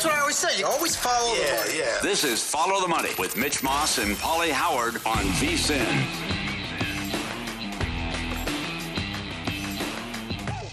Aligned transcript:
That's 0.00 0.08
what 0.12 0.18
I 0.18 0.20
always 0.22 0.36
say. 0.38 0.58
You 0.58 0.64
always 0.64 0.96
follow 0.96 1.34
the 1.34 1.42
money. 1.42 1.78
Yeah. 1.78 1.98
This 2.02 2.24
is 2.24 2.42
Follow 2.42 2.80
the 2.80 2.88
Money 2.88 3.10
with 3.18 3.36
Mitch 3.36 3.62
Moss 3.62 3.98
and 3.98 4.16
Polly 4.16 4.48
Howard 4.48 4.94
on 5.04 5.26
VSIN. 5.36 5.84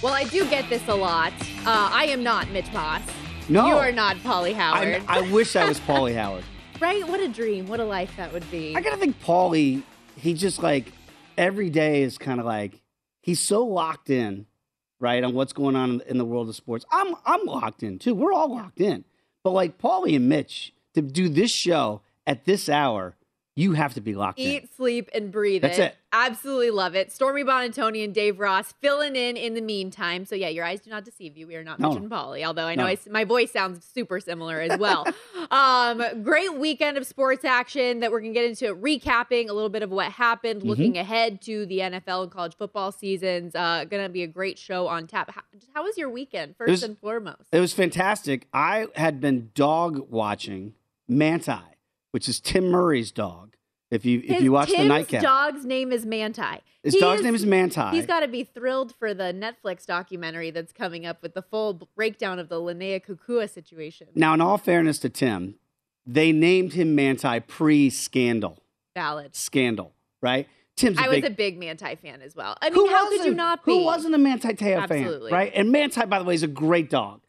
Well, 0.02 0.14
I 0.14 0.24
do 0.24 0.50
get 0.50 0.70
this 0.70 0.88
a 0.88 0.96
lot. 0.96 1.34
Uh, 1.66 1.90
I 1.92 2.06
am 2.06 2.24
not 2.24 2.50
Mitch 2.52 2.72
Moss. 2.72 3.02
No. 3.50 3.68
You 3.68 3.74
are 3.74 3.92
not 3.92 4.16
Polly 4.24 4.54
Howard. 4.54 5.04
I, 5.10 5.18
I 5.18 5.22
wish 5.30 5.58
I 5.58 5.68
was 5.68 5.82
Polly 5.82 6.14
Howard. 6.14 6.46
right? 6.80 7.06
What 7.06 7.20
a 7.20 7.28
dream. 7.28 7.68
What 7.68 7.82
a 7.82 7.86
life 7.86 8.14
that 8.16 8.32
would 8.32 8.50
be. 8.50 8.78
I 8.78 8.82
gotta 8.82 8.96
think 8.96 9.20
Polly, 9.20 9.84
he 10.16 10.36
just 10.36 10.64
like 10.64 10.94
every 11.38 11.70
day 11.70 12.02
is 12.02 12.18
kind 12.18 12.40
of 12.40 12.46
like 12.46 12.82
he's 13.20 13.42
so 13.42 13.66
locked 13.66 14.10
in, 14.10 14.46
right, 15.02 15.22
on 15.22 15.34
what's 15.34 15.52
going 15.52 15.76
on 15.76 15.96
in, 15.96 16.02
in 16.08 16.18
the 16.18 16.24
world 16.24 16.48
of 16.48 16.56
sports. 16.56 16.86
I'm 16.94 17.14
I'm 17.26 17.44
locked 17.44 17.84
in 17.84 18.00
too. 18.00 18.16
We're 18.16 18.32
all 18.32 18.56
locked 18.56 18.80
in. 18.80 19.04
But 19.48 19.54
like 19.54 19.78
Paulie 19.78 20.14
and 20.14 20.28
Mitch 20.28 20.74
to 20.94 21.02
do 21.02 21.30
this 21.30 21.52
show 21.52 22.02
at 22.26 22.44
this 22.44 22.68
hour, 22.68 23.16
you 23.56 23.72
have 23.72 23.94
to 23.94 24.02
be 24.02 24.14
locked 24.14 24.40
in. 24.40 24.46
Eat, 24.46 24.76
sleep, 24.76 25.10
and 25.16 25.32
breathe 25.32 25.62
That's 25.62 25.80
it. 25.80 25.96
Absolutely 26.26 26.72
love 26.72 26.96
it. 26.96 27.12
Stormy 27.12 27.44
Buonantony 27.44 28.04
and 28.04 28.14
Dave 28.14 28.40
Ross 28.40 28.74
filling 28.82 29.16
in 29.16 29.38
in 29.38 29.54
the 29.54 29.62
meantime. 29.62 30.26
So 30.26 30.36
yeah, 30.36 30.50
your 30.50 30.66
eyes 30.66 30.82
do 30.82 30.90
not 30.90 31.06
deceive 31.06 31.38
you. 31.38 31.46
We 31.48 31.56
are 31.56 31.64
not 31.64 31.80
No. 31.80 31.90
Mitch 31.90 31.98
and 32.00 32.10
Polly, 32.10 32.44
although 32.44 32.66
I 32.66 32.76
know 32.76 32.84
No. 32.84 32.90
I 32.90 32.98
my 33.10 33.24
voice 33.24 33.52
sounds 33.52 33.86
super 33.86 34.20
similar 34.20 34.60
as 34.60 34.78
well. 34.80 35.06
um, 35.52 36.24
great 36.24 36.58
weekend 36.58 36.98
of 36.98 37.06
sports 37.06 37.46
action 37.46 38.00
that 38.00 38.12
we're 38.12 38.22
gonna 38.22 38.34
get 38.34 38.46
into. 38.46 38.76
Recapping 38.76 39.50
a 39.50 39.54
little 39.54 39.70
bit 39.70 39.84
of 39.84 39.92
what 39.92 40.12
happened, 40.12 40.60
Mm-hmm. 40.62 40.70
looking 40.70 40.98
ahead 40.98 41.42
to 41.44 41.66
the 41.66 41.80
NFL 41.80 42.24
and 42.24 42.32
college 42.32 42.56
football 42.58 42.92
seasons. 42.92 43.54
Uh, 43.56 43.86
gonna 43.86 44.10
be 44.10 44.24
a 44.24 44.28
great 44.28 44.58
show 44.58 44.88
on 44.88 45.06
tap. 45.08 45.30
How, 45.32 45.42
how 45.76 45.84
was 45.84 45.98
your 45.98 46.10
weekend, 46.10 46.56
first 46.58 46.70
was- 46.72 46.84
and 46.84 46.98
foremost? 46.98 47.44
It 47.52 47.60
was 47.60 47.74
fantastic. 47.74 48.48
I 48.54 48.88
had 48.96 49.20
been 49.22 49.52
dog 49.54 50.10
watching 50.10 50.74
Manti, 51.08 51.54
which 52.12 52.28
is 52.28 52.40
Tim 52.40 52.70
Murray's 52.70 53.12
dog. 53.12 53.56
If 53.90 54.06
you 54.06 54.20
if 54.20 54.26
His- 54.36 54.44
you 54.44 54.52
watch 54.52 54.70
Tim's 54.70 54.82
the 54.84 54.88
nightcap, 54.90 55.22
His 55.22 55.24
dog's 55.24 55.66
name 55.66 55.92
is 55.94 56.06
Manti. 56.06 56.42
his 56.84 56.94
He 56.94 57.00
dog's 57.00 57.22
name 57.24 57.36
is 57.36 57.46
Manti. 57.46 57.90
He's 57.96 58.06
got 58.06 58.20
to 58.20 58.28
be 58.28 58.44
thrilled 58.44 58.94
for 59.00 59.14
the 59.14 59.34
Netflix 59.34 59.86
documentary 59.86 60.52
that's 60.52 60.74
coming 60.74 61.06
up 61.06 61.22
with 61.22 61.34
the 61.34 61.42
full 61.42 61.88
breakdown 61.96 62.38
of 62.40 62.50
the 62.50 62.56
Lennay 62.60 63.02
Kekua 63.06 63.50
situation. 63.50 64.08
now, 64.16 64.34
in 64.34 64.42
all 64.42 64.58
fairness 64.58 65.00
to 65.00 65.10
Tim, 65.10 65.56
they 66.06 66.32
named 66.34 66.74
him 66.74 66.96
Manti 66.96 67.40
pre-scandal. 67.40 68.58
Valid. 68.96 69.36
Scandal, 69.36 69.94
right? 70.22 70.48
Tim's 70.76 71.00
a 71.00 71.04
I 71.04 71.08
was 71.08 71.24
a 71.24 71.30
big 71.30 71.58
Manti 71.58 71.96
fan 71.96 72.22
as 72.22 72.36
well. 72.36 72.56
I 72.62 72.70
Who 72.70 72.84
mean, 72.86 72.92
how 72.94 73.10
could 73.10 73.26
you 73.26 73.34
not 73.34 73.64
be? 73.66 73.72
Who 73.72 73.84
wasn't 73.86 74.16
a 74.16 74.18
Manti 74.18 74.50
Te'o 74.50 74.58
fan? 74.58 74.80
Absolutely. 74.84 75.30
fan, 75.32 75.38
right? 75.40 75.52
And 75.56 75.72
Manti, 75.72 76.06
by 76.06 76.20
the 76.20 76.26
way, 76.26 76.36
is 76.36 76.44
a 76.44 76.48
great 76.48 76.90
dog. 76.90 77.22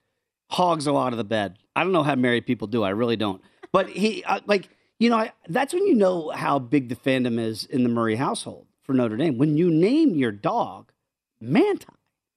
Hogs 0.51 0.87
a 0.87 0.93
lot 0.93 1.13
of 1.13 1.19
the 1.19 1.25
bed. 1.25 1.59
I 1.77 1.83
don't 1.83 1.93
know 1.93 2.03
how 2.03 2.15
married 2.15 2.47
people 2.47 2.67
do. 2.69 2.83
I 2.83 2.91
really 2.91 3.17
don't. 3.17 3.41
But 3.73 3.89
he, 3.91 4.25
uh, 4.25 4.41
like, 4.47 4.69
you 4.99 5.11
know, 5.11 5.17
I, 5.19 5.33
that's 5.49 5.73
when 5.73 5.87
you 5.87 5.95
know 5.95 6.31
how 6.31 6.59
big 6.59 6.89
the 6.89 6.97
fandom 6.97 7.39
is 7.39 7.65
in 7.65 7.83
the 7.83 7.89
Murray 7.89 8.17
household 8.17 8.67
for 8.83 8.93
Notre 8.95 9.17
Dame. 9.17 9.39
When 9.39 9.57
you 9.57 9.71
name 9.71 10.15
your 10.17 10.33
dog 10.33 10.93
Manti. 11.41 11.87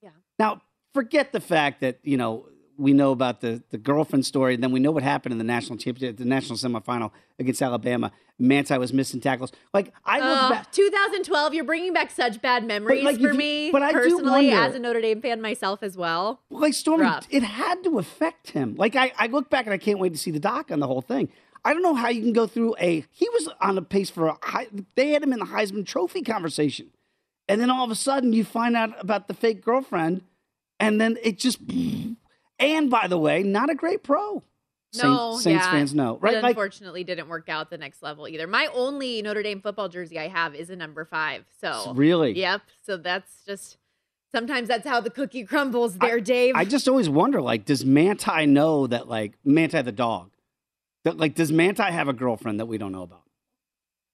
Yeah. 0.01 0.09
Now, 0.38 0.61
forget 0.94 1.31
the 1.31 1.39
fact 1.41 1.81
that 1.81 1.99
you 2.03 2.17
know 2.17 2.45
we 2.77 2.94
know 2.94 3.11
about 3.11 3.41
the 3.41 3.63
the 3.72 3.77
girlfriend 3.77 4.25
story, 4.25 4.53
and 4.53 4.63
then 4.63 4.72
we 4.72 4.79
know 4.79 4.91
what 4.91 5.01
happened 5.03 5.31
in 5.31 5.38
the 5.39 5.44
national 5.44 5.77
championship, 5.77 6.17
the 6.17 6.25
national 6.25 6.57
semifinal 6.57 7.11
against 7.39 7.61
Alabama. 7.61 8.11
Manti 8.38 8.75
was 8.78 8.91
missing 8.91 9.22
tackles. 9.22 9.51
Like 9.73 9.93
I 10.05 10.19
look 10.19 10.49
back. 10.51 10.72
2012, 10.72 11.53
you're 11.53 11.63
bringing 11.63 11.93
back 11.93 12.09
such 12.11 12.41
bad 12.41 12.66
memories 12.66 13.03
like, 13.03 13.16
for 13.17 13.31
you- 13.31 13.33
me 13.38 13.72
but 13.72 13.81
I 13.83 13.91
personally 13.91 14.47
wonder- 14.49 14.55
as 14.55 14.75
a 14.75 14.79
Notre 14.79 15.01
Dame 15.01 15.22
fan 15.22 15.41
myself 15.41 15.81
as 15.83 15.95
well. 15.97 16.41
like 16.49 16.73
Stormy, 16.73 17.07
it 17.29 17.43
had 17.43 17.83
to 17.83 17.97
affect 17.99 18.51
him. 18.51 18.75
Like 18.78 18.95
I, 18.95 19.13
I 19.17 19.28
look 19.28 19.49
back 19.49 19.66
and 19.66 19.73
I 19.73 19.78
can't 19.78 19.99
wait 19.99 20.13
to 20.13 20.19
see 20.19 20.31
the 20.31 20.39
doc 20.39 20.72
on 20.72 20.79
the 20.79 20.88
whole 20.88 21.01
thing. 21.01 21.29
I 21.63 21.73
don't 21.73 21.83
know 21.83 21.94
how 21.94 22.09
you 22.09 22.22
can 22.22 22.33
go 22.33 22.47
through 22.47 22.75
a. 22.79 23.05
He 23.11 23.29
was 23.29 23.47
on 23.61 23.77
a 23.77 23.81
pace 23.81 24.09
for 24.09 24.27
a. 24.27 24.38
high- 24.41 24.67
They 24.95 25.09
had 25.09 25.23
him 25.23 25.33
in 25.33 25.39
the 25.39 25.45
Heisman 25.45 25.85
Trophy 25.85 26.22
conversation, 26.23 26.89
and 27.47 27.61
then 27.61 27.69
all 27.69 27.83
of 27.85 27.91
a 27.91 27.95
sudden 27.95 28.33
you 28.33 28.44
find 28.44 28.75
out 28.75 28.93
about 28.99 29.28
the 29.28 29.34
fake 29.34 29.63
girlfriend, 29.63 30.22
and 30.79 30.99
then 30.99 31.17
it 31.23 31.37
just. 31.37 31.59
And 32.59 32.90
by 32.90 33.08
the 33.08 33.17
way, 33.17 33.43
not 33.43 33.69
a 33.69 33.75
great 33.75 34.03
pro. 34.03 34.43
Saint- 34.93 35.05
No, 35.13 35.37
Saints 35.37 35.63
yeah. 35.66 35.72
fans 35.72 35.93
know, 35.96 36.16
It 36.16 36.22
right? 36.22 36.43
Like 36.43 36.49
unfortunately 36.52 37.03
didn't 37.03 37.28
work 37.29 37.47
out 37.49 37.69
the 37.69 37.78
next 37.78 38.03
level 38.03 38.28
either. 38.28 38.46
My 38.46 38.67
only 38.73 39.22
Notre 39.22 39.41
Dame 39.41 39.61
football 39.61 39.87
jersey 39.87 40.19
I 40.19 40.28
have 40.28 40.53
is 40.53 40.69
a 40.69 40.75
number 40.75 41.05
five. 41.05 41.46
So 41.61 41.93
really, 41.96 42.34
Yep. 42.34 42.61
So 42.85 42.97
that's 42.97 43.31
just 43.47 43.78
sometimes 44.34 44.67
that's 44.67 44.85
how 44.85 44.99
the 44.99 45.09
cookie 45.09 45.46
crumbles 45.46 45.97
there, 45.97 46.19
Dave. 46.19 46.55
I 46.55 46.66
just 46.66 46.87
always 46.90 47.07
wonder, 47.09 47.41
like, 47.41 47.66
does 47.66 47.85
Manti 47.85 48.46
know 48.47 48.85
that, 48.87 49.07
like, 49.07 49.34
Manti 49.46 49.81
the 49.81 49.91
dog, 49.93 50.30
like, 51.06 51.36
does 51.36 51.52
Manti 51.52 51.84
have 51.84 52.08
a 52.08 52.14
girlfriend 52.14 52.59
that 52.59 52.66
we 52.66 52.78
don't 52.78 52.92
know 52.92 53.03
about? 53.03 53.24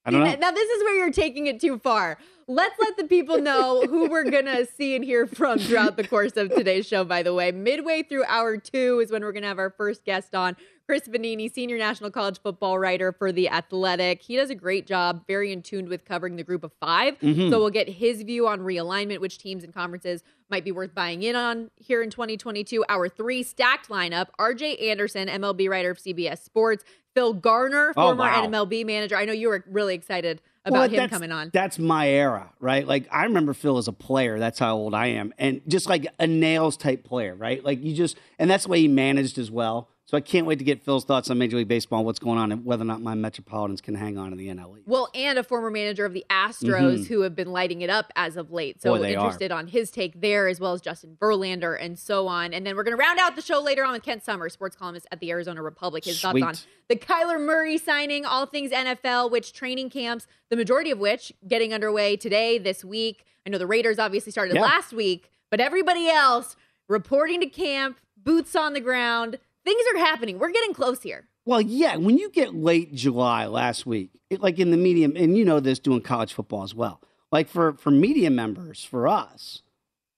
I 0.07 0.12
don't 0.12 0.24
know. 0.24 0.36
Now 0.36 0.51
this 0.51 0.69
is 0.69 0.84
where 0.84 0.95
you're 0.95 1.12
taking 1.12 1.48
it 1.48 1.60
too 1.60 1.80
far. 1.80 2.18
Let's 2.48 2.80
let 2.80 2.95
the 2.95 3.04
people 3.04 3.42
know 3.42 3.81
who 3.81 4.10
we're 4.10 4.30
going 4.30 4.45
to 4.45 4.66
see 4.66 4.95
and 4.95 5.04
hear 5.04 5.28
from 5.28 5.60
throughout 5.60 5.98
the 5.98 6.07
course 6.07 6.38
of 6.38 6.50
today's 6.56 6.88
show, 6.88 7.04
by 7.04 7.24
the 7.24 7.34
way. 7.34 7.51
Midway 7.51 8.04
through 8.04 8.24
hour 8.24 8.56
two 8.56 9.01
is 9.01 9.12
when 9.12 9.22
we're 9.22 9.34
going 9.34 9.42
to 9.42 9.50
have 9.50 9.60
our 9.60 9.69
first 9.69 10.06
guest 10.06 10.34
on. 10.34 10.56
Chris 10.88 11.01
Vannini, 11.06 11.54
senior 11.54 11.78
national 11.78 12.10
college 12.12 12.39
football 12.42 12.80
writer 12.80 13.12
for 13.12 13.34
The 13.34 13.50
Athletic. 13.50 14.22
He 14.22 14.38
does 14.38 14.50
a 14.50 14.56
great 14.56 14.88
job, 14.88 15.25
very 15.28 15.51
in 15.51 15.62
tune 15.62 15.89
with 15.89 16.06
covering 16.06 16.38
the 16.38 16.44
group 16.44 16.63
of 16.63 16.72
5 16.80 17.19
Mhm. 17.19 17.50
So 17.50 17.60
we'll 17.60 17.72
get 17.72 17.89
his 17.89 18.22
view 18.22 18.48
on 18.48 18.62
realignment, 18.62 19.19
which 19.19 19.38
teams 19.38 19.66
and 19.66 19.74
conferences 19.74 20.24
might 20.50 20.63
be 20.63 20.72
worth 20.72 20.95
buying 20.95 21.24
in 21.24 21.36
on 21.36 21.72
here 21.75 22.01
in 22.01 22.10
2022. 22.10 22.86
Our 22.88 23.10
three, 23.10 23.44
stacked 23.44 23.89
lineup. 23.89 24.28
RJ 24.39 24.78
Anderson, 24.89 25.28
MLB 25.28 25.68
writer 25.68 25.92
of 25.92 26.00
CBS 26.00 26.42
Sports. 26.45 26.86
Phil 27.13 27.34
Garner, 27.34 27.89
Oh, 27.98 28.04
former 28.07 28.22
wow. 28.24 28.45
MLB 28.45 28.86
manager. 28.86 29.18
I 29.18 29.25
know 29.25 29.34
you 29.34 29.50
were 29.50 29.66
really 29.69 29.94
excited 29.94 30.39
about 30.63 30.89
Well, 30.92 31.01
him 31.01 31.10
coming 31.10 31.34
on. 31.34 31.50
That's 31.51 31.78
my 31.80 32.07
era, 32.07 32.54
right? 32.62 32.88
Like 32.88 33.07
I 33.12 33.24
remember 33.24 33.54
Phil 33.54 33.78
as 33.78 33.89
a 33.89 33.94
player. 33.94 34.39
That's 34.39 34.60
how 34.60 34.78
old 34.78 34.94
I 34.94 35.07
am, 35.07 35.34
and 35.38 35.60
just 35.68 35.89
like 35.89 36.07
a 36.18 36.28
nails 36.28 36.78
type 36.78 37.04
player, 37.04 37.36
right? 37.36 37.62
Like 37.62 37.84
you 37.84 37.94
just, 37.94 38.16
and 38.39 38.50
that's 38.50 38.63
the 38.66 38.69
way 38.69 38.80
he 38.80 38.88
managed 38.88 39.38
as 39.38 39.51
well. 39.51 39.89
So 40.07 40.15
I 40.15 40.21
can't 40.21 40.48
wait 40.48 40.57
to 40.59 40.63
get 40.63 40.81
Phil's 40.81 41.04
thoughts 41.04 41.30
on 41.30 41.38
Major 41.38 41.57
League 41.57 41.68
Baseball, 41.68 42.06
what's 42.06 42.18
going 42.18 42.38
on, 42.38 42.54
and 42.54 42.63
whether 42.63 42.83
or 42.83 42.86
not 42.86 43.01
my 43.01 43.13
Metropolitans 43.13 43.81
can 43.81 43.94
hang 43.94 44.18
on 44.18 44.31
in 44.31 44.38
the 44.38 44.48
NL 44.48 44.77
East. 44.77 44.88
Well, 44.88 45.09
and 45.13 45.38
a 45.38 45.44
former 45.44 45.69
manager 45.69 46.06
of 46.06 46.13
the 46.13 46.24
Astros 46.30 47.00
Mhm. 47.01 47.07
who 47.07 47.21
have 47.21 47.36
been 47.36 47.51
lighting 47.51 47.81
it 47.81 47.89
up 47.89 48.13
as 48.15 48.38
of 48.38 48.50
late. 48.50 48.81
So 48.81 48.94
Boy, 48.94 49.00
they 49.00 49.15
are. 49.18 49.25
interested 49.25 49.51
on 49.51 49.68
his 49.68 49.92
take 49.92 50.21
there, 50.21 50.48
as 50.48 50.62
well 50.62 50.71
as 50.71 50.80
Justin 50.80 51.18
Verlander 51.19 51.77
and 51.77 52.00
so 52.00 52.25
on. 52.27 52.54
And 52.54 52.65
then 52.65 52.77
we're 52.77 52.83
going 52.83 52.95
to 52.95 53.01
round 53.04 53.19
out 53.19 53.36
the 53.36 53.42
show 53.42 53.59
later 53.59 53.83
on 53.83 53.92
with 53.92 54.04
Kent 54.04 54.24
Somers, 54.24 54.54
sports 54.54 54.77
columnist 54.77 55.07
at 55.12 55.19
the 55.19 55.30
Arizona 55.30 55.62
Republic. 55.62 56.06
His 56.06 56.18
Sweet. 56.21 56.39
thoughts 56.39 56.62
on 56.63 56.68
the 56.88 56.95
Kyler 56.95 57.38
Murray 57.38 57.77
signing, 57.77 58.24
all 58.25 58.45
things 58.45 58.71
NFL, 58.71 59.30
which 59.30 59.51
training 59.51 59.89
camps, 59.89 60.25
the 60.50 60.56
majority 60.56 60.89
of 60.89 61.00
which 61.00 61.33
getting 61.45 61.74
underway 61.74 62.15
today, 62.15 62.57
this 62.57 62.86
week. 62.86 63.25
I 63.45 63.50
know 63.50 63.57
the 63.57 63.68
Raiders 63.68 64.00
obviously 64.00 64.31
started 64.31 64.56
Yeah. 64.56 64.62
last 64.62 64.94
week, 64.94 65.30
but 65.50 65.60
everybody 65.60 66.07
else 66.07 66.56
reporting 66.88 67.42
to 67.42 67.48
camp, 67.48 67.98
boots 68.15 68.56
on 68.56 68.71
the 68.71 68.80
ground. 68.80 69.39
Things 69.67 69.83
are 69.93 69.97
happening. 69.97 70.39
We're 70.39 70.53
getting 70.53 70.73
close 70.73 71.03
here. 71.03 71.27
Well, 71.43 71.59
yeah, 71.59 71.97
when 71.97 72.17
you 72.17 72.29
get 72.29 72.55
late 72.55 72.93
July 72.93 73.47
last 73.47 73.85
week, 73.85 74.11
it, 74.29 74.39
like 74.39 74.59
in 74.59 74.71
the 74.71 74.77
medium, 74.77 75.17
and 75.17 75.37
you 75.37 75.43
know 75.43 75.59
this 75.59 75.77
doing 75.77 75.99
college 75.99 76.31
football 76.31 76.63
as 76.63 76.73
well. 76.73 77.01
Like 77.33 77.49
for 77.49 77.73
for 77.73 77.91
media 77.91 78.29
members, 78.29 78.85
for 78.85 79.09
us, 79.09 79.63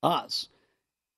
us, 0.04 0.50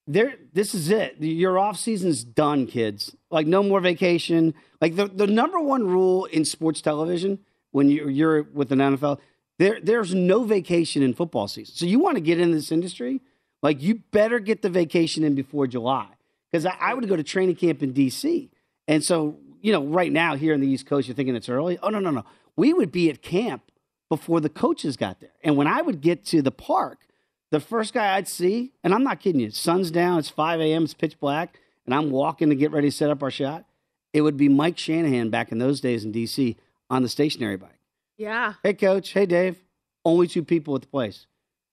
there, 0.08 0.36
this 0.54 0.74
is 0.74 0.90
it. 0.90 1.18
Your 1.20 1.60
off 1.60 1.78
season's 1.78 2.24
done, 2.24 2.68
kids. 2.68 3.14
Like 3.30 3.48
no 3.48 3.64
more 3.64 3.82
vacation. 3.82 4.54
Like 4.80 4.96
the 4.96 5.08
the 5.08 5.28
number 5.28 5.60
one 5.60 5.86
rule 5.86 6.24
in 6.24 6.46
sports 6.46 6.82
television 6.82 7.38
when 7.72 7.90
you're 7.90 8.10
you're 8.10 8.44
with 8.44 8.72
an 8.72 8.80
NFL, 8.80 9.20
there 9.60 9.78
there's 9.82 10.16
no 10.16 10.46
vacation 10.46 11.04
in 11.04 11.14
football 11.14 11.50
season. 11.50 11.76
So 11.76 11.86
you 11.86 12.00
want 12.00 12.16
to 12.16 12.22
get 12.22 12.40
in 12.40 12.54
this 12.54 12.72
industry, 12.72 13.20
like 13.62 13.82
you 13.82 13.96
better 14.12 14.40
get 14.40 14.62
the 14.62 14.70
vacation 14.70 15.26
in 15.26 15.36
before 15.36 15.68
July. 15.68 16.08
Because 16.52 16.66
I, 16.66 16.76
I 16.80 16.94
would 16.94 17.08
go 17.08 17.16
to 17.16 17.24
training 17.24 17.56
camp 17.56 17.82
in 17.82 17.94
DC. 17.94 18.50
And 18.88 19.04
so, 19.04 19.38
you 19.62 19.72
know, 19.72 19.86
right 19.86 20.12
now 20.12 20.36
here 20.36 20.54
in 20.54 20.62
the 20.62 20.68
East 20.68 20.86
Coast, 20.86 21.08
you're 21.08 21.16
thinking 21.16 21.36
it's 21.36 21.50
early. 21.50 21.78
Oh, 21.82 21.90
no, 21.90 22.00
no, 22.00 22.12
no. 22.12 22.26
We 22.56 22.74
would 22.74 22.92
be 22.92 23.10
at 23.10 23.22
camp 23.22 23.72
before 24.10 24.42
the 24.42 24.50
coaches 24.50 24.98
got 24.98 25.22
there. 25.22 25.32
And 25.44 25.56
when 25.56 25.68
I 25.68 25.82
would 25.82 26.02
get 26.02 26.26
to 26.26 26.42
the 26.42 26.52
park, 26.52 27.08
the 27.52 27.60
first 27.60 27.94
guy 27.94 28.16
I'd 28.16 28.28
see, 28.28 28.74
and 28.84 28.94
I'm 28.94 29.04
not 29.04 29.20
kidding 29.20 29.40
you, 29.40 29.52
sun's 29.52 29.92
down, 29.92 30.20
it's 30.20 30.30
5 30.30 30.60
a.m., 30.60 30.84
it's 30.84 30.94
pitch 30.94 31.20
black, 31.20 31.60
and 31.86 31.96
I'm 31.96 32.12
walking 32.12 32.50
to 32.50 32.56
get 32.56 32.72
ready 32.72 32.90
to 32.90 32.96
set 32.96 33.10
up 33.10 33.24
our 33.24 33.32
shot, 33.32 33.66
it 34.14 34.22
would 34.22 34.38
be 34.38 34.50
Mike 34.50 34.78
Shanahan 34.78 35.30
back 35.30 35.52
in 35.52 35.58
those 35.58 35.80
days 35.80 36.04
in 36.04 36.12
DC 36.12 36.58
on 36.90 37.04
the 37.04 37.10
stationary 37.10 37.58
bike. 37.58 37.80
Yeah. 38.18 38.56
Hey, 38.64 38.74
coach. 38.74 39.14
Hey, 39.14 39.26
Dave. 39.26 39.64
Only 40.04 40.28
two 40.28 40.44
people 40.44 40.76
at 40.76 40.82
the 40.82 40.88
place. 40.88 41.28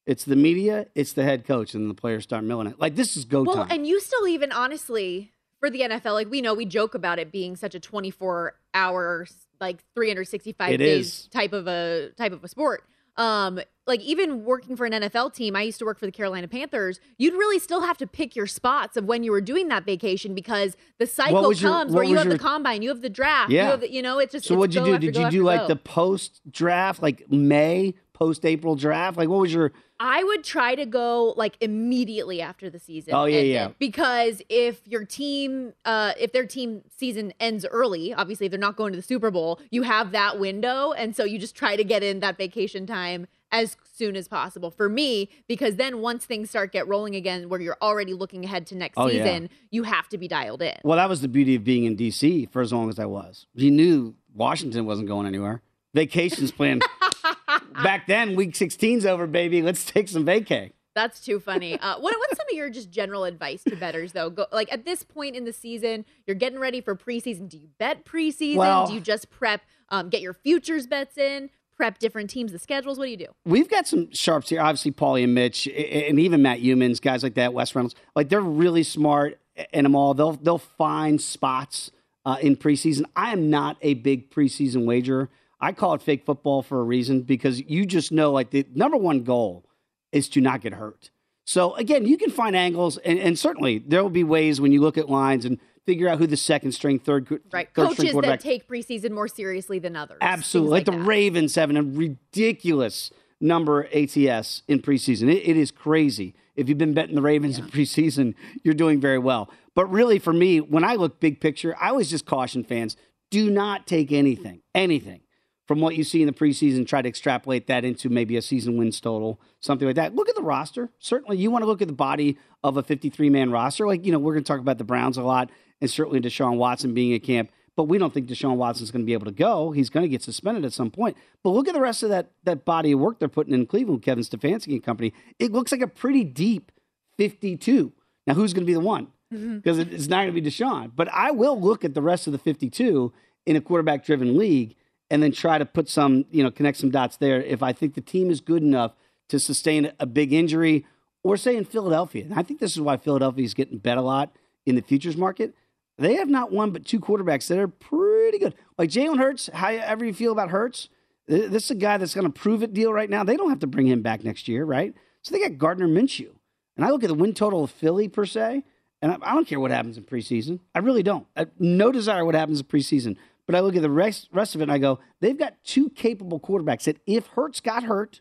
It's 0.09 0.25
the 0.25 0.37
media, 0.37 0.87
it's 0.95 1.13
the 1.13 1.23
head 1.23 1.45
coach, 1.47 1.75
and 1.75 1.91
the 1.91 1.95
players 1.95 2.25
start 2.25 2.43
milling 2.43 2.67
it. 2.67 2.81
Like, 2.81 2.97
this 2.97 3.15
is 3.15 3.27
go 3.27 3.43
Well, 3.43 3.57
time. 3.57 3.69
and 3.71 3.87
you 3.87 4.01
still 4.01 4.27
even 4.27 4.51
honestly 4.53 5.33
for 5.61 5.69
the 5.69 5.81
NFL, 5.83 6.15
like 6.15 6.31
we 6.31 6.41
know 6.41 6.55
we 6.55 6.65
joke 6.65 6.95
about 6.95 7.19
it 7.19 7.31
being 7.31 7.57
such 7.57 7.75
a 7.75 7.81
24 7.81 8.55
hour, 8.73 9.27
like 9.61 9.85
365 9.95 10.73
It 10.73 10.77
days 10.79 11.07
is. 11.07 11.29
type 11.29 11.53
of 11.53 11.67
a 11.69 12.09
type 12.17 12.33
of 12.33 12.43
a 12.43 12.49
sport. 12.49 12.85
Um, 13.19 13.61
like 13.87 14.01
even 14.01 14.45
working 14.45 14.77
for 14.77 14.87
an 14.87 14.93
NFL 14.93 15.35
team, 15.35 15.57
I 15.57 15.63
used 15.63 15.81
to 15.81 15.85
work 15.85 15.99
for 15.99 16.07
the 16.07 16.13
Carolina 16.13 16.47
Panthers. 16.49 17.01
You'd 17.19 17.35
really 17.35 17.59
still 17.59 17.81
have 17.83 17.99
to 17.99 18.07
pick 18.07 18.37
your 18.37 18.47
spots 18.47 18.97
of 18.97 19.05
when 19.07 19.25
you 19.25 19.33
were 19.33 19.41
doing 19.41 19.69
that 19.69 19.85
vacation 19.85 20.35
because 20.37 20.77
the 20.99 21.07
cycle 21.07 21.43
was 21.49 21.61
your- 21.61 21.73
comes 21.73 21.93
where 21.93 22.05
you 22.05 22.17
have 22.17 22.27
your- 22.29 22.35
the 22.35 22.39
combine, 22.39 22.81
you 22.81 22.89
have 22.91 23.03
the 23.03 23.11
draft, 23.11 23.51
you 23.51 23.57
Yeah. 23.57 23.71
have 23.71 23.81
the, 23.81 23.93
you 23.93 24.01
know, 24.03 24.21
it's 24.21 24.33
just 24.33 24.47
So 24.47 24.55
what'd 24.55 24.73
you 24.75 24.85
do? 24.85 24.99
Did 24.99 25.17
you 25.17 25.29
do 25.31 25.43
like 25.43 25.63
go. 25.63 25.67
the 25.69 25.77
post 25.77 26.41
draft, 26.51 27.03
like 27.03 27.29
May 27.31 27.95
post 28.15 28.47
April 28.47 28.77
draft? 28.77 29.19
Like 29.19 29.29
what 29.29 29.41
was 29.41 29.53
your? 29.53 29.73
I 30.01 30.23
would 30.23 30.45
try 30.45 30.75
to 30.77 30.87
go 30.87 31.35
like 31.37 31.57
immediately 31.61 32.41
after 32.41 32.71
the 32.71 32.79
season. 32.79 33.15
Oh, 33.15 33.25
yeah, 33.25 33.37
ended. 33.39 33.53
yeah. 33.53 33.69
Because 33.79 34.41
if 34.49 34.87
your 34.87 35.05
team, 35.05 35.73
uh, 35.85 36.13
if 36.19 36.33
their 36.33 36.47
team 36.47 36.83
season 36.97 37.33
ends 37.41 37.67
early, 37.69 38.15
obviously 38.15 38.47
if 38.47 38.51
they're 38.51 38.61
not 38.61 38.77
going 38.77 38.93
to 38.93 38.97
the 38.97 39.03
Super 39.03 39.31
Bowl, 39.31 39.61
you 39.71 39.83
have 39.83 40.13
that 40.13 40.39
window, 40.39 40.93
and 40.93 41.17
so 41.17 41.25
you 41.25 41.39
just 41.39 41.57
try 41.57 41.75
to 41.75 41.83
get 41.85 42.03
in 42.05 42.21
that 42.21 42.37
vacation 42.39 42.87
time 42.87 43.27
as 43.51 43.77
soon 43.93 44.15
as 44.15 44.29
possible. 44.29 44.71
For 44.71 44.89
me, 44.89 45.31
because 45.49 45.77
then 45.77 46.01
once 46.01 46.25
things 46.27 46.51
start 46.51 46.71
get 46.71 46.87
rolling 46.87 47.17
again, 47.17 47.49
where 47.49 47.61
you're 47.61 47.79
already 47.83 48.13
looking 48.15 48.45
ahead 48.45 48.67
to 48.69 48.77
next 48.77 48.95
Oh, 48.99 49.09
yeah. 49.09 49.25
season, 49.25 49.49
you 49.71 49.83
have 49.85 50.09
to 50.11 50.19
be 50.19 50.29
dialed 50.29 50.63
in. 50.63 50.75
Well, 50.85 50.97
that 50.99 51.09
was 51.09 51.23
the 51.23 51.29
beauty 51.29 51.55
of 51.57 51.65
being 51.65 51.85
in 51.85 51.97
D.C. 51.97 52.47
for 52.53 52.61
as 52.63 52.73
long 52.73 52.89
as 52.89 52.99
I 52.99 53.07
was. 53.07 53.47
You 53.55 53.71
knew 53.71 54.15
Washington 54.35 54.87
wasn't 54.87 55.09
going 55.09 55.27
anywhere. 55.27 55.63
Vacations 55.95 56.53
planned 56.53 56.85
back 57.83 58.07
then. 58.07 58.37
Week 58.37 58.53
16's 58.55 59.07
over, 59.07 59.27
baby. 59.27 59.63
Let's 59.63 59.85
take 59.85 60.09
some 60.09 60.25
vacay. 60.25 60.73
That's 60.95 61.21
too 61.21 61.39
funny. 61.39 61.79
Uh, 61.79 62.01
what, 62.01 62.19
what's 62.19 62.37
some 62.37 62.47
of 62.51 62.57
your 62.57 62.71
just 62.71 62.91
general 62.91 63.25
advice 63.25 63.63
to 63.65 63.77
betters 63.77 64.13
though? 64.13 64.31
Go 64.31 64.47
like 64.51 64.73
at 64.73 64.85
this 64.85 65.05
point 65.05 65.37
in 65.37 65.45
the 65.45 65.53
season, 65.53 66.05
you're 66.27 66.35
getting 66.35 66.59
ready 66.59 66.81
for 66.81 66.97
preseason. 66.97 67.49
Do 67.49 67.57
you 67.57 67.69
bet 67.79 68.05
preseason? 68.05 68.57
Well- 68.57 68.89
do 68.89 68.95
you 68.95 69.01
just 69.01 69.31
prep, 69.31 69.63
um, 69.91 70.09
get 70.09 70.23
your 70.23 70.33
futures 70.35 70.89
bets 70.89 71.17
in, 71.17 71.51
prep 71.77 71.99
different 71.99 72.31
teams, 72.31 72.51
the 72.51 72.59
schedules? 72.59 72.99
What 72.99 73.05
do 73.05 73.11
you 73.13 73.17
do? 73.17 73.27
We've 73.45 73.71
got 73.71 73.87
some 73.87 74.13
sharps 74.13 74.49
here. 74.49 74.61
Obviously, 74.61 74.91
Paulie 74.91 75.23
and 75.23 75.35
Mitch, 75.35 75.69
and 75.69 76.19
even 76.19 76.43
Matt 76.43 76.61
Youmans, 76.61 77.01
guys 77.01 77.23
like 77.23 77.35
that, 77.35 77.55
Wes 77.55 77.75
Reynolds. 77.77 77.95
Like 78.17 78.29
they're 78.29 78.41
really 78.41 78.83
smart 78.83 79.39
in 79.73 79.85
them 79.85 79.95
all. 79.95 80.15
They'll 80.15 80.33
they'll 80.33 80.59
find 80.59 81.21
spots 81.21 81.93
uh, 82.25 82.39
in 82.41 82.57
preseason. 82.57 83.05
I 83.15 83.33
am 83.33 83.51
not 83.51 83.77
a 83.83 83.95
big 83.95 84.31
preseason 84.31 84.85
wagerer. 84.85 85.31
I 85.61 85.73
call 85.73 85.95
it 85.95 86.03
fake 86.03 86.25
football 86.25 86.63
for 86.63 86.81
a 86.81 86.85
reason 86.85 87.23
because 87.23 87.61
you 87.61 87.85
just 87.85 88.13
know 88.13 88.33
like 88.33 88.51
the 88.51 88.67
number 88.75 88.97
one 88.97 89.25
goal 89.25 89.65
is 90.13 90.29
to 90.31 90.41
not 90.41 90.61
get 90.61 90.75
hurt. 90.75 91.11
So 91.45 91.75
again, 91.77 92.07
you 92.07 92.17
can 92.17 92.31
find 92.31 92.55
angles, 92.55 92.99
and, 92.99 93.19
and 93.19 93.39
certainly 93.39 93.79
there 93.79 94.03
will 94.03 94.11
be 94.11 94.25
ways 94.25 94.61
when 94.61 94.71
you 94.71 94.81
look 94.81 94.99
at 94.99 95.09
lines 95.09 95.45
and 95.45 95.59
figure 95.87 96.07
out 96.07 96.19
who 96.19 96.27
the 96.27 96.37
second 96.37 96.73
string, 96.73 96.99
third, 96.99 97.27
Right, 97.51 97.69
third 97.75 97.97
coaches 97.97 98.15
that 98.21 98.41
take 98.41 98.69
preseason 98.69 99.13
more 99.13 99.29
seriously 99.29 99.79
than 99.79 99.97
others. 99.97 100.19
Absolutely. 100.21 100.81
Things 100.81 100.89
Like, 100.89 100.97
the 100.97 101.03
that. 101.03 101.09
Ravens 101.09 101.55
having 101.55 101.79
a 101.79 101.83
ridiculous 101.83 103.11
number 103.41 103.85
ATS 103.87 104.63
in 104.69 104.83
preseason. 104.83 105.33
It, 105.33 105.49
it 105.49 105.57
is 105.57 105.71
crazy. 105.71 106.35
If 106.55 106.69
you've 106.69 106.77
been 106.77 106.93
betting 106.93 107.15
the 107.15 107.23
Ravens 107.23 107.59
in 107.59 107.67
preseason, 107.69 108.35
you're 108.63 108.75
doing 108.75 109.01
very 109.01 109.19
well. 109.19 109.49
But 109.75 109.91
really, 109.91 110.19
for 110.19 110.33
me, 110.33 110.61
when 110.61 110.85
I 110.85 110.97
look 110.97 111.21
big 111.21 111.41
picture, 111.41 111.75
I 111.81 111.89
always 111.89 112.11
just 112.11 112.27
caution 112.27 112.65
fans 112.65 112.97
do 113.31 113.51
not 113.51 113.87
take 113.87 114.13
anything, 114.13 114.61
anything 114.75 115.21
from 115.69 115.81
what 115.81 115.95
you 115.95 116.03
see 116.03 116.23
in 116.23 116.27
the 116.27 116.33
preseason, 116.33 116.87
try 116.87 117.03
to 117.03 117.09
extrapolate 117.09 117.67
that 117.67 117.85
into 117.85 118.09
maybe 118.09 118.39
a 118.39 118.43
season 118.43 118.79
wins 118.79 119.01
total, 119.01 119.39
something 119.61 119.87
like 119.87 119.97
that. 119.97 120.15
Look 120.15 120.31
at 120.31 120.35
the 120.35 120.43
roster. 120.43 120.89
Certainly, 120.99 121.37
you 121.37 121.51
want 121.51 121.63
to 121.63 121.67
look 121.67 121.83
at 121.83 121.89
the 121.89 121.95
body 121.95 122.39
of 122.65 122.79
a 122.79 122.83
53 122.83 123.29
man 123.29 123.51
roster. 123.51 123.87
Like, 123.87 124.05
you 124.07 124.11
know, 124.11 124.19
we're 124.19 124.33
going 124.33 124.43
to 124.43 124.49
talk 124.49 124.61
about 124.61 124.79
the 124.79 124.85
Browns 124.85 125.19
a 125.19 125.23
lot, 125.23 125.51
and 125.83 125.91
certainly 125.91 126.21
Deshaun 126.21 126.57
Watson 126.57 126.95
being 126.95 127.13
at 127.13 127.23
camp. 127.23 127.53
But 127.77 127.85
we 127.85 127.99
don't 127.99 128.13
think 128.13 128.29
Deshaun 128.29 128.57
Watson's 128.57 128.91
going 128.91 129.03
to 129.03 129.07
be 129.07 129.13
able 129.13 129.27
to 129.27 129.31
go. 129.31 129.71
He's 129.71 129.91
going 129.91 130.03
to 130.03 130.09
get 130.09 130.23
suspended 130.23 130.65
at 130.65 130.73
some 130.73 130.91
point. 130.91 131.17
But 131.45 131.51
look 131.51 131.69
at 131.69 131.75
the 131.75 131.81
rest 131.81 132.03
of 132.03 132.09
that 132.09 132.33
that 132.45 132.65
body 132.65 132.93
of 132.93 133.01
work 133.01 133.19
they're 133.19 133.29
putting 133.29 133.53
in 133.53 133.67
Cleveland, 133.67 134.03
Kevin 134.03 134.25
Stefanski 134.25 134.73
and 134.73 134.83
company. 134.83 135.13
It 135.39 135.53
looks 135.53 135.71
like 135.71 135.83
a 135.83 135.87
pretty 135.87 136.25
deep 136.25 136.73
52. 137.19 137.93
Now, 138.27 138.35
who's 138.35 138.55
going 138.55 138.65
to 138.65 138.67
be 138.67 138.75
the 138.75 138.81
one? 138.81 139.09
Mm-hmm. 139.33 139.59
Because 139.59 139.79
it's 139.79 140.09
not 140.09 140.23
going 140.25 140.35
to 140.35 140.41
be 140.41 140.51
Deshaun. 140.51 140.93
But 140.97 141.09
I 141.13 141.31
will 141.31 141.61
look 141.61 141.85
at 141.85 141.93
the 141.93 142.01
rest 142.01 142.27
of 142.27 142.33
the 142.33 142.39
52 142.39 143.13
in 143.45 143.57
a 143.57 143.61
quarterback 143.61 144.05
driven 144.05 144.39
league 144.39 144.75
and 145.11 145.23
then 145.23 145.33
try 145.33 145.59
to 145.59 145.65
put 145.65 145.89
some, 145.89 146.25
you 146.31 146.43
know, 146.43 146.51
connect 146.51 146.79
some 146.79 146.91
dots 146.91 147.17
there 147.17 147.43
if 147.43 147.63
I 147.63 147.73
think 147.73 147.95
the 147.95 148.01
team 148.01 148.31
is 148.31 148.41
good 148.41 148.63
enough 148.63 148.93
to 149.29 149.39
sustain 149.39 149.93
a 149.99 150.07
big 150.07 150.33
injury 150.33 150.87
or 151.23 151.37
say 151.37 151.57
in 151.57 151.65
Philadelphia. 151.65 152.25
And 152.25 152.35
I 152.35 152.43
think 152.43 152.61
this 152.61 152.73
is 152.73 152.81
why 152.81 152.97
Philadelphia 152.97 153.45
is 153.45 153.55
getting 153.55 153.79
bet 153.79 153.99
a 153.99 154.03
lot 154.03 154.35
in 154.67 154.75
the 154.75 154.83
futures 154.83 155.17
market. 155.17 155.55
They 155.97 156.15
have 156.15 156.29
not 156.29 156.53
one 156.53 156.71
but 156.71 156.87
two 156.87 157.01
quarterbacks 157.01 157.49
that 157.49 157.59
are 157.59 157.69
pretty 157.69 158.39
good. 158.39 158.55
Like 158.77 158.91
Jalen 158.91 159.19
Hurts, 159.19 159.51
however 159.53 160.05
you 160.05 160.15
feel 160.15 160.33
about 160.33 160.51
Hurts, 160.51 160.89
this 161.27 161.65
is 161.65 161.71
a 161.73 161.75
guy 161.75 161.99
that's 161.99 162.15
going 162.15 162.27
to 162.27 162.33
prove 162.33 162.63
it 162.63 162.73
deal 162.73 162.93
right 162.93 163.11
now. 163.11 163.25
They 163.25 163.37
don't 163.37 163.51
have 163.51 163.59
to 163.61 163.67
bring 163.67 163.87
him 163.87 164.03
back 164.03 164.25
next 164.25 164.49
year, 164.49 164.65
right? 164.65 164.95
So 165.23 165.35
they 165.35 165.41
got 165.41 165.59
Gardner 165.59 165.89
Minshew. 165.89 166.31
And 166.77 166.87
I 166.87 166.91
look 166.91 167.03
at 167.03 167.09
the 167.09 167.15
win 167.15 167.35
total 167.35 167.65
of 167.65 167.71
Philly 167.73 168.09
per 168.09 168.25
se, 168.25 168.63
and 169.03 169.13
I, 169.23 169.35
don't 169.35 169.47
care 169.47 169.59
what 169.61 169.73
happens 169.73 169.99
in 169.99 170.05
preseason. 170.05 170.61
I 170.75 170.79
really 170.79 171.03
don't. 171.03 171.27
I, 171.37 171.47
no 171.59 171.91
desire 171.91 172.25
what 172.25 172.37
happens 172.37 172.61
in 172.61 172.67
preseason. 172.67 173.17
But 173.49 173.57
I 173.57 173.61
look 173.61 173.75
at 173.75 173.83
the 173.83 173.91
rest, 173.91 174.29
rest 174.31 174.55
of 174.55 174.61
it 174.61 174.65
and 174.65 174.73
I 174.73 174.77
go, 174.79 175.01
they've 175.21 175.37
got 175.37 175.55
two 175.65 175.89
capable 175.89 176.39
quarterbacks 176.39 176.85
that 176.85 176.99
if 177.07 177.27
Hurts 177.29 177.61
got 177.61 177.83
hurt, 177.85 178.21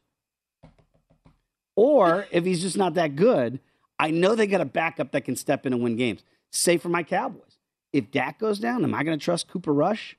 Or 1.75 2.25
if 2.31 2.43
he's 2.45 2.61
just 2.63 2.77
not 2.77 2.95
that 2.95 3.15
good, 3.15 3.59
I 3.99 4.09
know 4.09 4.33
they 4.35 4.47
got 4.47 4.61
a 4.61 4.65
backup 4.65 5.11
that 5.11 5.25
can 5.25 5.35
step 5.35 5.65
in 5.65 5.73
and 5.73 5.83
win 5.83 5.95
games. 5.95 6.23
Say 6.49 6.77
for 6.77 6.89
my 6.89 7.03
Cowboys, 7.03 7.57
if 7.93 8.09
Dak 8.09 8.39
goes 8.39 8.57
down, 8.57 8.83
am 8.83 8.95
I 8.95 9.03
going 9.03 9.19
to 9.19 9.23
trust 9.23 9.47
Cooper 9.47 9.73
Rush 9.73 10.17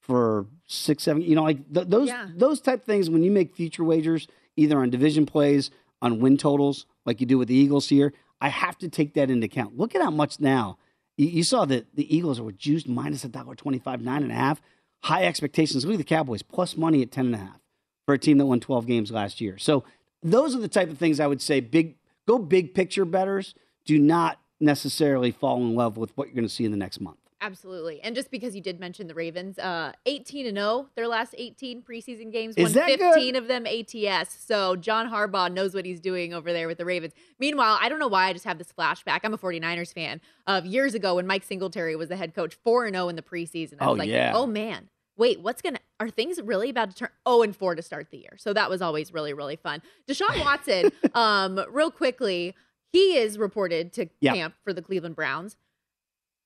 for 0.00 0.46
six, 0.66 1.02
seven? 1.02 1.20
You 1.22 1.34
know, 1.34 1.42
like 1.42 1.72
th- 1.74 1.88
those 1.88 2.08
Yeah. 2.08 2.28
those 2.34 2.60
type 2.60 2.84
things. 2.86 3.10
When 3.10 3.22
you 3.22 3.30
make 3.30 3.54
future 3.54 3.84
wagers, 3.84 4.26
either 4.56 4.78
on 4.78 4.88
division 4.90 5.26
plays, 5.26 5.70
on 6.00 6.20
win 6.20 6.36
totals, 6.38 6.86
like 7.04 7.20
you 7.20 7.26
do 7.26 7.36
with 7.36 7.48
the 7.48 7.54
Eagles 7.54 7.88
here, 7.88 8.14
I 8.40 8.48
have 8.48 8.78
to 8.78 8.88
take 8.88 9.12
that 9.14 9.28
into 9.30 9.46
account. 9.46 9.76
Look 9.76 9.94
at 9.94 10.00
how 10.02 10.10
much 10.10 10.40
now. 10.40 10.78
You, 11.16 11.42
saw 11.42 11.64
that 11.64 11.94
the 11.94 12.14
Eagles 12.14 12.40
were 12.40 12.52
juiced 12.52 12.88
minus 12.88 13.24
a 13.24 13.28
dollar 13.28 13.54
twenty-five, 13.54 14.02
nine 14.02 14.22
and 14.22 14.32
a 14.32 14.34
half. 14.34 14.60
High 15.04 15.24
expectations. 15.24 15.84
Look 15.84 15.94
at 15.94 15.98
the 15.98 16.04
Cowboys 16.04 16.42
plus 16.42 16.76
money 16.76 17.02
at 17.02 17.10
ten 17.10 17.26
and 17.26 17.34
a 17.34 17.38
half 17.38 17.60
for 18.04 18.14
a 18.14 18.18
team 18.18 18.38
that 18.38 18.46
won 18.46 18.60
twelve 18.60 18.86
games 18.86 19.10
last 19.10 19.40
year. 19.40 19.56
So 19.58 19.84
those 20.22 20.54
are 20.54 20.60
the 20.60 20.68
type 20.68 20.90
of 20.90 20.98
things 20.98 21.20
I 21.20 21.26
would 21.26 21.40
say. 21.40 21.60
Big 21.60 21.96
go 22.26 22.38
big 22.38 22.74
picture 22.74 23.04
betters. 23.04 23.54
Do 23.84 23.98
not 23.98 24.40
necessarily 24.58 25.30
fall 25.30 25.58
in 25.58 25.74
love 25.74 25.96
with 25.96 26.16
what 26.16 26.28
you're 26.28 26.34
going 26.34 26.48
to 26.48 26.52
see 26.52 26.64
in 26.64 26.70
the 26.70 26.76
next 26.76 27.00
month. 27.00 27.18
Absolutely. 27.40 28.00
And 28.00 28.14
just 28.16 28.30
because 28.30 28.56
you 28.56 28.62
did 28.62 28.80
mention 28.80 29.08
the 29.08 29.14
Ravens, 29.14 29.58
uh 29.58 29.92
18 30.06 30.46
and 30.46 30.56
0 30.56 30.88
their 30.96 31.06
last 31.06 31.34
18 31.36 31.82
preseason 31.82 32.32
games, 32.32 32.56
Is 32.56 32.62
won 32.64 32.72
that 32.72 32.86
15 32.88 33.32
good? 33.34 33.36
of 33.36 33.46
them 33.48 33.66
ATS. 33.66 34.34
So 34.40 34.74
John 34.74 35.10
Harbaugh 35.10 35.52
knows 35.52 35.74
what 35.74 35.84
he's 35.84 36.00
doing 36.00 36.32
over 36.32 36.52
there 36.52 36.66
with 36.66 36.78
the 36.78 36.86
Ravens. 36.86 37.12
Meanwhile, 37.38 37.78
I 37.80 37.88
don't 37.90 37.98
know 37.98 38.08
why 38.08 38.28
I 38.28 38.32
just 38.32 38.46
have 38.46 38.56
this 38.58 38.72
flashback. 38.72 39.20
I'm 39.22 39.34
a 39.34 39.38
49ers 39.38 39.92
fan 39.92 40.20
of 40.46 40.64
years 40.64 40.94
ago 40.94 41.16
when 41.16 41.26
Mike 41.26 41.44
Singletary 41.44 41.94
was 41.94 42.08
the 42.08 42.16
head 42.16 42.34
coach, 42.34 42.54
4 42.64 42.86
and 42.86 42.94
0 42.96 43.08
in 43.10 43.16
the 43.16 43.22
preseason. 43.22 43.74
I 43.80 43.86
Oh, 43.86 43.90
was 43.90 43.98
like, 43.98 44.08
yeah. 44.08 44.32
"Oh 44.34 44.46
man. 44.46 44.88
Wait, 45.18 45.40
what's 45.40 45.60
going 45.62 45.74
to 45.74 45.80
are 46.00 46.10
things 46.10 46.40
really 46.42 46.68
about 46.70 46.90
to 46.90 46.96
turn 46.96 47.08
0 47.28 47.42
and 47.42 47.54
4 47.56 47.74
to 47.74 47.82
start 47.82 48.10
the 48.10 48.18
year?" 48.18 48.36
So 48.38 48.54
that 48.54 48.70
was 48.70 48.80
always 48.80 49.12
really 49.12 49.34
really 49.34 49.56
fun. 49.56 49.82
Deshaun 50.08 50.40
Watson, 50.44 50.90
um 51.14 51.60
real 51.70 51.90
quickly, 51.90 52.54
he 52.92 53.18
is 53.18 53.36
reported 53.36 53.92
to 53.94 54.08
Yeah. 54.20 54.32
camp 54.32 54.54
for 54.64 54.72
the 54.72 54.80
Cleveland 54.80 55.16
Browns. 55.16 55.56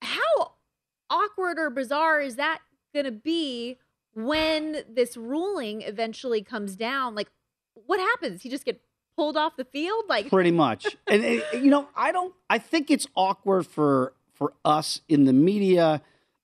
How 0.03 0.53
awkward 1.11 1.59
or 1.59 1.69
bizarre 1.69 2.21
is 2.21 2.37
that 2.37 2.61
going 2.95 3.05
to 3.05 3.13
be 3.13 3.79
when 4.15 4.85
this 4.89 5.17
ruling 5.17 5.83
eventually 5.83 6.43
comes 6.43 6.77
down? 6.77 7.15
Like, 7.15 7.29
what 7.75 8.01
happens? 8.01 8.43
He 8.43 8.49
just 8.49 8.65
get 8.65 8.81
pulled 9.17 9.37
off 9.37 9.57
the 9.57 9.65
field? 9.65 10.05
Like, 10.09 10.29
pretty 10.29 10.51
much. 10.51 10.87
and, 11.07 11.25
and, 11.25 11.43
you 11.53 11.71
know, 11.71 11.89
I 11.95 12.13
don't. 12.13 12.35
I 12.49 12.59
think 12.59 12.91
it's 12.91 13.07
awkward 13.15 13.67
for 13.67 14.15
for 14.35 14.55
us 14.65 15.03
in 15.09 15.25
the 15.25 15.35
media, 15.35 16.01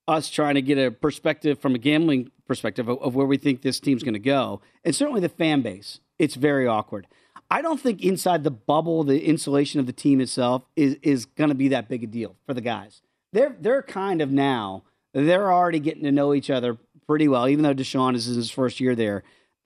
us 0.07 0.29
trying 0.29 0.55
to 0.55 0.61
get 0.61 0.77
a 0.77 0.91
perspective 0.91 1.59
from 1.59 1.73
a 1.73 1.79
gambling 1.79 2.31
perspective 2.45 2.87
of, 2.87 2.99
of 3.01 3.15
where 3.15 3.25
we 3.25 3.37
think 3.37 3.63
this 3.63 3.79
team's 3.79 4.03
going 4.03 4.13
to 4.13 4.19
go, 4.19 4.61
and 4.83 4.95
certainly 4.95 5.21
the 5.21 5.29
fan 5.29 5.61
base. 5.61 5.99
It's 6.19 6.35
very 6.35 6.67
awkward. 6.67 7.07
I 7.49 7.61
don't 7.61 7.79
think 7.79 8.03
inside 8.03 8.43
the 8.43 8.51
bubble, 8.51 9.03
the 9.03 9.25
insulation 9.25 9.79
of 9.79 9.85
the 9.85 9.93
team 9.93 10.19
itself 10.21 10.63
is 10.75 10.97
is 11.01 11.25
going 11.25 11.49
to 11.49 11.55
be 11.55 11.69
that 11.69 11.87
big 11.89 12.03
a 12.03 12.07
deal 12.07 12.35
for 12.45 12.53
the 12.53 12.61
guys. 12.61 13.01
They're 13.37 13.55
they're 13.59 13.83
kind 13.83 14.21
of 14.21 14.31
now 14.31 14.81
they're 15.13 15.53
already 15.53 15.79
getting 15.79 16.03
to 16.03 16.11
know 16.11 16.33
each 16.33 16.49
other 16.49 16.75
pretty 17.05 17.27
well, 17.27 17.47
even 17.47 17.63
though 17.63 17.75
Deshaun 17.75 18.15
is 18.15 18.27
in 18.27 18.33
his 18.33 18.49
first 18.49 18.79
year 18.79 18.95
there. 18.95 19.21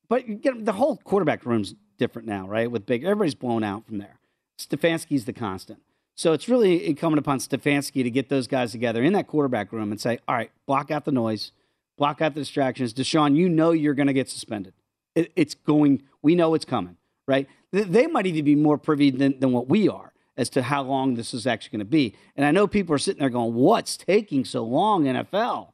But 0.09 0.27
you 0.27 0.61
the 0.61 0.73
whole 0.73 0.97
quarterback 0.97 1.45
room's 1.45 1.73
different 1.97 2.27
now, 2.27 2.49
right? 2.49 2.69
With 2.69 2.85
big, 2.85 3.05
everybody's 3.05 3.33
blown 3.33 3.63
out 3.63 3.85
from 3.85 3.99
there. 3.99 4.19
Stefanski's 4.59 5.23
the 5.23 5.31
constant. 5.31 5.79
So 6.15 6.33
it's 6.33 6.49
really 6.49 6.85
incumbent 6.85 7.19
upon 7.19 7.39
Stefanski 7.39 8.03
to 8.03 8.11
get 8.11 8.27
those 8.27 8.45
guys 8.45 8.73
together 8.73 9.01
in 9.03 9.13
that 9.13 9.27
quarterback 9.27 9.71
room 9.71 9.91
and 9.91 10.01
say, 10.01 10.19
all 10.27 10.35
right, 10.35 10.51
block 10.65 10.91
out 10.91 11.05
the 11.05 11.13
noise, 11.13 11.53
block 11.97 12.21
out 12.21 12.33
the 12.33 12.41
distractions. 12.41 12.93
Deshaun, 12.93 13.37
you 13.37 13.47
know 13.47 13.71
you're 13.71 13.93
going 13.93 14.07
to 14.07 14.13
get 14.13 14.29
suspended. 14.29 14.73
It, 15.15 15.31
it's 15.37 15.55
going, 15.55 16.03
we 16.21 16.35
know 16.35 16.55
it's 16.55 16.65
coming, 16.65 16.97
right? 17.25 17.47
They, 17.71 17.83
they 17.83 18.07
might 18.07 18.25
even 18.25 18.43
be 18.43 18.55
more 18.55 18.77
privy 18.77 19.11
than, 19.11 19.39
than 19.39 19.53
what 19.53 19.69
we 19.69 19.87
are 19.87 20.10
as 20.37 20.49
to 20.49 20.63
how 20.63 20.81
long 20.81 21.15
this 21.15 21.33
is 21.33 21.45
actually 21.45 21.77
going 21.77 21.85
to 21.85 21.91
be. 21.91 22.15
And 22.35 22.45
I 22.45 22.51
know 22.51 22.67
people 22.67 22.95
are 22.95 22.99
sitting 22.99 23.19
there 23.19 23.29
going, 23.29 23.53
what's 23.53 23.97
taking 23.97 24.45
so 24.45 24.63
long, 24.63 25.03
NFL? 25.05 25.69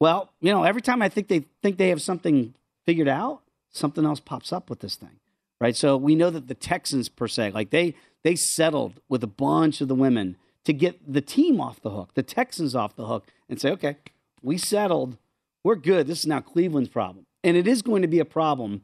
Well, 0.00 0.30
you 0.40 0.52
know, 0.52 0.64
every 0.64 0.82
time 0.82 1.02
I 1.02 1.08
think 1.08 1.28
they 1.28 1.46
think 1.62 1.78
they 1.78 1.88
have 1.88 2.02
something 2.02 2.54
figured 2.84 3.08
out, 3.08 3.42
something 3.70 4.04
else 4.04 4.20
pops 4.20 4.52
up 4.52 4.68
with 4.70 4.80
this 4.80 4.96
thing, 4.96 5.18
right? 5.60 5.76
So 5.76 5.96
we 5.96 6.14
know 6.14 6.30
that 6.30 6.48
the 6.48 6.54
Texans 6.54 7.08
per 7.08 7.28
se, 7.28 7.50
like 7.52 7.70
they 7.70 7.94
they 8.22 8.36
settled 8.36 9.00
with 9.08 9.22
a 9.22 9.28
bunch 9.28 9.80
of 9.80 9.88
the 9.88 9.94
women 9.94 10.36
to 10.64 10.72
get 10.72 11.12
the 11.12 11.20
team 11.20 11.60
off 11.60 11.80
the 11.80 11.90
hook, 11.90 12.14
the 12.14 12.22
Texans 12.22 12.74
off 12.74 12.96
the 12.96 13.06
hook, 13.06 13.26
and 13.48 13.60
say, 13.60 13.70
okay, 13.70 13.96
we 14.42 14.58
settled, 14.58 15.16
we're 15.64 15.76
good. 15.76 16.06
This 16.06 16.20
is 16.20 16.26
now 16.26 16.40
Cleveland's 16.40 16.88
problem, 16.88 17.26
and 17.42 17.56
it 17.56 17.66
is 17.66 17.82
going 17.82 18.02
to 18.02 18.08
be 18.08 18.18
a 18.18 18.24
problem 18.24 18.82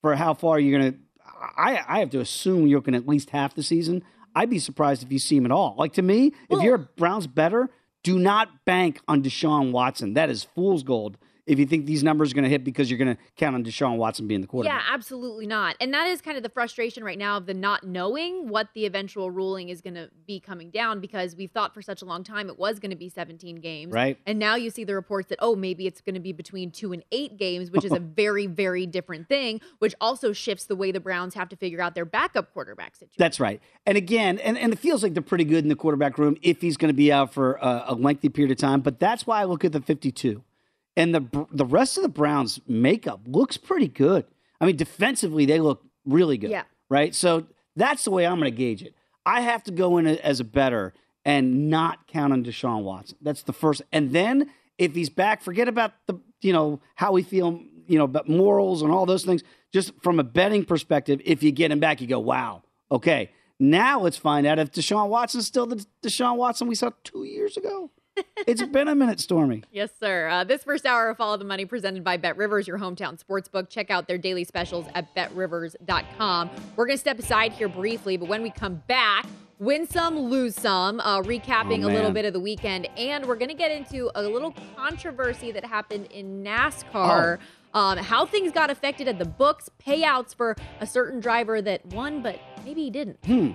for 0.00 0.16
how 0.16 0.34
far 0.34 0.58
you're 0.58 0.78
going 0.78 0.92
to. 0.92 0.98
I 1.56 1.82
I 1.86 1.98
have 2.00 2.10
to 2.10 2.20
assume 2.20 2.66
you're 2.66 2.80
to 2.80 2.94
at 2.94 3.06
least 3.06 3.30
half 3.30 3.54
the 3.54 3.62
season. 3.62 4.02
I'd 4.34 4.50
be 4.50 4.58
surprised 4.58 5.02
if 5.02 5.12
you 5.12 5.18
see 5.18 5.36
him 5.36 5.44
at 5.44 5.52
all. 5.52 5.74
Like 5.78 5.94
to 5.94 6.02
me, 6.02 6.32
if 6.48 6.62
you're 6.62 6.74
a 6.76 6.78
Browns 6.78 7.26
better, 7.26 7.68
do 8.02 8.18
not 8.18 8.64
bank 8.64 9.00
on 9.08 9.22
Deshaun 9.22 9.72
Watson. 9.72 10.14
That 10.14 10.30
is 10.30 10.44
fool's 10.44 10.82
gold. 10.82 11.18
If 11.50 11.58
you 11.58 11.66
think 11.66 11.86
these 11.86 12.04
numbers 12.04 12.30
are 12.30 12.34
going 12.36 12.44
to 12.44 12.48
hit 12.48 12.62
because 12.62 12.88
you're 12.88 12.98
going 12.98 13.16
to 13.16 13.20
count 13.36 13.56
on 13.56 13.64
Deshaun 13.64 13.96
Watson 13.96 14.28
being 14.28 14.40
the 14.40 14.46
quarterback. 14.46 14.82
Yeah, 14.86 14.94
absolutely 14.94 15.48
not. 15.48 15.74
And 15.80 15.92
that 15.92 16.06
is 16.06 16.20
kind 16.20 16.36
of 16.36 16.44
the 16.44 16.48
frustration 16.48 17.02
right 17.02 17.18
now 17.18 17.38
of 17.38 17.46
the 17.46 17.54
not 17.54 17.82
knowing 17.82 18.48
what 18.48 18.68
the 18.72 18.86
eventual 18.86 19.32
ruling 19.32 19.68
is 19.68 19.80
going 19.80 19.94
to 19.94 20.10
be 20.28 20.38
coming 20.38 20.70
down 20.70 21.00
because 21.00 21.34
we've 21.34 21.50
thought 21.50 21.74
for 21.74 21.82
such 21.82 22.02
a 22.02 22.04
long 22.04 22.22
time 22.22 22.48
it 22.48 22.56
was 22.56 22.78
going 22.78 22.90
to 22.90 22.96
be 22.96 23.08
17 23.08 23.56
games. 23.56 23.92
Right. 23.92 24.16
And 24.26 24.38
now 24.38 24.54
you 24.54 24.70
see 24.70 24.84
the 24.84 24.94
reports 24.94 25.28
that, 25.30 25.40
oh, 25.40 25.56
maybe 25.56 25.88
it's 25.88 26.00
going 26.00 26.14
to 26.14 26.20
be 26.20 26.32
between 26.32 26.70
two 26.70 26.92
and 26.92 27.02
eight 27.10 27.36
games, 27.36 27.72
which 27.72 27.84
is 27.84 27.90
a 27.90 27.98
very, 28.20 28.46
very 28.46 28.86
different 28.86 29.28
thing, 29.28 29.60
which 29.80 29.96
also 30.00 30.32
shifts 30.32 30.66
the 30.66 30.76
way 30.76 30.92
the 30.92 31.00
Browns 31.00 31.34
have 31.34 31.48
to 31.48 31.56
figure 31.56 31.80
out 31.80 31.96
their 31.96 32.04
backup 32.04 32.52
quarterback 32.52 32.94
situation. 32.94 33.16
That's 33.18 33.40
right. 33.40 33.60
And 33.86 33.98
again, 33.98 34.38
and, 34.38 34.56
and 34.56 34.72
it 34.72 34.78
feels 34.78 35.02
like 35.02 35.14
they're 35.14 35.22
pretty 35.22 35.44
good 35.44 35.64
in 35.64 35.68
the 35.68 35.74
quarterback 35.74 36.16
room 36.16 36.36
if 36.42 36.60
he's 36.60 36.76
going 36.76 36.90
to 36.90 36.96
be 36.96 37.12
out 37.12 37.34
for 37.34 37.54
a, 37.54 37.86
a 37.88 37.94
lengthy 37.96 38.28
period 38.28 38.52
of 38.52 38.58
time. 38.58 38.82
But 38.82 39.00
that's 39.00 39.26
why 39.26 39.40
I 39.40 39.44
look 39.44 39.64
at 39.64 39.72
the 39.72 39.80
52. 39.80 40.44
And 40.96 41.14
the 41.14 41.46
the 41.50 41.64
rest 41.64 41.96
of 41.96 42.02
the 42.02 42.08
Browns' 42.08 42.60
makeup 42.66 43.20
looks 43.26 43.56
pretty 43.56 43.88
good. 43.88 44.24
I 44.60 44.66
mean, 44.66 44.76
defensively, 44.76 45.46
they 45.46 45.60
look 45.60 45.82
really 46.04 46.36
good. 46.36 46.50
Yeah. 46.50 46.64
Right? 46.88 47.14
So 47.14 47.46
that's 47.76 48.04
the 48.04 48.10
way 48.10 48.26
I'm 48.26 48.38
going 48.38 48.50
to 48.50 48.56
gauge 48.56 48.82
it. 48.82 48.94
I 49.24 49.42
have 49.42 49.62
to 49.64 49.70
go 49.70 49.98
in 49.98 50.06
as 50.06 50.40
a 50.40 50.44
better 50.44 50.92
and 51.24 51.70
not 51.70 52.06
count 52.08 52.32
on 52.32 52.44
Deshaun 52.44 52.82
Watson. 52.82 53.18
That's 53.20 53.42
the 53.42 53.52
first. 53.52 53.82
And 53.92 54.12
then 54.12 54.50
if 54.78 54.94
he's 54.94 55.10
back, 55.10 55.42
forget 55.42 55.68
about 55.68 55.92
the, 56.06 56.18
you 56.40 56.52
know, 56.52 56.80
how 56.96 57.12
we 57.12 57.22
feel, 57.22 57.62
you 57.86 57.98
know, 57.98 58.04
about 58.04 58.28
morals 58.28 58.82
and 58.82 58.90
all 58.90 59.06
those 59.06 59.24
things. 59.24 59.42
Just 59.72 59.92
from 60.02 60.18
a 60.18 60.24
betting 60.24 60.64
perspective, 60.64 61.20
if 61.24 61.42
you 61.42 61.52
get 61.52 61.70
him 61.70 61.78
back, 61.78 62.00
you 62.00 62.06
go, 62.06 62.18
wow, 62.18 62.62
okay. 62.90 63.30
Now 63.60 64.00
let's 64.00 64.16
find 64.16 64.46
out 64.46 64.58
if 64.58 64.72
Deshaun 64.72 65.08
Watson's 65.08 65.46
still 65.46 65.66
the 65.66 65.84
Deshaun 66.02 66.36
Watson 66.36 66.66
we 66.66 66.74
saw 66.74 66.90
two 67.04 67.24
years 67.24 67.56
ago. 67.56 67.90
It's 68.46 68.62
been 68.62 68.88
a 68.88 68.94
minute, 68.94 69.20
Stormy. 69.20 69.62
Yes, 69.72 69.90
sir. 70.00 70.28
Uh, 70.28 70.44
this 70.44 70.64
first 70.64 70.86
hour 70.86 71.10
of 71.10 71.16
Follow 71.16 71.36
the 71.36 71.44
Money 71.44 71.64
presented 71.64 72.04
by 72.04 72.16
Bet 72.16 72.36
Rivers, 72.36 72.66
your 72.66 72.78
hometown 72.78 73.22
sportsbook. 73.22 73.68
Check 73.68 73.90
out 73.90 74.08
their 74.08 74.18
daily 74.18 74.44
specials 74.44 74.86
at 74.94 75.14
betrivers.com. 75.14 76.50
We're 76.76 76.86
going 76.86 76.96
to 76.96 77.00
step 77.00 77.18
aside 77.18 77.52
here 77.52 77.68
briefly, 77.68 78.16
but 78.16 78.28
when 78.28 78.42
we 78.42 78.50
come 78.50 78.82
back, 78.86 79.26
win 79.58 79.86
some, 79.86 80.18
lose 80.18 80.54
some, 80.54 81.00
uh, 81.00 81.20
recapping 81.22 81.84
Oh, 81.84 81.88
a 81.88 81.92
little 81.92 82.10
bit 82.10 82.24
of 82.24 82.32
the 82.32 82.40
weekend. 82.40 82.88
And 82.96 83.26
we're 83.26 83.36
going 83.36 83.50
to 83.50 83.54
get 83.54 83.70
into 83.70 84.10
a 84.14 84.22
little 84.22 84.54
controversy 84.76 85.52
that 85.52 85.64
happened 85.64 86.06
in 86.10 86.42
NASCAR. 86.42 87.38
Um, 87.72 87.98
how 87.98 88.26
things 88.26 88.50
got 88.50 88.68
affected 88.68 89.06
at 89.06 89.18
the 89.20 89.24
books, 89.24 89.70
payouts 89.86 90.34
for 90.34 90.56
a 90.80 90.86
certain 90.86 91.20
driver 91.20 91.62
that 91.62 91.86
won, 91.86 92.20
but 92.20 92.40
maybe 92.64 92.82
he 92.82 92.90
didn't. 92.90 93.18
Hmm. 93.24 93.52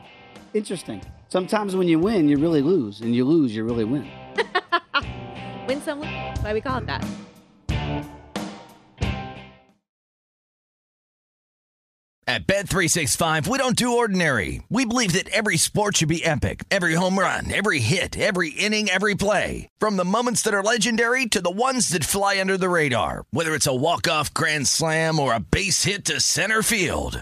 Interesting. 0.53 1.01
Sometimes 1.27 1.75
when 1.75 1.89
you 1.89 1.99
win, 1.99 2.29
you 2.29 2.37
really 2.37 2.61
lose, 2.61 3.01
and 3.01 3.13
you 3.13 3.25
lose, 3.25 3.53
you 3.53 3.65
really 3.65 3.83
win. 3.83 4.09
Win 5.67 5.81
some. 5.81 6.01
That's 6.01 6.41
why 6.41 6.53
we 6.53 6.61
call 6.61 6.77
it 6.77 6.85
that. 6.87 7.05
At 12.27 12.47
Bet365, 12.47 13.47
we 13.47 13.59
don't 13.59 13.75
do 13.75 13.97
ordinary. 13.97 14.63
We 14.67 14.83
believe 14.83 15.13
that 15.13 15.29
every 15.29 15.57
sport 15.57 15.97
should 15.97 16.09
be 16.09 16.25
epic. 16.25 16.63
Every 16.71 16.95
home 16.95 17.19
run, 17.19 17.53
every 17.53 17.79
hit, 17.79 18.17
every 18.17 18.49
inning, 18.49 18.89
every 18.89 19.13
play. 19.13 19.69
From 19.77 19.95
the 19.95 20.03
moments 20.03 20.41
that 20.41 20.53
are 20.53 20.63
legendary 20.63 21.27
to 21.27 21.39
the 21.39 21.51
ones 21.51 21.89
that 21.89 22.03
fly 22.03 22.39
under 22.39 22.57
the 22.57 22.67
radar. 22.67 23.25
Whether 23.29 23.53
it's 23.53 23.67
a 23.67 23.75
walk-off 23.75 24.33
grand 24.33 24.67
slam 24.67 25.19
or 25.19 25.33
a 25.35 25.39
base 25.39 25.83
hit 25.83 26.03
to 26.05 26.19
center 26.19 26.63
field. 26.63 27.21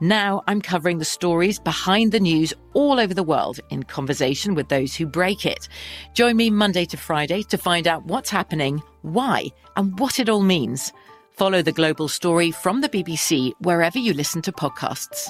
Now 0.00 0.42
I'm 0.48 0.60
covering 0.60 0.98
the 0.98 1.04
stories 1.04 1.60
behind 1.60 2.10
the 2.10 2.18
news 2.18 2.52
all 2.72 2.98
over 2.98 3.14
the 3.14 3.22
world 3.22 3.60
in 3.70 3.84
conversation 3.84 4.54
with 4.54 4.68
those 4.68 4.96
who 4.96 5.06
break 5.06 5.46
it. 5.46 5.68
Join 6.14 6.36
me 6.36 6.50
Monday 6.50 6.84
to 6.86 6.96
Friday 6.96 7.44
to 7.44 7.56
find 7.56 7.86
out 7.86 8.04
what's 8.04 8.28
happening, 8.28 8.82
why, 9.02 9.46
and 9.76 9.96
what 10.00 10.18
it 10.18 10.28
all 10.28 10.40
means. 10.42 10.92
Follow 11.30 11.62
the 11.62 11.70
global 11.70 12.08
story 12.08 12.50
from 12.50 12.80
the 12.80 12.88
BBC 12.88 13.52
wherever 13.60 13.98
you 13.98 14.12
listen 14.14 14.42
to 14.42 14.52
podcasts. 14.52 15.28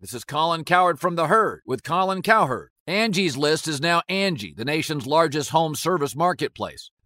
This 0.00 0.14
is 0.14 0.24
Colin 0.24 0.64
Cowherd 0.64 0.98
from 0.98 1.14
The 1.14 1.26
Herd 1.26 1.60
with 1.64 1.84
Colin 1.84 2.22
Cowherd. 2.22 2.70
Angie's 2.86 3.36
List 3.36 3.68
is 3.68 3.80
now 3.80 4.02
Angie, 4.08 4.54
the 4.56 4.64
nation's 4.64 5.06
largest 5.06 5.50
home 5.50 5.76
service 5.76 6.16
marketplace. 6.16 6.90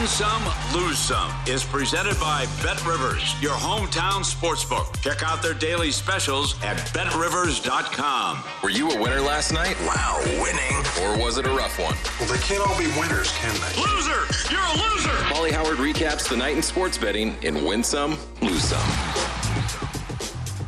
Win 0.00 0.08
Some, 0.08 0.42
Lose 0.72 0.98
Some 0.98 1.30
is 1.46 1.62
presented 1.62 2.18
by 2.18 2.46
Bet 2.62 2.82
Rivers, 2.86 3.34
your 3.42 3.52
hometown 3.52 4.24
sportsbook. 4.24 4.98
Check 5.02 5.22
out 5.22 5.42
their 5.42 5.52
daily 5.52 5.90
specials 5.90 6.54
at 6.62 6.78
betrivers.com. 6.94 8.42
Were 8.62 8.70
you 8.70 8.90
a 8.90 8.98
winner 8.98 9.20
last 9.20 9.52
night? 9.52 9.76
Wow, 9.82 10.18
winning. 10.40 10.74
Or 11.02 11.22
was 11.22 11.36
it 11.36 11.44
a 11.44 11.50
rough 11.50 11.78
one? 11.78 11.94
Well, 12.18 12.32
they 12.32 12.38
can't 12.42 12.66
all 12.66 12.78
be 12.78 12.86
winners, 12.98 13.30
can 13.32 13.52
they? 13.60 13.78
Loser! 13.78 14.24
You're 14.50 14.62
a 14.62 14.90
loser! 14.90 15.34
Molly 15.34 15.52
Howard 15.52 15.76
recaps 15.76 16.30
the 16.30 16.36
night 16.38 16.56
in 16.56 16.62
sports 16.62 16.96
betting 16.96 17.36
in 17.42 17.62
Win 17.62 17.84
Some, 17.84 18.16
Lose 18.40 18.64
Some. 18.64 18.90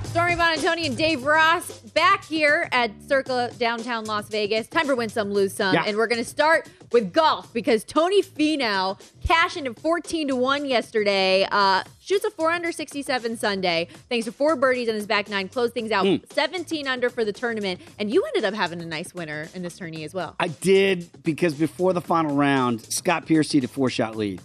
Stormy 0.05 0.35
Buonantony 0.35 0.85
and 0.85 0.95
Dave 0.95 1.25
Ross 1.25 1.79
back 1.95 2.23
here 2.23 2.69
at 2.71 2.91
Circa 3.09 3.51
downtown 3.59 4.05
Las 4.05 4.29
Vegas. 4.29 4.67
Time 4.67 4.85
for 4.85 4.95
win 4.95 5.09
some, 5.09 5.33
lose 5.33 5.55
some, 5.55 5.73
Yeah. 5.73 5.85
and 5.87 5.97
we're 5.97 6.07
going 6.07 6.23
to 6.23 6.29
start 6.29 6.69
with 6.93 7.13
golf 7.13 7.53
because 7.53 7.85
Tony 7.85 8.23
Finau 8.23 9.01
cashed 9.27 9.57
in 9.57 9.67
at 9.67 9.79
fourteen 9.79 10.29
to 10.29 10.37
one 10.37 10.65
yesterday. 10.65 11.47
Uh, 11.51 11.83
shoots 12.01 12.25
a 12.25 12.31
four 12.31 12.51
under 12.51 12.73
sixty-seven 12.73 13.37
Sunday 13.37 13.89
thanks 14.09 14.27
to 14.27 14.33
four 14.33 14.57
birdies 14.57 14.89
on 14.89 14.95
his 14.95 15.07
back 15.07 15.29
nine. 15.29 15.49
Closed 15.49 15.75
things 15.75 15.91
out 15.91 16.07
seventeen 16.31 16.87
under 16.87 17.11
for 17.11 17.25
the 17.25 17.33
tournament, 17.33 17.81
and 17.99 18.11
you 18.13 18.25
ended 18.25 18.45
up 18.45 18.55
having 18.55 18.81
a 18.81 18.87
nice 18.87 19.15
winner 19.15 19.49
in 19.55 19.63
this 19.63 19.77
tourney 19.79 20.05
as 20.05 20.15
well. 20.15 20.37
I 20.39 20.49
did 20.49 21.23
because 21.23 21.55
before 21.55 21.93
the 21.93 22.01
final 22.01 22.37
round, 22.37 22.83
Scott 22.93 23.27
Piercy 23.27 23.59
had 23.59 23.65
a 23.65 23.69
four 23.69 23.91
shot 23.91 24.17
lead. 24.17 24.41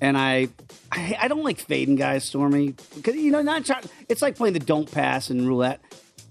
And 0.00 0.18
I, 0.18 0.48
I, 0.90 1.16
I 1.20 1.28
don't 1.28 1.44
like 1.44 1.60
fading 1.60 1.94
guys, 1.94 2.24
Stormy, 2.24 2.74
because 2.96 3.14
you 3.14 3.30
know, 3.30 3.40
not 3.40 3.64
trying. 3.64 3.84
It's 4.08 4.20
like 4.20 4.34
playing 4.34 4.54
the 4.54 4.58
don't 4.58 4.90
pass 4.90 5.30
in 5.30 5.46
roulette. 5.46 5.80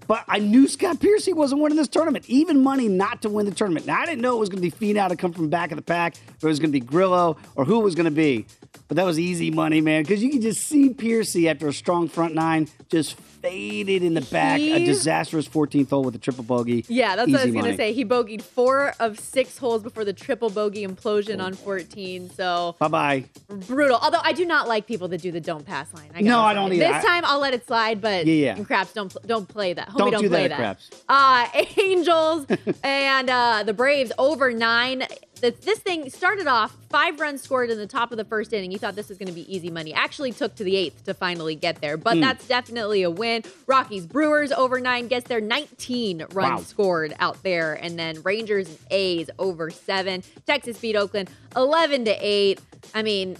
But 0.06 0.24
I 0.28 0.38
knew 0.38 0.68
Scott 0.68 1.00
Piercy 1.00 1.32
wasn't 1.32 1.60
winning 1.60 1.76
this 1.76 1.88
tournament. 1.88 2.24
Even 2.28 2.62
money 2.62 2.88
not 2.88 3.22
to 3.22 3.28
win 3.28 3.46
the 3.46 3.52
tournament. 3.52 3.86
Now 3.86 4.00
I 4.00 4.06
didn't 4.06 4.20
know 4.20 4.36
it 4.36 4.40
was 4.40 4.48
going 4.48 4.62
to 4.62 4.70
be 4.70 4.94
Finau 4.94 5.08
to 5.08 5.16
come 5.16 5.32
from 5.32 5.48
back 5.48 5.70
of 5.70 5.76
the 5.76 5.82
pack, 5.82 6.16
it 6.16 6.46
was 6.46 6.58
going 6.58 6.70
to 6.70 6.78
be 6.78 6.84
Grillo, 6.84 7.36
or 7.56 7.64
who 7.64 7.80
it 7.80 7.84
was 7.84 7.94
going 7.94 8.04
to 8.04 8.10
be. 8.10 8.46
But 8.88 8.96
that 8.96 9.04
was 9.04 9.18
easy 9.18 9.50
money, 9.50 9.80
man, 9.80 10.02
because 10.02 10.22
you 10.22 10.30
can 10.30 10.40
just 10.40 10.66
see 10.66 10.90
Piercy 10.90 11.48
after 11.48 11.68
a 11.68 11.72
strong 11.72 12.08
front 12.08 12.34
nine 12.34 12.68
just 12.90 13.16
faded 13.42 14.02
in 14.02 14.14
the 14.14 14.20
back. 14.22 14.60
A 14.60 14.84
disastrous 14.84 15.48
14th 15.48 15.90
hole 15.90 16.02
with 16.04 16.14
a 16.14 16.18
triple 16.18 16.44
bogey. 16.44 16.84
Yeah, 16.88 17.16
that's 17.16 17.30
what 17.30 17.40
I 17.40 17.44
was 17.44 17.52
going 17.54 17.66
to 17.66 17.76
say. 17.76 17.92
He 17.92 18.04
bogeyed 18.04 18.40
four 18.42 18.94
of 19.00 19.18
six 19.18 19.58
holes 19.58 19.82
before 19.82 20.04
the 20.04 20.12
triple 20.12 20.48
bogey 20.50 20.86
implosion 20.86 21.42
on 21.42 21.54
14. 21.54 22.30
So 22.30 22.76
Bye 22.78 22.88
bye. 22.88 23.24
brutal. 23.48 23.98
Although 24.00 24.20
I 24.22 24.32
do 24.32 24.44
not 24.46 24.68
like 24.68 24.86
people 24.86 25.08
that 25.08 25.20
do 25.20 25.32
the 25.32 25.40
don't 25.40 25.66
pass 25.66 25.92
line. 25.94 26.10
I 26.14 26.20
No, 26.22 26.40
I 26.40 26.54
don't 26.54 26.72
either. 26.72 26.92
This 26.92 27.04
time 27.04 27.24
I'll 27.26 27.40
let 27.40 27.52
it 27.54 27.66
slide, 27.66 28.00
but 28.00 28.26
Yeah, 28.26 28.56
yeah. 28.56 28.64
craps 28.64 28.92
don't 28.92 29.14
don't 29.26 29.48
play 29.48 29.72
that. 29.72 29.88
Homie, 29.88 29.98
Don't 29.98 30.10
don't, 30.12 30.22
do 30.22 30.28
that 30.28 30.34
play 30.36 30.44
at 30.44 30.48
that. 30.50 30.56
craps. 30.56 30.90
Uh, 31.08 31.48
Angels 31.82 32.46
and 32.84 33.28
uh, 33.28 33.62
the 33.64 33.72
Braves 33.74 34.12
over 34.18 34.52
nine. 34.52 35.04
This, 35.40 35.56
this 35.56 35.80
thing 35.80 36.08
started 36.08 36.46
off 36.46 36.76
five 36.88 37.18
runs 37.18 37.42
scored 37.42 37.68
in 37.70 37.76
the 37.78 37.86
top 37.88 38.12
of 38.12 38.16
the 38.18 38.24
first 38.24 38.52
inning. 38.52 38.70
You 38.70 38.78
thought 38.78 38.94
this 38.94 39.08
was 39.08 39.18
going 39.18 39.26
to 39.26 39.34
be 39.34 39.52
easy 39.52 39.70
money. 39.70 39.92
Actually, 39.92 40.30
took 40.30 40.54
to 40.54 40.62
the 40.62 40.76
eighth 40.76 41.04
to 41.06 41.14
finally 41.14 41.56
get 41.56 41.80
there, 41.80 41.96
but 41.96 42.14
Hmm. 42.14 42.20
that's 42.20 42.46
definitely 42.46 43.02
a 43.02 43.10
win. 43.10 43.31
Rockies 43.66 44.06
Brewers 44.06 44.52
over 44.52 44.80
nine 44.80 45.08
gets 45.08 45.28
their 45.28 45.40
19 45.40 46.26
runs 46.32 46.34
Wow. 46.34 46.56
scored 46.58 47.14
out 47.18 47.42
there, 47.42 47.74
and 47.74 47.98
then 47.98 48.20
Rangers 48.22 48.68
and 48.68 48.78
A's 48.90 49.30
over 49.38 49.70
seven. 49.70 50.22
Texas 50.46 50.78
beat 50.78 50.96
Oakland 50.96 51.30
11 51.56 52.04
to 52.06 52.16
eight. 52.20 52.60
I 52.94 53.02
mean. 53.02 53.36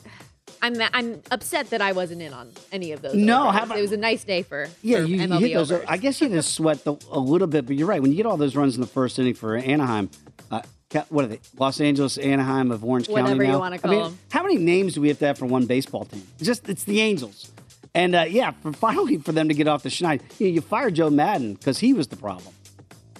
I'm 0.64 0.80
I'm 0.92 1.20
upset 1.32 1.70
that 1.70 1.82
I 1.82 1.90
wasn't 1.90 2.22
in 2.22 2.32
on 2.32 2.52
any 2.70 2.92
of 2.92 3.02
those. 3.02 3.14
No, 3.14 3.50
how 3.50 3.64
about- 3.64 3.78
it 3.78 3.82
was 3.82 3.90
a 3.90 3.96
nice 3.96 4.22
day 4.22 4.42
for 4.42 4.68
Yeah, 4.80 4.98
for 5.00 5.06
you, 5.08 5.16
you 5.16 5.38
hit 5.38 5.54
those. 5.54 5.72
overs. 5.72 5.84
I 5.88 5.96
guess 5.96 6.20
you 6.20 6.28
to 6.28 6.42
sweat 6.42 6.84
the, 6.84 6.94
a 7.10 7.18
little 7.18 7.48
bit, 7.48 7.66
but 7.66 7.74
you're 7.74 7.88
right. 7.88 8.00
When 8.00 8.12
you 8.12 8.16
get 8.16 8.26
all 8.26 8.36
those 8.36 8.54
runs 8.54 8.76
in 8.76 8.80
the 8.80 8.86
first 8.86 9.18
inning 9.18 9.34
for 9.34 9.56
Anaheim, 9.56 10.08
uh, 10.52 10.60
what 11.08 11.24
are 11.24 11.28
they? 11.28 11.40
Los 11.58 11.80
Angeles, 11.80 12.16
Anaheim 12.16 12.70
of 12.70 12.84
Orange 12.84 13.08
County. 13.08 13.22
Whatever 13.22 13.42
you 13.42 13.50
now? 13.52 13.58
wanna 13.58 13.74
I 13.74 13.78
call 13.78 13.90
mean, 13.90 14.02
them. 14.04 14.18
How 14.30 14.42
many 14.44 14.56
names 14.56 14.94
do 14.94 15.00
we 15.00 15.08
have 15.08 15.18
to 15.18 15.26
have 15.26 15.38
for 15.38 15.46
one 15.46 15.66
baseball 15.66 16.04
team? 16.04 16.22
Just 16.40 16.68
it's 16.68 16.84
the 16.84 17.00
Angels, 17.00 17.50
and 17.94 18.14
uh, 18.14 18.24
yeah, 18.28 18.52
for 18.62 18.72
finally 18.72 19.18
for 19.18 19.32
them 19.32 19.48
to 19.48 19.54
get 19.54 19.68
off 19.68 19.82
the 19.82 19.88
schneid, 19.88 20.22
you, 20.38 20.48
know, 20.48 20.52
you 20.54 20.60
fired 20.60 20.94
Joe 20.94 21.10
Maddon 21.10 21.54
because 21.54 21.78
he 21.78 21.92
was 21.92 22.08
the 22.08 22.16
problem. 22.16 22.54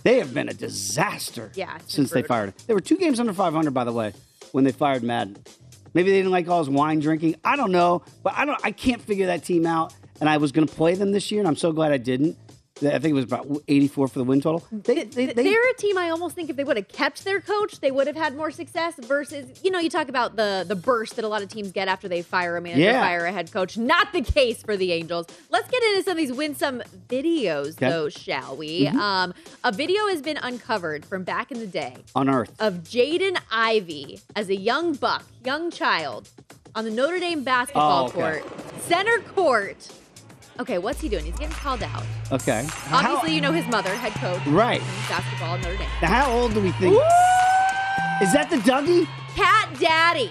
They 0.03 0.19
have 0.19 0.35
been 0.35 0.49
a 0.49 0.55
disaster. 0.55 1.53
Yeah, 1.55 1.79
since 1.87 2.11
they 2.11 2.23
fired 2.23 2.49
him. 2.49 2.55
They 2.67 2.75
were 2.75 2.81
two 2.81 2.97
games 2.97 3.21
under 3.21 3.33
500, 3.33 3.73
by 3.73 3.85
the 3.85 3.93
way, 3.93 4.13
when 4.51 4.65
they 4.65 4.73
fired 4.73 5.03
Maddon. 5.03 5.39
Maybe 5.95 6.11
they 6.11 6.17
didn't 6.17 6.33
like 6.33 6.49
all 6.49 6.59
his 6.59 6.71
wine 6.71 7.01
drinking. 7.01 7.37
I 7.45 7.57
don't 7.57 7.71
know, 7.71 8.03
but 8.23 8.35
I 8.35 8.45
don't. 8.45 8.61
I 8.65 8.73
can't 8.73 9.03
figure 9.03 9.27
that 9.27 9.45
team 9.45 9.67
out. 9.67 9.95
And 10.21 10.29
I 10.29 10.37
was 10.37 10.53
going 10.53 10.67
to 10.67 10.75
play 10.75 10.95
them 10.95 11.11
this 11.11 11.31
year, 11.33 11.41
and 11.41 11.49
I'm 11.49 11.57
so 11.57 11.73
glad 11.73 11.93
I 11.93 11.97
didn't. 11.97 12.37
I 12.79 12.99
think 12.99 13.05
it 13.05 13.13
was 13.13 13.25
about 13.27 13.47
84 13.69 14.09
for 14.09 14.19
the 14.19 14.25
win 14.25 14.41
total. 14.41 14.65
They, 14.73 15.05
they, 15.05 15.27
they, 15.27 15.33
They're 15.45 15.71
a 15.71 15.75
team 15.75 15.99
I 15.99 16.09
almost 16.09 16.35
think 16.35 16.49
if 16.51 16.57
they 16.57 16.65
would 16.65 16.77
have 16.79 16.89
kept 16.89 17.23
their 17.25 17.41
coach, 17.41 17.79
they 17.81 17.91
would 17.91 18.07
have 18.07 18.17
had 18.17 18.35
more 18.35 18.51
success. 18.51 18.95
Versus, 18.97 19.61
you 19.63 19.71
know, 19.71 19.79
you 19.79 19.91
talk 19.91 20.09
about 20.09 20.37
the 20.37 20.65
the 20.67 20.75
burst 20.75 21.17
that 21.17 21.25
a 21.25 21.29
lot 21.29 21.43
of 21.43 21.49
teams 21.49 21.71
get 21.71 21.87
after 21.87 22.09
they 22.09 22.23
fire 22.23 22.57
a 22.57 22.61
manager, 22.61 22.81
Yeah. 22.83 23.01
fire 23.03 23.27
a 23.27 23.33
head 23.33 23.53
coach. 23.53 23.77
Not 23.77 24.13
the 24.13 24.23
case 24.23 24.63
for 24.63 24.77
the 24.77 24.91
Angels. 24.93 25.27
Let's 25.51 25.71
get 25.71 25.83
into 25.83 26.03
some 26.03 26.13
of 26.13 26.17
these 26.17 26.33
winsome 26.33 26.83
videos, 27.09 27.73
Okay. 27.77 27.89
though, 27.91 28.09
shall 28.09 28.57
we? 28.57 28.87
Mhm. 28.87 28.95
Um, 28.97 29.35
a 29.63 29.71
video 29.71 30.07
has 30.09 30.23
been 30.23 30.39
uncovered 30.39 31.05
from 31.05 31.25
back 31.25 31.53
in 31.53 31.61
the 31.61 31.67
day 31.67 31.97
on 32.15 32.29
Earth. 32.29 32.53
of 32.59 32.83
Jaden 32.85 33.39
Ivey 33.53 34.21
as 34.35 34.49
a 34.49 34.57
young 34.57 34.95
buck, 34.95 35.25
young 35.45 35.71
child, 35.71 36.31
on 36.75 36.85
the 36.85 36.91
Notre 36.91 37.21
Dame 37.21 37.45
basketball 37.45 38.05
Oh, 38.05 38.07
okay. 38.07 38.41
court, 38.41 38.45
center 38.81 39.19
court, 39.35 39.89
Okay, 40.61 40.79
what's 40.79 41.01
he 41.01 41.09
doing? 41.09 41.25
He's 41.25 41.35
getting 41.35 41.55
called 41.55 41.83
out. 41.83 42.05
Okay. 42.31 42.67
Obviously, 42.91 43.35
you 43.35 43.41
know 43.41 43.53
his 43.53 43.67
mother, 43.69 43.91
head 43.91 44.12
coach. 44.15 44.45
Right. 44.47 44.81
in 44.81 44.87
Basketball, 45.09 45.57
Notre 45.59 45.77
Dame. 45.77 45.88
Now, 46.03 46.09
how 46.09 46.31
old 46.33 46.55
do 46.55 46.61
we 46.61 46.73
think? 46.73 46.95
Is 48.23 48.33
that 48.33 48.49
the 48.51 48.57
Dougie? 48.57 49.07
Cat 49.35 49.69
Daddy. 49.81 50.31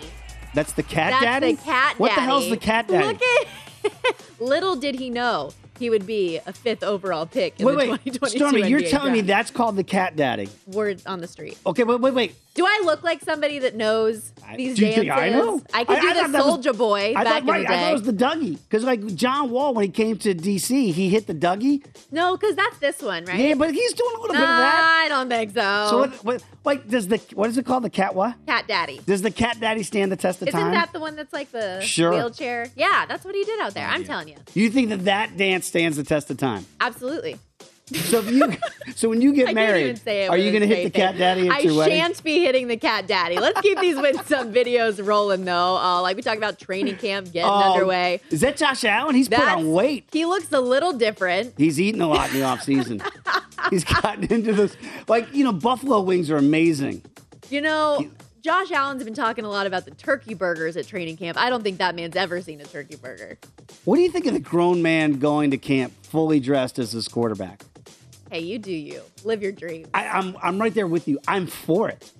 That's 0.53 0.73
the 0.73 0.83
cat 0.83 1.11
That's 1.11 1.23
daddy? 1.23 1.53
the 1.53 1.61
cat 1.63 1.97
What 1.97 2.09
the 2.09 2.15
daddy. 2.15 2.25
hell's 2.25 2.49
the 2.49 2.57
cat 2.57 2.87
daddy? 2.87 3.07
Look 3.07 3.21
at. 3.21 4.25
Little 4.39 4.75
did 4.75 4.95
he 4.95 5.09
know 5.09 5.51
he 5.79 5.89
would 5.89 6.05
be 6.05 6.39
a 6.45 6.53
fifth 6.53 6.83
overall 6.83 7.25
pick 7.25 7.59
in 7.59 7.65
wait, 7.65 7.73
the 7.73 7.91
wait. 7.91 8.13
2022 8.13 8.37
Stormy, 8.37 8.67
you're 8.69 8.81
NBA 8.81 8.89
telling 8.89 9.13
me 9.13 9.21
draft. 9.21 9.27
that's 9.27 9.51
called 9.51 9.75
the 9.77 9.83
cat 9.83 10.15
daddy. 10.15 10.49
Word 10.67 11.01
on 11.05 11.21
the 11.21 11.27
street. 11.27 11.57
Okay, 11.65 11.83
wait, 11.83 11.99
wait, 12.01 12.13
wait. 12.13 12.35
Do 12.53 12.65
I 12.65 12.81
look 12.83 13.01
like 13.01 13.21
somebody 13.21 13.59
that 13.59 13.75
knows 13.75 14.33
these 14.57 14.75
Do 14.75 14.81
you 14.85 14.91
dances? 14.91 14.95
think 15.03 15.11
I 15.11 15.29
know? 15.29 15.61
I 15.73 15.85
could 15.85 15.97
I- 15.97 16.01
do 16.01 16.09
I 16.09 16.13
thought 16.27 16.61
the 16.63 16.69
Soulja 16.71 16.77
Boy 16.77 17.13
I 17.15 17.23
back 17.23 17.43
thought, 17.43 17.49
right, 17.49 17.61
in 17.61 17.67
the 17.67 17.73
I 17.73 17.77
thought 17.79 17.89
it 17.89 17.93
was 17.93 18.01
the 18.03 18.11
Dougie. 18.13 18.57
Because, 18.69 18.83
like, 18.83 19.05
John 19.15 19.51
Wall, 19.51 19.73
when 19.73 19.85
he 19.85 19.89
came 19.91 20.17
to 20.17 20.33
D.C., 20.33 20.91
he 20.91 21.09
hit 21.09 21.27
the 21.27 21.33
Dougie. 21.33 21.81
no, 22.11 22.35
because 22.35 22.57
that's 22.57 22.77
this 22.79 23.01
one, 23.01 23.23
right? 23.23 23.39
Yeah, 23.39 23.53
but 23.55 23.73
he's 23.73 23.93
doing 23.93 24.11
a 24.17 24.19
little 24.19 24.33
bit 24.35 24.43
of 24.43 24.49
Nah, 24.49 24.57
that. 24.59 25.01
I 25.05 25.07
don't 25.07 25.29
think 25.29 25.51
so. 25.53 25.87
So, 25.89 25.97
what, 25.99 26.13
what, 26.25 26.43
like, 26.65 26.87
does 26.89 27.07
the, 27.07 27.17
what 27.35 27.49
is 27.49 27.57
it 27.57 27.65
called? 27.65 27.83
The 27.83 27.89
cat 27.89 28.15
what? 28.15 28.35
Cat 28.45 28.67
Daddy. 28.67 28.99
Does 29.05 29.21
the 29.21 29.31
cat 29.31 29.57
daddy 29.61 29.83
stand 29.83 30.11
the 30.11 30.17
test 30.17 30.41
of 30.41 30.49
time? 30.49 30.59
Isn't 30.59 30.71
that 30.73 30.91
the 30.91 30.99
one 30.99 31.15
that's 31.15 31.31
like 31.31 31.51
the 31.51 31.79
Sure. 31.79 32.11
wheelchair? 32.11 32.67
Yeah, 32.75 33.05
that's 33.07 33.23
what 33.23 33.33
he 33.33 33.45
did 33.45 33.61
out 33.61 33.73
there. 33.73 33.87
I'm 33.87 34.03
telling 34.03 34.27
you. 34.27 34.35
you 34.53 34.69
think 34.69 34.89
that 34.89 35.05
that 35.05 35.37
dance 35.37 35.67
stands 35.67 35.95
the 35.95 36.03
test 36.03 36.29
of 36.29 36.37
time? 36.37 36.65
Absolutely. 36.81 37.37
So 37.93 38.19
if 38.19 38.31
you, 38.31 38.53
so 38.95 39.09
when 39.09 39.21
you 39.21 39.33
get 39.33 39.47
I 39.49 39.53
married, 39.53 39.71
can't 39.71 39.83
even 39.83 39.95
say 39.97 40.25
it 40.25 40.29
are 40.29 40.37
you 40.37 40.51
going 40.51 40.61
to 40.61 40.67
hit 40.67 40.83
the 40.85 40.89
cat 40.89 41.17
daddy 41.17 41.47
at 41.47 41.55
I 41.55 41.59
your 41.59 41.75
wedding? 41.75 41.97
shan't 41.97 42.23
be 42.23 42.39
hitting 42.39 42.67
the 42.67 42.77
cat 42.77 43.07
daddy. 43.07 43.37
Let's 43.39 43.59
keep 43.61 43.79
these 43.79 43.97
with 43.97 44.27
some 44.27 44.53
videos 44.53 45.05
rolling 45.05 45.45
though. 45.45 45.77
Uh, 45.77 46.01
like 46.01 46.15
we 46.15 46.21
talked 46.21 46.37
about 46.37 46.57
training 46.59 46.97
camp 46.97 47.31
getting 47.31 47.49
Oh, 47.49 47.73
underway. 47.73 48.21
Is 48.29 48.41
that 48.41 48.57
Josh 48.57 48.83
Allen? 48.85 49.15
He's 49.15 49.27
put 49.29 49.39
That's- 49.39 49.57
on 49.57 49.71
weight. 49.71 50.07
He 50.11 50.25
looks 50.25 50.51
a 50.51 50.61
little 50.61 50.93
different. 50.93 51.53
He's 51.57 51.79
eating 51.79 52.01
a 52.01 52.07
lot 52.07 52.29
in 52.29 52.35
the 52.35 52.43
off 52.43 52.61
season. 52.63 53.01
He's 53.69 53.83
gotten 53.83 54.23
into 54.25 54.53
this. 54.53 54.75
Like 55.07 55.33
you 55.33 55.43
know, 55.43 55.51
buffalo 55.53 56.01
wings 56.01 56.31
are 56.31 56.37
amazing. 56.37 57.03
You 57.49 57.61
know, 57.61 58.09
Josh 58.41 58.71
Allen's 58.71 59.03
been 59.03 59.13
talking 59.13 59.45
a 59.45 59.49
lot 59.49 59.67
about 59.67 59.85
the 59.85 59.91
turkey 59.91 60.33
burgers 60.33 60.75
at 60.77 60.87
training 60.87 61.17
camp. 61.17 61.37
I 61.37 61.49
don't 61.49 61.61
think 61.61 61.77
that 61.77 61.93
man's 61.95 62.15
ever 62.15 62.41
seen 62.41 62.59
a 62.61 62.63
turkey 62.63 62.95
burger. 62.95 63.37
What 63.85 63.97
do 63.97 64.01
you 64.01 64.09
think 64.09 64.25
of 64.25 64.33
the 64.33 64.39
grown 64.39 64.81
man 64.81 65.19
going 65.19 65.51
to 65.51 65.57
camp 65.57 65.93
fully 66.03 66.39
dressed 66.39 66.79
as 66.79 66.91
his 66.93 67.07
quarterback? 67.07 67.63
Hey, 68.31 68.39
you 68.39 68.59
do 68.59 68.71
you. 68.71 69.01
Live 69.25 69.43
your 69.43 69.51
dream. 69.51 69.87
I, 69.93 70.07
I'm 70.07 70.37
I'm 70.41 70.57
right 70.57 70.73
there 70.73 70.87
with 70.87 71.05
you. 71.09 71.19
I'm 71.27 71.47
for 71.47 71.89
it. 71.89 72.13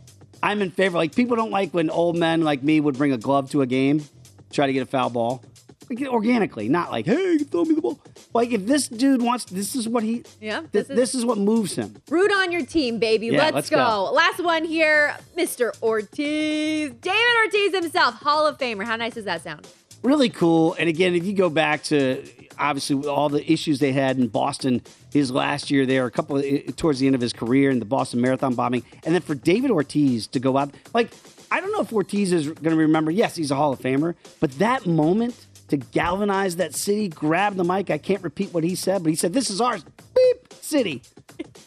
I'm 0.43 0.61
in 0.61 0.69
favor. 0.69 0.97
Like 0.97 1.15
people 1.15 1.37
don't 1.37 1.51
like 1.51 1.73
when 1.73 1.89
old 1.89 2.17
men 2.17 2.41
like 2.41 2.63
me 2.63 2.81
would 2.81 2.97
bring 2.97 3.13
a 3.13 3.17
glove 3.17 3.49
to 3.51 3.61
a 3.61 3.65
game, 3.65 4.03
try 4.51 4.67
to 4.67 4.73
get 4.73 4.81
a 4.81 4.85
foul 4.85 5.09
ball, 5.09 5.41
like, 5.89 6.01
organically, 6.09 6.67
not 6.67 6.91
like 6.91 7.05
hey, 7.05 7.37
throw 7.37 7.63
me 7.63 7.75
the 7.75 7.81
ball. 7.81 7.97
Like 8.33 8.51
if 8.51 8.65
this 8.65 8.89
dude 8.89 9.21
wants, 9.21 9.45
this 9.45 9.73
is 9.73 9.87
what 9.87 10.03
he. 10.03 10.23
Yeah, 10.41 10.63
This, 10.73 10.87
this 10.87 10.89
is 10.89 10.95
this 10.97 11.15
is 11.15 11.25
what 11.25 11.37
moves 11.37 11.75
him. 11.75 11.95
Root 12.09 12.31
on 12.33 12.51
your 12.51 12.65
team, 12.65 12.99
baby. 12.99 13.27
Yeah, 13.27 13.37
let's, 13.37 13.55
let's 13.55 13.69
go. 13.69 13.77
go. 13.77 14.11
Last 14.11 14.43
one 14.43 14.65
here, 14.65 15.15
Mr. 15.37 15.71
Ortiz. 15.81 16.91
David 16.91 17.35
Ortiz 17.45 17.73
himself, 17.73 18.15
Hall 18.15 18.45
of 18.45 18.57
Famer. 18.57 18.83
How 18.83 18.97
nice 18.97 19.13
does 19.13 19.25
that 19.25 19.43
sound? 19.43 19.65
really 20.03 20.29
cool. 20.29 20.73
And 20.79 20.89
again, 20.89 21.13
if 21.13 21.23
you 21.25 21.33
go 21.33 21.49
back 21.49 21.83
to 21.83 22.27
obviously 22.61 22.95
with 22.95 23.07
all 23.07 23.27
the 23.27 23.51
issues 23.51 23.79
they 23.79 23.91
had 23.91 24.17
in 24.17 24.27
Boston 24.27 24.81
his 25.11 25.31
last 25.31 25.69
year 25.71 25.85
there, 25.85 26.05
a 26.05 26.11
couple 26.11 26.37
of, 26.37 26.45
eh, 26.45 26.61
towards 26.77 26.99
the 26.99 27.07
end 27.07 27.15
of 27.15 27.21
his 27.21 27.33
career 27.33 27.69
in 27.69 27.79
the 27.79 27.85
Boston 27.85 28.21
Marathon 28.21 28.53
bombing, 28.53 28.83
and 29.03 29.13
then 29.13 29.21
for 29.21 29.35
David 29.35 29.71
Ortiz 29.71 30.27
to 30.27 30.39
go 30.39 30.57
out 30.57 30.73
like 30.93 31.11
I 31.51 31.59
don't 31.59 31.73
know 31.73 31.81
if 31.81 31.91
Ortiz 31.91 32.31
is 32.31 32.47
going 32.47 32.75
to 32.75 32.75
remember. 32.77 33.11
Yes, 33.11 33.35
he's 33.35 33.51
a 33.51 33.55
Hall 33.55 33.73
of 33.73 33.79
Famer, 33.79 34.15
but 34.39 34.51
that 34.59 34.85
moment 34.85 35.35
to 35.67 35.75
galvanize 35.75 36.55
that 36.57 36.75
city, 36.75 37.09
grab 37.09 37.55
the 37.55 37.65
mic. 37.65 37.89
I 37.89 37.97
can't 37.97 38.23
repeat 38.23 38.53
what 38.53 38.63
he 38.63 38.75
said, 38.75 39.03
but 39.03 39.09
he 39.09 39.15
said, 39.15 39.33
"This 39.33 39.49
is 39.49 39.59
ours." 39.59 39.83
Beep, 40.15 40.53
city. 40.61 41.01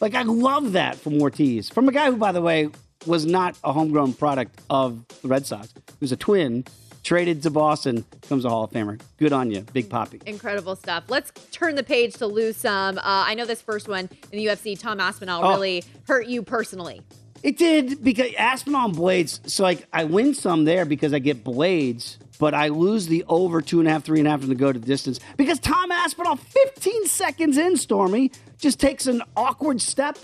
Like 0.01 0.15
I 0.15 0.23
love 0.23 0.73
that 0.73 0.97
from 0.97 1.21
Ortiz, 1.21 1.69
from 1.69 1.89
a 1.89 1.93
guy 1.93 2.11
who, 2.11 2.17
by 2.17 2.33
the 2.33 2.41
way, 2.41 2.71
was 3.07 3.27
not 3.27 3.57
a 3.63 3.73
homegrown 3.73 4.15
product 4.15 4.59
of 4.71 5.07
the 5.23 5.29
Red 5.29 5.47
Sox. 5.47 5.73
He 5.75 5.97
was 6.01 6.13
a 6.13 6.17
twin, 6.17 6.65
traded 7.05 7.43
to 7.45 7.51
Boston, 7.51 8.05
becomes 8.23 8.45
a 8.45 8.49
Hall 8.49 8.65
of 8.65 8.71
Famer. 8.73 9.01
Good 9.19 9.33
on 9.33 9.51
you, 9.51 9.61
Big 9.73 9.89
Papi. 9.89 10.23
Incredible 10.25 10.75
stuff. 10.75 11.05
Let's 11.09 11.31
turn 11.53 11.77
the 11.77 11.85
page 11.85 12.15
to 12.15 12.27
lose 12.27 12.57
some. 12.57 12.99
Uh, 12.99 13.03
I 13.05 13.35
know 13.35 13.45
this 13.47 13.61
first 13.63 13.87
one 13.89 14.09
in 14.33 14.39
the 14.39 14.47
UFC, 14.47 14.77
Tom 14.79 14.99
Aspinall, 15.01 15.45
Oh. 15.45 15.51
really 15.51 15.85
hurt 16.09 16.27
you 16.27 16.43
personally. 16.43 17.03
It 17.43 17.59
did 17.59 18.03
because 18.03 18.33
Aspinall 18.39 18.87
and 18.87 18.97
Blaydes. 18.97 19.49
So 19.51 19.63
like 19.63 19.87
I 19.93 20.05
win 20.05 20.33
some 20.35 20.65
there 20.65 20.87
because 20.87 21.13
I 21.13 21.19
get 21.19 21.45
Blaydes, 21.45 22.17
but 22.39 22.55
I 22.55 22.69
lose 22.69 23.07
the 23.07 23.23
over 23.29 23.61
two 23.61 23.81
and 23.81 23.89
a 23.89 23.93
half, 23.93 24.03
three 24.03 24.19
and 24.19 24.27
a 24.27 24.31
half 24.31 24.43
in 24.43 24.49
the 24.49 24.55
go 24.55 24.73
to 24.73 24.79
distance 24.79 25.21
because 25.37 25.59
Tom 25.59 25.93
Aspinall, 25.93 26.37
15 26.37 27.07
seconds 27.07 27.59
in, 27.59 27.77
Stormy 27.77 28.33
just 28.59 28.81
takes 28.81 29.07
an 29.07 29.21
awkward 29.37 29.83
step, 29.83 30.17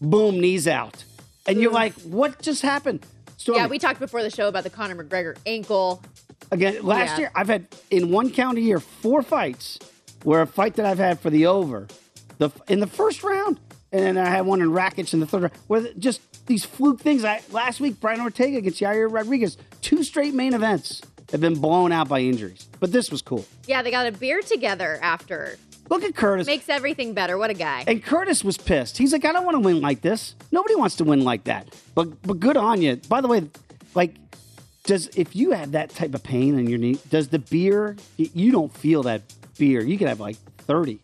boom, 0.00 0.40
knees 0.40 0.66
out, 0.66 1.04
and 1.46 1.60
you're 1.60 1.70
like, 1.70 1.92
what 2.00 2.42
just 2.42 2.62
happened? 2.62 3.06
Stormy, 3.46 3.60
Yeah, 3.60 3.66
we 3.68 3.78
talked 3.78 4.00
before 4.00 4.24
the 4.24 4.30
show 4.30 4.48
about 4.48 4.64
the 4.64 4.70
Conor 4.70 5.04
McGregor 5.04 5.36
ankle. 5.46 6.02
Again, 6.50 6.82
last 6.82 7.10
Yeah. 7.12 7.18
year 7.18 7.30
I've 7.36 7.46
had 7.46 7.66
in 7.92 8.10
one 8.10 8.30
count 8.30 8.58
a 8.58 8.60
year 8.60 8.80
four 8.80 9.22
fights 9.22 9.78
where 10.24 10.42
a 10.42 10.46
fight 10.48 10.74
that 10.74 10.84
I've 10.84 10.98
had 10.98 11.20
for 11.20 11.30
the 11.30 11.46
over, 11.46 11.86
the 12.38 12.50
in 12.68 12.80
the 12.80 12.88
first 12.88 13.22
round, 13.22 13.60
and 13.92 14.02
then 14.02 14.18
I 14.18 14.28
had 14.30 14.46
one 14.46 14.60
in 14.60 14.70
Rakic 14.70 15.14
in 15.14 15.20
the 15.20 15.26
third 15.26 15.42
round, 15.42 15.54
where 15.68 15.80
the- 15.82 15.94
just 15.94 16.20
these 16.48 16.64
fluke 16.64 17.00
things. 17.00 17.24
I 17.24 17.40
last 17.52 17.78
week 17.80 18.00
Brian 18.00 18.20
Ortega 18.20 18.56
against 18.58 18.80
Yair 18.80 19.06
Rodriguez, 19.12 19.56
two 19.80 20.02
straight 20.02 20.34
main 20.34 20.52
events 20.52 21.02
have 21.30 21.40
been 21.40 21.54
blown 21.60 21.92
out 21.92 22.08
by 22.08 22.20
injuries, 22.22 22.66
but 22.80 22.90
this 22.90 23.12
was 23.12 23.22
cool. 23.22 23.44
Yeah, 23.68 23.82
they 23.82 23.92
got 23.92 24.06
a 24.08 24.12
beer 24.12 24.42
together 24.42 24.98
after. 25.02 25.56
Look 25.88 26.02
at 26.02 26.14
Curtis. 26.14 26.46
Makes 26.46 26.68
everything 26.68 27.14
better. 27.14 27.38
What 27.38 27.50
a 27.50 27.54
guy. 27.54 27.84
And 27.86 28.02
Curtis 28.02 28.42
was 28.42 28.56
pissed. 28.56 28.98
He's 28.98 29.12
like, 29.12 29.24
I 29.24 29.32
don't 29.32 29.44
want 29.44 29.56
to 29.56 29.60
win 29.60 29.80
like 29.80 30.00
this. 30.00 30.34
Nobody 30.50 30.74
wants 30.74 30.96
to 30.96 31.04
win 31.04 31.24
like 31.24 31.44
that. 31.44 31.74
But 31.94 32.22
but 32.22 32.40
good 32.40 32.56
on 32.56 32.82
you. 32.82 32.96
By 33.08 33.20
the 33.20 33.28
way, 33.28 33.48
like, 33.94 34.14
does 34.84 35.08
if 35.16 35.36
you 35.36 35.52
have 35.52 35.72
that 35.72 35.90
type 35.90 36.14
of 36.14 36.22
pain 36.22 36.58
in 36.58 36.66
your 36.68 36.78
knee, 36.78 36.98
does 37.10 37.28
the 37.28 37.38
beer? 37.38 37.96
You 38.16 38.52
don't 38.52 38.72
feel 38.76 39.02
that 39.04 39.22
beer. 39.58 39.82
You 39.82 39.98
could 39.98 40.08
have 40.08 40.20
like 40.20 40.36
thirty. 40.66 40.98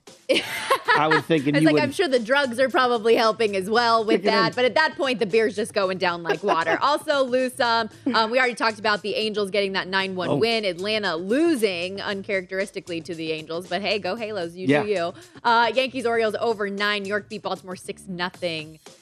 I 0.95 1.09
would 1.09 1.25
think, 1.25 1.47
and 1.47 1.57
It's 1.57 1.63
you 1.63 1.67
like 1.67 1.75
would. 1.75 1.83
I'm 1.85 1.93
sure 1.93 2.07
the 2.07 2.19
drugs 2.19 2.61
are 2.61 2.69
probably 2.69 3.15
helping 3.15 3.57
as 3.57 3.71
well 3.71 4.05
with 4.05 4.25
that. 4.25 4.55
But 4.55 4.67
at 4.67 4.75
that 4.75 4.95
point, 4.97 5.21
the 5.21 5.27
beer's 5.27 5.57
just 5.57 5.73
going 5.73 5.97
down 5.99 6.23
like 6.23 6.43
water. 6.43 6.79
also, 6.83 7.25
lose 7.25 7.55
some. 7.55 7.89
Um, 8.15 8.31
we 8.31 8.39
already 8.39 8.55
talked 8.55 8.79
about 8.79 9.01
the 9.03 9.15
Angels 9.15 9.51
getting 9.51 9.73
that 9.73 9.89
9 9.89 10.15
1 10.15 10.29
Oh. 10.29 10.37
win. 10.37 10.65
Atlanta 10.67 11.17
losing 11.17 12.01
uncharacteristically 12.01 13.01
to 13.03 13.15
the 13.15 13.33
Angels. 13.33 13.69
But 13.69 13.81
hey, 13.83 13.99
go 13.99 14.17
Halos. 14.17 14.55
You 14.55 14.67
Yeah. 14.67 14.83
do 14.83 14.89
you. 14.91 15.15
Uh, 15.43 15.73
Yankees 15.75 16.05
Orioles 16.05 16.35
over 16.41 16.69
9. 16.69 17.03
New 17.05 17.09
York 17.09 17.29
beat 17.31 17.43
Baltimore 17.43 17.77
6 17.77 18.03
0. 18.05 18.31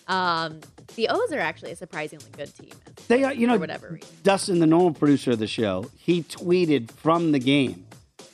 Um, 0.06 0.60
the 0.96 1.08
O's 1.08 1.32
are 1.32 1.40
actually 1.40 1.72
a 1.72 1.76
surprisingly 1.76 2.26
good 2.36 2.54
team. 2.56 2.70
They 3.08 3.24
are, 3.24 3.32
you 3.32 3.46
know, 3.46 3.56
whatever 3.58 3.88
reason. 3.94 4.08
Dustin, 4.22 4.58
the 4.60 4.66
normal 4.66 4.92
producer 4.92 5.32
of 5.32 5.38
the 5.40 5.46
show, 5.46 5.90
he 5.98 6.22
tweeted 6.22 6.90
from 6.92 7.32
the 7.32 7.38
game. 7.40 7.84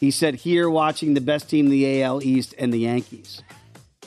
He 0.01 0.11
said, 0.11 0.37
"Here, 0.37 0.69
watching 0.69 1.15
the 1.15 1.21
best 1.21 1.49
team 1.49 1.67
in 1.67 1.71
the 1.71 2.03
AL 2.03 2.23
East 2.23 2.55
and 2.59 2.73
the 2.73 2.79
Yankees," 2.81 3.43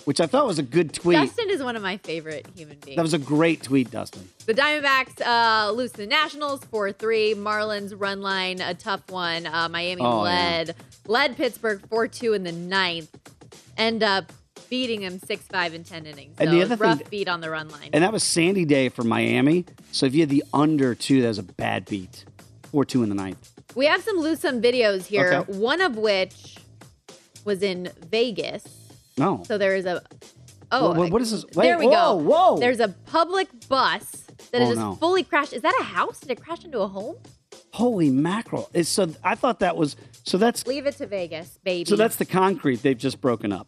which 0.05 0.19
I 0.21 0.27
thought 0.27 0.45
was 0.45 0.59
a 0.59 0.63
good 0.63 0.93
tweet. 0.93 1.17
Dustin 1.17 1.49
is 1.49 1.63
one 1.63 1.75
of 1.75 1.81
my 1.81 1.97
favorite 1.97 2.45
human 2.55 2.77
beings. 2.79 2.95
That 2.95 3.01
was 3.01 3.13
a 3.13 3.17
great 3.19 3.63
tweet, 3.63 3.89
Dustin. 3.91 4.27
The 4.45 4.53
Diamondbacks 4.53 5.21
uh, 5.25 5.71
lose 5.71 5.91
to 5.91 5.97
the 5.97 6.07
Nationals 6.07 6.63
4 6.65 6.91
3. 6.91 7.35
Marlins 7.35 7.93
run 7.97 8.21
line, 8.21 8.61
a 8.61 8.73
tough 8.73 9.09
one. 9.09 9.45
Uh, 9.47 9.67
Miami 9.69 10.01
Oh, 10.01 10.21
led 10.21 10.75
led 11.07 11.35
Pittsburgh 11.35 11.81
4 11.89 12.07
2 12.07 12.33
in 12.33 12.43
the 12.43 12.51
ninth. 12.51 13.09
End 13.77 14.03
up 14.03 14.31
beating 14.69 15.01
them 15.01 15.19
6 15.19 15.43
5 15.45 15.73
in 15.73 15.83
10 15.83 16.05
innings. 16.05 16.35
So 16.37 16.43
And 16.43 16.53
the 16.53 16.61
other 16.61 16.75
thing 16.75 16.87
rough 16.87 16.99
that- 16.99 17.09
beat 17.09 17.27
on 17.27 17.41
the 17.41 17.49
run 17.49 17.69
line. 17.69 17.89
And 17.93 18.03
that 18.03 18.13
was 18.13 18.23
Sandy 18.23 18.65
Day 18.65 18.89
for 18.89 19.03
Miami. 19.03 19.65
So 19.91 20.05
if 20.05 20.13
you 20.13 20.21
had 20.21 20.29
the 20.29 20.43
under 20.53 20.93
two, 20.93 21.23
that 21.23 21.29
was 21.29 21.39
a 21.39 21.43
bad 21.43 21.85
beat. 21.85 22.25
Four 22.71 22.85
two 22.85 23.01
in 23.01 23.09
the 23.09 23.15
ninth. 23.15 23.58
We 23.75 23.85
have 23.85 24.01
some 24.03 24.17
lose 24.17 24.39
some 24.39 24.61
videos 24.61 25.05
here, 25.05 25.33
Okay. 25.47 25.57
one 25.57 25.81
of 25.81 25.97
which 25.97 26.57
was 27.45 27.61
in 27.63 27.91
Vegas. 28.09 28.63
No. 29.17 29.43
So 29.45 29.57
there 29.57 29.75
is 29.75 29.85
a. 29.85 30.01
Oh, 30.71 30.93
Wha- 30.93 31.07
what 31.07 31.21
is 31.21 31.31
this? 31.31 31.45
there 31.55 31.79
we 31.79 31.85
whoa, 31.87 31.91
go. 31.91 32.15
whoa. 32.17 32.57
There's 32.59 32.79
a 32.79 32.89
public 32.89 33.47
bus 33.67 34.23
that 34.51 34.61
is 34.61 34.67
Oh, 34.69 34.71
just 34.71 34.79
no. 34.81 34.95
fully 34.95 35.23
crashed. 35.23 35.53
Is 35.53 35.61
that 35.63 35.75
a 35.79 35.83
house? 35.83 36.19
Did 36.19 36.31
it 36.31 36.41
crash 36.43 36.63
into 36.63 36.79
a 36.79 36.87
home? 36.87 37.15
Holy 37.73 38.09
mackerel! 38.09 38.69
It's 38.73 38.89
so 38.89 39.09
I 39.23 39.35
thought 39.35 39.59
that 39.59 39.77
was 39.77 39.95
so 40.23 40.37
that's 40.37 40.65
Leave 40.67 40.85
it 40.85 40.95
to 40.97 41.07
Vegas, 41.07 41.59
baby. 41.63 41.87
so 41.89 41.95
that's 41.95 42.15
the 42.17 42.25
concrete 42.25 42.81
they've 42.83 42.97
just 42.97 43.21
broken 43.21 43.51
up. 43.51 43.67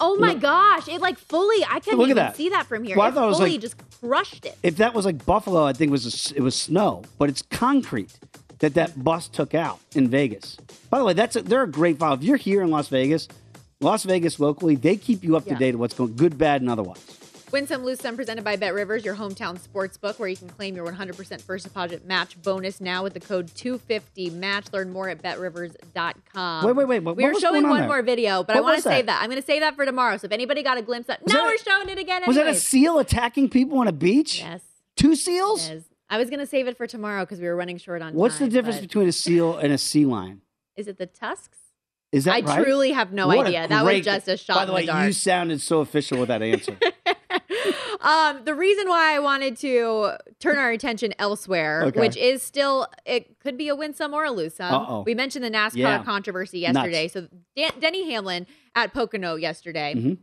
Oh 0.00 0.16
my 0.16 0.32
No. 0.32 0.40
gosh! 0.40 0.88
It 0.88 1.00
like 1.00 1.18
fully. 1.18 1.64
I 1.68 1.78
couldn't 1.80 1.98
Look 1.98 2.06
at 2.08 2.10
even 2.12 2.16
that. 2.24 2.36
see 2.36 2.48
that 2.50 2.66
from 2.66 2.84
here. 2.84 2.96
Well, 2.96 3.06
I 3.06 3.10
it 3.10 3.12
thought 3.14 3.24
it 3.24 3.28
was 3.28 3.36
fully 3.38 3.50
like- 3.52 3.60
just 3.60 3.76
crushed 4.00 4.44
it. 4.46 4.56
If 4.62 4.76
that 4.78 4.94
was 4.94 5.04
like 5.04 5.24
Buffalo, 5.24 5.64
I 5.64 5.72
think 5.72 5.90
it 5.90 5.92
was 5.92 6.30
a 6.32 6.36
it 6.36 6.40
was 6.42 6.56
snow, 6.56 7.02
but 7.18 7.28
it's 7.28 7.42
concrete 7.42 8.18
that 8.62 8.74
that 8.74 9.02
bus 9.02 9.28
took 9.28 9.54
out 9.54 9.80
in 9.94 10.08
Vegas. 10.08 10.56
By 10.88 10.98
the 10.98 11.04
way, 11.04 11.12
that's 11.12 11.34
a, 11.34 11.42
they're 11.42 11.64
a 11.64 11.70
great 11.70 11.98
file. 11.98 12.14
If 12.14 12.22
you're 12.22 12.36
here 12.36 12.62
in 12.62 12.70
Las 12.70 12.88
Vegas, 12.88 13.26
Las 13.80 14.04
Vegas 14.04 14.38
locally, 14.38 14.76
they 14.76 14.96
keep 14.96 15.24
you 15.24 15.36
up 15.36 15.44
to 15.46 15.56
date 15.56 15.74
on 15.74 15.80
what's 15.80 15.94
going 15.94 16.14
good, 16.14 16.38
bad, 16.38 16.60
and 16.60 16.70
otherwise. 16.70 17.04
Win 17.50 17.66
Some, 17.66 17.84
Lose 17.84 18.00
Some, 18.00 18.14
presented 18.14 18.44
by 18.44 18.54
Bet 18.56 18.72
Rivers, 18.72 19.04
your 19.04 19.16
hometown 19.16 19.58
sports 19.60 19.98
book, 19.98 20.18
where 20.20 20.28
you 20.28 20.36
can 20.36 20.48
claim 20.48 20.76
your 20.76 20.86
100% 20.86 21.42
first 21.42 21.64
deposit 21.64 22.06
match 22.06 22.40
bonus 22.40 22.80
now 22.80 23.02
with 23.02 23.14
the 23.14 23.20
code 23.20 23.48
250MATCH. 23.48 24.72
Learn 24.72 24.92
more 24.92 25.08
at 25.08 25.20
betrivers.com. 25.20 26.64
Wait, 26.64 26.76
wait, 26.76 26.88
wait. 26.88 27.02
What, 27.02 27.16
we 27.16 27.24
what 27.24 27.34
were 27.34 27.40
showing 27.40 27.64
on 27.64 27.70
one 27.70 27.80
there? 27.80 27.88
more 27.88 28.02
video, 28.02 28.44
but 28.44 28.56
I 28.56 28.60
want 28.60 28.76
to 28.76 28.82
save 28.82 29.06
that? 29.06 29.20
I'm 29.20 29.28
going 29.28 29.40
to 29.40 29.46
save 29.46 29.60
that 29.60 29.74
for 29.74 29.84
tomorrow. 29.84 30.16
So 30.18 30.26
if 30.26 30.32
anybody 30.32 30.62
got 30.62 30.78
a 30.78 30.82
glimpse 30.82 31.08
of 31.08 31.16
Was 31.20 31.34
no, 31.34 31.40
that 31.40 31.46
we're 31.46 31.58
showing 31.58 31.88
it 31.90 31.98
again. 31.98 32.22
Was 32.26 32.36
that 32.36 32.46
a 32.46 32.54
seal 32.54 33.00
attacking 33.00 33.50
people 33.50 33.78
on 33.78 33.88
a 33.88 33.92
beach? 33.92 34.38
Yes. 34.38 34.62
Two 34.96 35.16
seals? 35.16 35.68
Yes. 35.68 35.82
I 36.12 36.18
was 36.18 36.28
going 36.28 36.40
to 36.40 36.46
save 36.46 36.68
it 36.68 36.76
for 36.76 36.86
tomorrow 36.86 37.24
because 37.24 37.40
we 37.40 37.46
were 37.46 37.56
running 37.56 37.78
short 37.78 38.02
on 38.02 38.12
What's 38.12 38.38
the 38.38 38.46
difference 38.46 38.76
but- 38.76 38.82
between 38.82 39.08
a 39.08 39.12
seal 39.12 39.56
and 39.56 39.72
a 39.72 39.78
sea 39.78 40.04
lion? 40.04 40.42
Is 40.76 40.86
it 40.86 40.98
the 40.98 41.06
tusks? 41.06 41.58
Is 42.12 42.24
that 42.26 42.34
I 42.34 42.40
right? 42.40 42.62
truly 42.62 42.92
have 42.92 43.14
no 43.14 43.26
What 43.28 43.38
a 43.38 43.48
idea. 43.48 43.66
That 43.68 43.82
was 43.82 43.90
great- 43.92 44.04
just 44.04 44.28
a 44.28 44.36
shot 44.36 44.54
By 44.56 44.64
the 44.66 44.72
in 44.72 44.74
way, 44.76 44.82
the 44.82 44.86
dark. 44.88 45.06
you 45.06 45.12
sounded 45.14 45.62
so 45.62 45.80
official 45.80 46.18
with 46.18 46.28
that 46.28 46.42
answer. 46.42 46.76
Um, 48.00 48.40
the 48.44 48.54
reason 48.54 48.88
why 48.88 49.14
I 49.14 49.20
wanted 49.20 49.56
to 49.58 50.14
turn 50.40 50.58
our 50.58 50.70
attention 50.72 51.14
elsewhere, 51.20 51.84
Okay. 51.84 52.00
which 52.00 52.16
is 52.16 52.42
still, 52.42 52.88
it 53.06 53.38
could 53.38 53.56
be 53.56 53.68
a 53.68 53.76
win 53.76 53.94
some 53.94 54.12
or 54.12 54.24
a 54.24 54.32
lose 54.32 54.54
some. 54.54 54.74
Uh-oh. 54.74 55.02
We 55.06 55.14
mentioned 55.14 55.44
the 55.44 55.50
NASCAR 55.50 55.76
Yeah. 55.76 56.02
controversy 56.02 56.58
yesterday. 56.58 57.06
So 57.06 57.28
Dan- 57.56 57.70
Denny 57.78 58.10
Hamlin 58.10 58.48
at 58.74 58.92
Pocono 58.92 59.36
yesterday, 59.36 59.94
Mhm. 59.96 60.18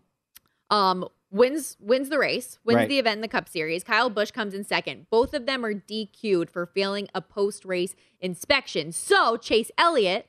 um, 0.76 1.08
wins 1.32 1.78
wins 1.80 2.10
the 2.10 2.18
race, 2.20 2.58
wins 2.64 2.78
Right. 2.78 2.90
the 2.90 3.00
event 3.00 3.18
in 3.18 3.22
the 3.22 3.28
Cup 3.28 3.48
Series. 3.50 3.84
Kyle 3.84 4.10
Busch 4.10 4.32
comes 4.32 4.54
in 4.54 4.64
second. 4.64 5.08
Both 5.10 5.34
of 5.34 5.46
them 5.46 5.64
are 5.66 5.74
DQ'd 5.74 6.50
for 6.50 6.66
failing 6.66 7.08
a 7.14 7.22
post 7.22 7.66
race 7.66 7.96
inspection. 8.20 8.92
So 8.92 9.38
Chase 9.38 9.72
Elliott 9.78 10.28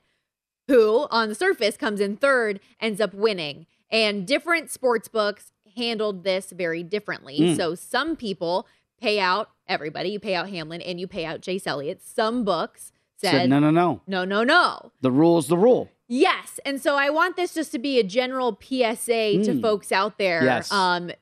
who 0.70 1.08
on 1.10 1.28
the 1.28 1.34
surface 1.34 1.76
comes 1.76 2.00
in 2.00 2.16
third, 2.16 2.60
ends 2.80 3.00
up 3.00 3.12
winning. 3.12 3.66
And 3.90 4.24
different 4.24 4.70
sports 4.70 5.08
books 5.08 5.50
handled 5.76 6.22
this 6.22 6.52
very 6.52 6.84
differently. 6.84 7.38
Mm. 7.40 7.56
So 7.56 7.74
some 7.74 8.14
people 8.14 8.68
pay 9.00 9.18
out 9.18 9.50
everybody, 9.66 10.10
you 10.10 10.20
pay 10.20 10.36
out 10.36 10.48
Hamlin 10.48 10.80
and 10.80 11.00
you 11.00 11.08
pay 11.08 11.24
out 11.24 11.42
Chase 11.42 11.66
Elliott. 11.66 12.00
Some 12.02 12.44
books 12.44 12.92
said, 13.16 13.32
Said, 13.32 13.50
no, 13.50 13.58
no, 13.58 13.70
no. 13.70 14.00
no, 14.06 14.24
no, 14.24 14.44
no. 14.44 14.92
The 15.00 15.10
rule's 15.10 15.48
the 15.48 15.58
rule. 15.58 15.90
Yes. 16.12 16.58
And 16.66 16.82
so 16.82 16.96
I 16.96 17.08
want 17.08 17.36
this 17.36 17.54
just 17.54 17.70
to 17.72 17.78
be 17.78 18.00
a 18.00 18.02
general 18.02 18.58
PSA 18.60 19.44
to 19.44 19.52
Mm. 19.54 19.62
folks 19.62 19.92
out 19.92 20.18
there. 20.18 20.42
Yes. 20.44 20.70
Um, 20.72 21.12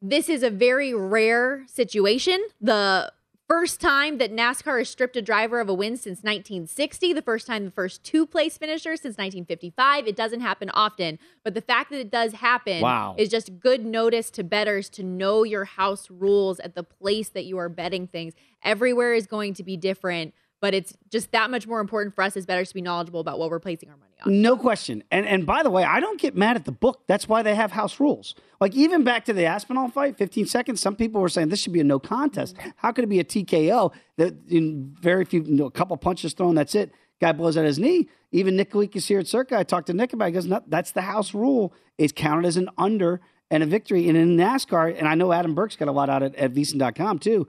this 0.00 0.30
is 0.30 0.42
a 0.42 0.48
very 0.48 0.94
rare 0.94 1.64
situation. 1.68 2.42
The 2.58 3.12
first 3.46 3.80
time 3.82 4.16
that 4.16 4.32
NASCAR 4.32 4.78
has 4.78 4.88
stripped 4.88 5.16
a 5.16 5.20
driver 5.20 5.60
of 5.60 5.68
a 5.68 5.74
win 5.74 5.96
since 5.98 6.22
1960, 6.22 7.12
the 7.12 7.20
first 7.20 7.46
time 7.46 7.66
the 7.66 7.70
first 7.70 8.02
two 8.02 8.24
place 8.24 8.56
finishers 8.56 9.02
since 9.02 9.18
1955. 9.18 10.06
It 10.06 10.16
doesn't 10.16 10.40
happen 10.40 10.70
often, 10.70 11.18
but 11.44 11.52
the 11.52 11.60
fact 11.60 11.90
that 11.90 11.98
it 12.00 12.10
does 12.10 12.32
happen 12.32 12.80
Wow. 12.80 13.16
is 13.18 13.28
just 13.28 13.58
good 13.60 13.84
notice 13.84 14.30
to 14.30 14.44
betters 14.44 14.88
to 14.90 15.02
know 15.02 15.42
your 15.42 15.64
house 15.66 16.08
rules 16.08 16.60
at 16.60 16.74
the 16.74 16.84
place 16.84 17.28
that 17.30 17.44
you 17.44 17.58
are 17.58 17.68
betting 17.68 18.06
things. 18.06 18.32
Everywhere 18.64 19.12
is 19.12 19.26
going 19.26 19.52
to 19.54 19.64
be 19.64 19.76
different, 19.76 20.32
but 20.60 20.74
it's 20.74 20.96
just 21.10 21.32
that 21.32 21.50
much 21.50 21.66
more 21.66 21.80
important 21.80 22.14
for 22.14 22.22
us 22.22 22.36
as 22.36 22.46
betters 22.46 22.68
to 22.68 22.74
be 22.74 22.82
knowledgeable 22.82 23.20
about 23.20 23.38
what 23.38 23.50
we're 23.50 23.60
placing 23.60 23.88
our 23.88 23.96
money 23.96 24.12
on. 24.24 24.42
No 24.42 24.56
question. 24.56 25.02
And 25.10 25.26
and 25.26 25.46
by 25.46 25.62
the 25.62 25.70
way, 25.70 25.84
I 25.84 26.00
don't 26.00 26.20
get 26.20 26.36
mad 26.36 26.56
at 26.56 26.64
the 26.64 26.72
book. 26.72 27.02
That's 27.06 27.28
why 27.28 27.42
they 27.42 27.54
have 27.54 27.72
house 27.72 27.98
rules. 27.98 28.34
Like 28.60 28.74
even 28.74 29.02
back 29.02 29.24
to 29.24 29.32
the 29.32 29.46
Aspinall 29.46 29.88
fight, 29.88 30.18
15 30.18 30.46
seconds, 30.46 30.80
some 30.80 30.96
people 30.96 31.20
were 31.20 31.28
saying 31.28 31.48
this 31.48 31.60
should 31.60 31.72
be 31.72 31.80
a 31.80 31.84
no 31.84 31.98
contest. 31.98 32.56
How 32.76 32.92
could 32.92 33.04
it 33.04 33.08
be 33.08 33.20
a 33.20 33.24
TKO? 33.24 33.92
That 34.18 34.34
in 34.48 34.94
very 35.00 35.24
few, 35.24 35.42
you 35.42 35.54
know, 35.54 35.66
a 35.66 35.70
couple 35.70 35.96
punches 35.96 36.34
thrown, 36.34 36.54
that's 36.54 36.74
it. 36.74 36.92
Guy 37.20 37.32
blows 37.32 37.56
out 37.56 37.64
his 37.64 37.78
knee. 37.78 38.08
Even 38.32 38.56
Nick 38.56 38.70
Kalikas 38.70 39.06
here 39.06 39.18
at 39.18 39.26
Circa, 39.26 39.58
I 39.58 39.62
talked 39.62 39.88
to 39.88 39.92
Nick 39.92 40.12
about 40.12 40.26
it. 40.26 40.28
He 40.28 40.32
goes, 40.34 40.46
no, 40.46 40.62
that's 40.66 40.92
the 40.92 41.02
house 41.02 41.34
rule. 41.34 41.74
It's 41.98 42.12
counted 42.12 42.46
as 42.46 42.56
an 42.56 42.70
under 42.78 43.20
and 43.50 43.62
a 43.62 43.66
victory. 43.66 44.08
And 44.08 44.16
in 44.16 44.36
NASCAR, 44.36 44.96
and 44.96 45.08
I 45.08 45.14
know 45.14 45.32
Adam 45.32 45.54
Burke's 45.54 45.76
got 45.76 45.88
a 45.88 45.92
lot 45.92 46.08
out 46.08 46.22
at, 46.22 46.34
at 46.36 46.54
VSiN.com 46.54 47.18
too. 47.18 47.46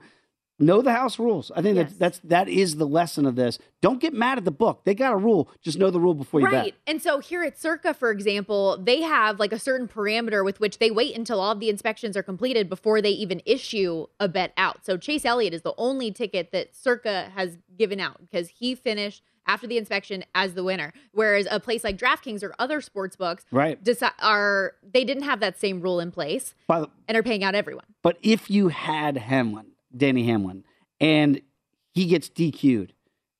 Know 0.62 0.80
the 0.80 0.92
house 0.92 1.18
rules. 1.18 1.50
I 1.56 1.60
think 1.60 1.76
that 1.76 1.98
that's 1.98 2.20
that 2.20 2.48
is 2.48 2.76
the 2.76 2.86
lesson 2.86 3.26
of 3.26 3.34
this. 3.34 3.58
Don't 3.80 4.00
get 4.00 4.14
mad 4.14 4.38
at 4.38 4.44
the 4.44 4.52
book. 4.52 4.84
They 4.84 4.94
got 4.94 5.12
a 5.12 5.16
rule. 5.16 5.50
Just 5.60 5.76
know 5.78 5.90
the 5.90 5.98
rule 5.98 6.14
before 6.14 6.40
you 6.40 6.46
bet. 6.46 6.54
Right. 6.54 6.74
And 6.86 7.02
so 7.02 7.18
here 7.18 7.42
at 7.42 7.58
Circa, 7.58 7.94
for 7.94 8.10
example, 8.12 8.78
they 8.80 9.02
have 9.02 9.40
like 9.40 9.52
a 9.52 9.58
certain 9.58 9.88
parameter 9.88 10.44
with 10.44 10.60
which 10.60 10.78
they 10.78 10.90
wait 10.90 11.16
until 11.16 11.40
all 11.40 11.50
of 11.50 11.58
the 11.60 11.68
inspections 11.68 12.16
are 12.16 12.22
completed 12.22 12.68
before 12.68 13.02
they 13.02 13.10
even 13.10 13.42
issue 13.44 14.06
a 14.20 14.28
bet 14.28 14.52
out. 14.56 14.86
So 14.86 14.96
Chase 14.96 15.24
Elliott 15.24 15.52
is 15.52 15.62
the 15.62 15.74
only 15.76 16.12
ticket 16.12 16.52
that 16.52 16.76
Circa 16.76 17.32
has 17.34 17.58
given 17.76 17.98
out 17.98 18.20
because 18.20 18.48
he 18.48 18.76
finished 18.76 19.22
after 19.48 19.66
the 19.66 19.76
inspection 19.76 20.24
as 20.36 20.54
the 20.54 20.62
winner. 20.62 20.92
Whereas 21.10 21.48
a 21.50 21.58
place 21.58 21.82
like 21.82 21.98
DraftKings 21.98 22.44
or 22.44 22.54
other 22.60 22.80
sports 22.80 23.16
books 23.16 23.44
Right. 23.50 23.82
deci- 23.82 24.12
are 24.20 24.74
they 24.88 25.04
didn't 25.04 25.24
have 25.24 25.40
that 25.40 25.58
same 25.58 25.80
rule 25.80 25.98
in 25.98 26.12
place 26.12 26.54
the, 26.68 26.88
and 27.08 27.16
are 27.16 27.24
paying 27.24 27.42
out 27.42 27.56
everyone. 27.56 27.86
But 28.02 28.18
if 28.22 28.48
you 28.48 28.68
had 28.68 29.16
Hamlin, 29.16 29.71
Danny 29.96 30.24
Hamlin, 30.24 30.64
and 31.00 31.40
he 31.92 32.06
gets 32.06 32.28
DQ'd, 32.28 32.92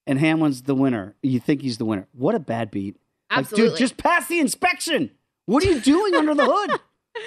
and 0.06 0.18
Hamlin's 0.18 0.62
the 0.62 0.74
winner, 0.74 1.16
you 1.22 1.40
think 1.40 1.62
he's 1.62 1.78
the 1.78 1.84
winner. 1.84 2.08
What 2.12 2.34
a 2.34 2.40
bad 2.40 2.70
beat! 2.70 2.96
Like, 3.34 3.48
dude, 3.50 3.76
just 3.76 3.96
pass 3.96 4.28
the 4.28 4.40
inspection. 4.40 5.10
What 5.46 5.64
are 5.64 5.70
you 5.70 5.80
doing 5.80 6.14
under 6.14 6.34
the 6.34 6.44
hood? 6.46 6.80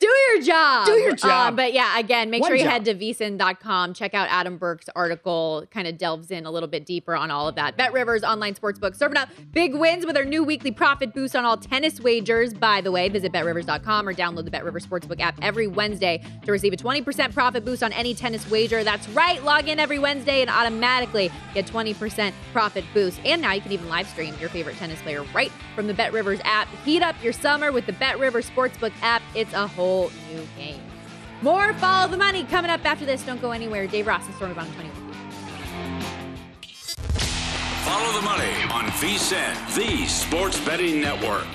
Do 0.00 0.08
your 0.08 0.42
job. 0.42 0.86
Do 0.86 0.92
your 0.92 1.14
job. 1.14 1.50
Um, 1.50 1.56
but 1.56 1.74
yeah, 1.74 1.98
again, 1.98 2.30
make 2.30 2.40
One 2.40 2.48
sure 2.48 2.56
you 2.56 2.64
job. 2.64 2.72
head 2.72 2.84
to 2.86 2.94
vsin.com. 2.94 3.92
Check 3.92 4.14
out 4.14 4.28
Adam 4.30 4.56
Burke's 4.56 4.88
article, 4.96 5.66
kind 5.70 5.86
of 5.86 5.98
delves 5.98 6.30
in 6.30 6.46
a 6.46 6.50
little 6.50 6.70
bit 6.70 6.86
deeper 6.86 7.14
on 7.14 7.30
all 7.30 7.46
of 7.48 7.54
that. 7.56 7.76
Bet 7.76 7.92
Rivers 7.92 8.22
online 8.24 8.54
sportsbook 8.54 8.96
serving 8.96 9.18
up 9.18 9.28
big 9.52 9.74
wins 9.74 10.06
with 10.06 10.16
our 10.16 10.24
new 10.24 10.42
weekly 10.42 10.70
profit 10.70 11.12
boost 11.12 11.36
on 11.36 11.44
all 11.44 11.58
tennis 11.58 12.00
wagers. 12.00 12.54
By 12.54 12.80
the 12.80 12.90
way, 12.90 13.10
visit 13.10 13.30
betrivers.com 13.30 14.08
or 14.08 14.14
download 14.14 14.46
the 14.46 14.50
Bet 14.50 14.64
Rivers 14.64 14.86
Sportsbook 14.86 15.20
app 15.20 15.38
every 15.42 15.66
Wednesday 15.66 16.22
to 16.46 16.50
receive 16.50 16.72
a 16.72 16.76
20% 16.76 17.34
profit 17.34 17.62
boost 17.66 17.82
on 17.82 17.92
any 17.92 18.14
tennis 18.14 18.48
wager. 18.50 18.82
That's 18.82 19.06
right. 19.10 19.44
Log 19.44 19.68
in 19.68 19.78
every 19.78 19.98
Wednesday 19.98 20.40
and 20.40 20.48
automatically 20.48 21.30
get 21.52 21.66
20% 21.66 22.32
profit 22.54 22.86
boost. 22.94 23.20
And 23.26 23.42
now 23.42 23.52
you 23.52 23.60
can 23.60 23.72
even 23.72 23.90
live 23.90 24.08
stream 24.08 24.34
your 24.40 24.48
favorite 24.48 24.76
tennis 24.76 25.02
player 25.02 25.22
right 25.34 25.52
from 25.74 25.86
the 25.88 25.92
Bet 25.94 26.14
Rivers 26.14 26.40
app. 26.44 26.68
Heat 26.86 27.02
up 27.02 27.16
your 27.22 27.34
summer 27.34 27.70
with 27.70 27.84
the 27.84 27.92
Bet 27.92 28.18
Rivers 28.18 28.48
Sportsbook 28.48 28.92
app. 29.02 29.20
It's 29.34 29.52
a 29.52 29.66
whole 29.66 29.89
new 29.98 30.46
game. 30.56 30.80
More 31.42 31.72
Follow 31.74 32.08
the 32.08 32.16
Money 32.16 32.44
coming 32.44 32.70
up 32.70 32.84
after 32.84 33.04
this. 33.04 33.22
Don't 33.22 33.40
go 33.40 33.50
anywhere. 33.52 33.86
Dave 33.86 34.06
Ross 34.06 34.26
and 34.26 34.34
Stormy 34.36 34.54
Bond 34.54 34.72
20. 34.74 34.88
Follow 37.84 38.12
the 38.12 38.24
money 38.24 38.52
on 38.72 38.84
VSIN, 39.00 39.74
the 39.74 40.06
sports 40.06 40.60
betting 40.64 41.00
network. 41.00 41.46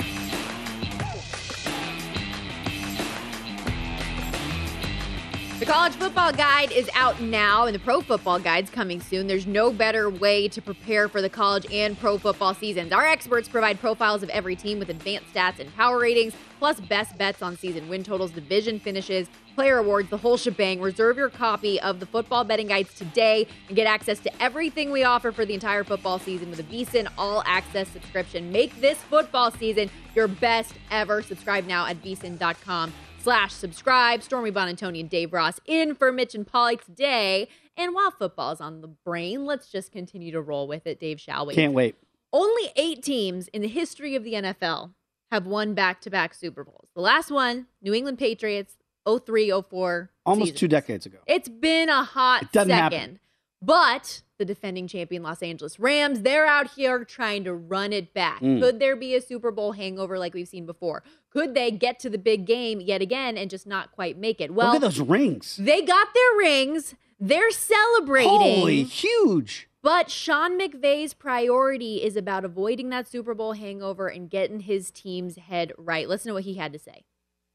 The 5.57 5.65
college 5.65 5.93
football 5.93 6.33
guide 6.33 6.73
is 6.73 6.89
out 6.95 7.21
now, 7.21 7.65
and 7.65 7.73
the 7.73 7.79
pro 7.79 8.01
football 8.01 8.39
guide's 8.39 8.69
coming 8.69 8.99
soon. 8.99 9.25
There's 9.25 9.47
no 9.47 9.71
better 9.71 10.09
way 10.09 10.49
to 10.49 10.61
prepare 10.61 11.07
for 11.07 11.21
the 11.21 11.29
college 11.29 11.65
and 11.71 11.97
pro 11.97 12.17
football 12.17 12.53
seasons. 12.53 12.91
Our 12.91 13.05
experts 13.05 13.47
provide 13.47 13.79
profiles 13.79 14.21
of 14.21 14.27
every 14.31 14.57
team 14.57 14.79
with 14.79 14.89
advanced 14.89 15.33
stats 15.33 15.59
and 15.59 15.73
power 15.73 15.97
ratings, 15.97 16.33
plus 16.59 16.81
best 16.81 17.17
bets 17.17 17.41
on 17.41 17.55
season 17.55 17.87
win 17.87 18.03
totals, 18.03 18.31
division 18.31 18.81
finishes, 18.81 19.29
player 19.55 19.77
awards, 19.77 20.09
the 20.09 20.17
whole 20.17 20.35
shebang. 20.35 20.81
Reserve 20.81 21.15
your 21.15 21.29
copy 21.29 21.79
of 21.79 22.01
the 22.01 22.05
football 22.05 22.43
betting 22.43 22.67
guides 22.67 22.93
today 22.93 23.47
and 23.69 23.77
get 23.77 23.87
access 23.87 24.19
to 24.19 24.43
everything 24.43 24.91
we 24.91 25.05
offer 25.05 25.31
for 25.31 25.45
the 25.45 25.53
entire 25.53 25.85
football 25.85 26.19
season 26.19 26.49
with 26.49 26.59
a 26.59 26.63
VSIN 26.63 27.07
all 27.17 27.41
access 27.45 27.87
subscription. 27.87 28.51
Make 28.51 28.81
this 28.81 28.97
football 28.97 29.51
season 29.51 29.89
your 30.15 30.27
best 30.27 30.73
ever. 30.91 31.21
Subscribe 31.21 31.65
now 31.65 31.85
at 31.85 32.03
VSIN.com 32.03 32.91
slash 33.25 33.53
subscribe. 33.53 34.21
Stormy 34.21 34.51
Buonantony 34.51 34.99
and 34.99 35.09
Dave 35.09 35.33
Ross 35.33 35.59
in 35.65 35.95
for 35.95 36.11
Mitch 36.11 36.35
and 36.35 36.45
Polly 36.45 36.77
today. 36.77 37.47
And 37.75 37.95
while 37.95 38.11
football's 38.11 38.61
on 38.61 38.81
the 38.81 38.87
brain, 38.87 39.45
let's 39.45 39.67
just 39.67 39.91
continue 39.91 40.31
to 40.31 40.41
roll 40.41 40.67
with 40.67 40.85
it, 40.85 40.99
Dave, 40.99 41.19
shall 41.19 41.47
we? 41.47 41.55
Can't 41.55 41.73
wait. 41.73 41.95
Only 42.31 42.71
eight 42.75 43.01
teams 43.01 43.47
in 43.47 43.63
the 43.63 43.67
history 43.67 44.15
of 44.15 44.23
the 44.23 44.33
NFL 44.33 44.93
have 45.31 45.47
won 45.47 45.73
back 45.73 46.01
to 46.01 46.11
back 46.11 46.35
Super 46.35 46.63
Bowls. 46.63 46.87
The 46.93 47.01
last 47.01 47.31
one, 47.31 47.65
New 47.81 47.95
England 47.95 48.19
Patriots, 48.19 48.77
03 49.07 49.51
04. 49.69 50.11
Almost 50.23 50.49
season. 50.49 50.59
two 50.59 50.67
decades 50.67 51.07
ago. 51.07 51.17
It's 51.25 51.49
been 51.49 51.89
a 51.89 52.03
hot 52.03 52.49
second. 52.53 52.71
happen. 52.71 53.19
But 53.59 54.21
the 54.37 54.45
defending 54.45 54.87
champion 54.87 55.23
Los 55.23 55.41
Angeles 55.41 55.79
Rams, 55.79 56.21
they're 56.21 56.45
out 56.45 56.71
here 56.71 57.03
trying 57.03 57.43
to 57.45 57.53
run 57.55 57.91
it 57.91 58.13
back. 58.13 58.41
Mm. 58.41 58.61
Could 58.61 58.79
there 58.79 58.95
be 58.95 59.15
a 59.15 59.21
Super 59.21 59.49
Bowl 59.49 59.71
hangover 59.71 60.19
like 60.19 60.33
we've 60.35 60.47
seen 60.47 60.65
before? 60.67 61.03
Could 61.35 61.53
they 61.53 61.69
get 61.69 61.99
to 61.99 62.09
the 62.09 62.17
big 62.17 62.45
game 62.45 62.79
yet 62.79 63.01
again 63.01 63.37
and 63.37 63.49
just 63.49 63.67
not 63.67 63.91
quite 63.91 64.17
make 64.17 64.39
it? 64.39 64.53
Well, 64.53 64.67
Look 64.67 64.75
at 64.77 64.81
those 64.81 65.01
rings. 65.01 65.57
they 65.57 65.81
got 65.81 66.13
their 66.13 66.37
rings. 66.37 66.95
They're 67.19 67.51
celebrating. 67.51 68.29
Holy 68.29 68.83
huge. 68.83 69.67
But 69.81 70.09
Sean 70.09 70.57
McVay's 70.57 71.13
priority 71.13 71.97
is 72.03 72.15
about 72.15 72.45
avoiding 72.45 72.89
that 72.89 73.07
Super 73.09 73.33
Bowl 73.33 73.51
hangover 73.51 74.07
and 74.07 74.29
getting 74.29 74.61
his 74.61 74.91
team's 74.91 75.35
head 75.35 75.73
right. 75.77 76.07
Listen 76.07 76.29
to 76.29 76.33
what 76.35 76.43
he 76.43 76.55
had 76.55 76.71
to 76.71 76.79
say. 76.79 77.03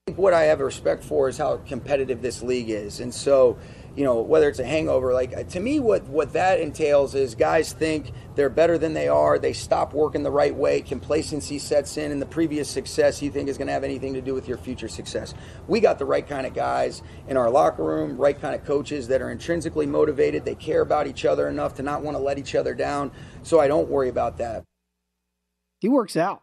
think 0.07 0.19
what 0.19 0.35
I 0.35 0.43
have 0.43 0.61
respect 0.61 1.03
for 1.03 1.29
is 1.29 1.39
how 1.39 1.57
competitive 1.67 2.21
this 2.21 2.43
league 2.43 2.69
is. 2.69 3.01
And 3.01 3.13
so, 3.13 3.59
you 3.97 4.05
know, 4.05 4.21
whether 4.21 4.49
it's 4.49 4.59
a 4.59 4.65
hangover. 4.65 5.13
Like 5.13 5.49
to 5.51 5.61
me, 5.61 5.81
what 5.81 6.05
what 6.05 6.33
that 6.33 6.61
entails 6.61 7.15
is 7.15 7.35
guys 7.35 7.73
think 7.73 8.13
they're 8.35 8.49
better 8.49 8.79
than 8.79 8.95
they 8.95 9.09
are. 9.09 9.39
They 9.39 9.53
stop 9.53 9.93
working 9.93 10.23
the 10.23 10.31
right 10.31 10.55
way. 10.55 10.81
Complacency 10.81 11.59
sets 11.59 11.97
in, 11.97 12.13
and 12.13 12.21
the 12.21 12.27
previous 12.27 12.69
success 12.69 13.21
you 13.23 13.31
think 13.31 13.49
is 13.49 13.59
going 13.59 13.67
to 13.67 13.73
have 13.73 13.85
anything 13.85 14.15
to 14.15 14.21
do 14.21 14.35
with 14.35 14.49
your 14.49 14.59
future 14.59 14.89
success. 14.89 15.35
We 15.69 15.81
got 15.81 15.99
the 15.99 16.07
right 16.07 16.27
kind 16.27 16.47
of 16.47 16.55
guys 16.55 17.03
in 17.29 17.37
our 17.37 17.51
locker 17.51 17.85
room, 17.85 18.17
right 18.17 18.41
kind 18.41 18.55
of 18.55 18.65
coaches 18.65 19.09
that 19.09 19.23
are 19.23 19.31
intrinsically 19.31 19.87
motivated. 19.87 20.45
They 20.45 20.55
care 20.55 20.81
about 20.81 21.07
each 21.07 21.25
other 21.25 21.49
enough 21.49 21.75
to 21.75 21.83
not 21.83 22.03
want 22.03 22.17
to 22.17 22.23
let 22.23 22.39
each 22.39 22.55
other 22.55 22.75
down. 22.75 23.11
So 23.43 23.61
I 23.61 23.69
don't 23.69 23.89
worry 23.89 24.09
about 24.09 24.39
that. 24.39 24.65
He 25.81 25.89
works 25.89 26.17
out. 26.17 26.43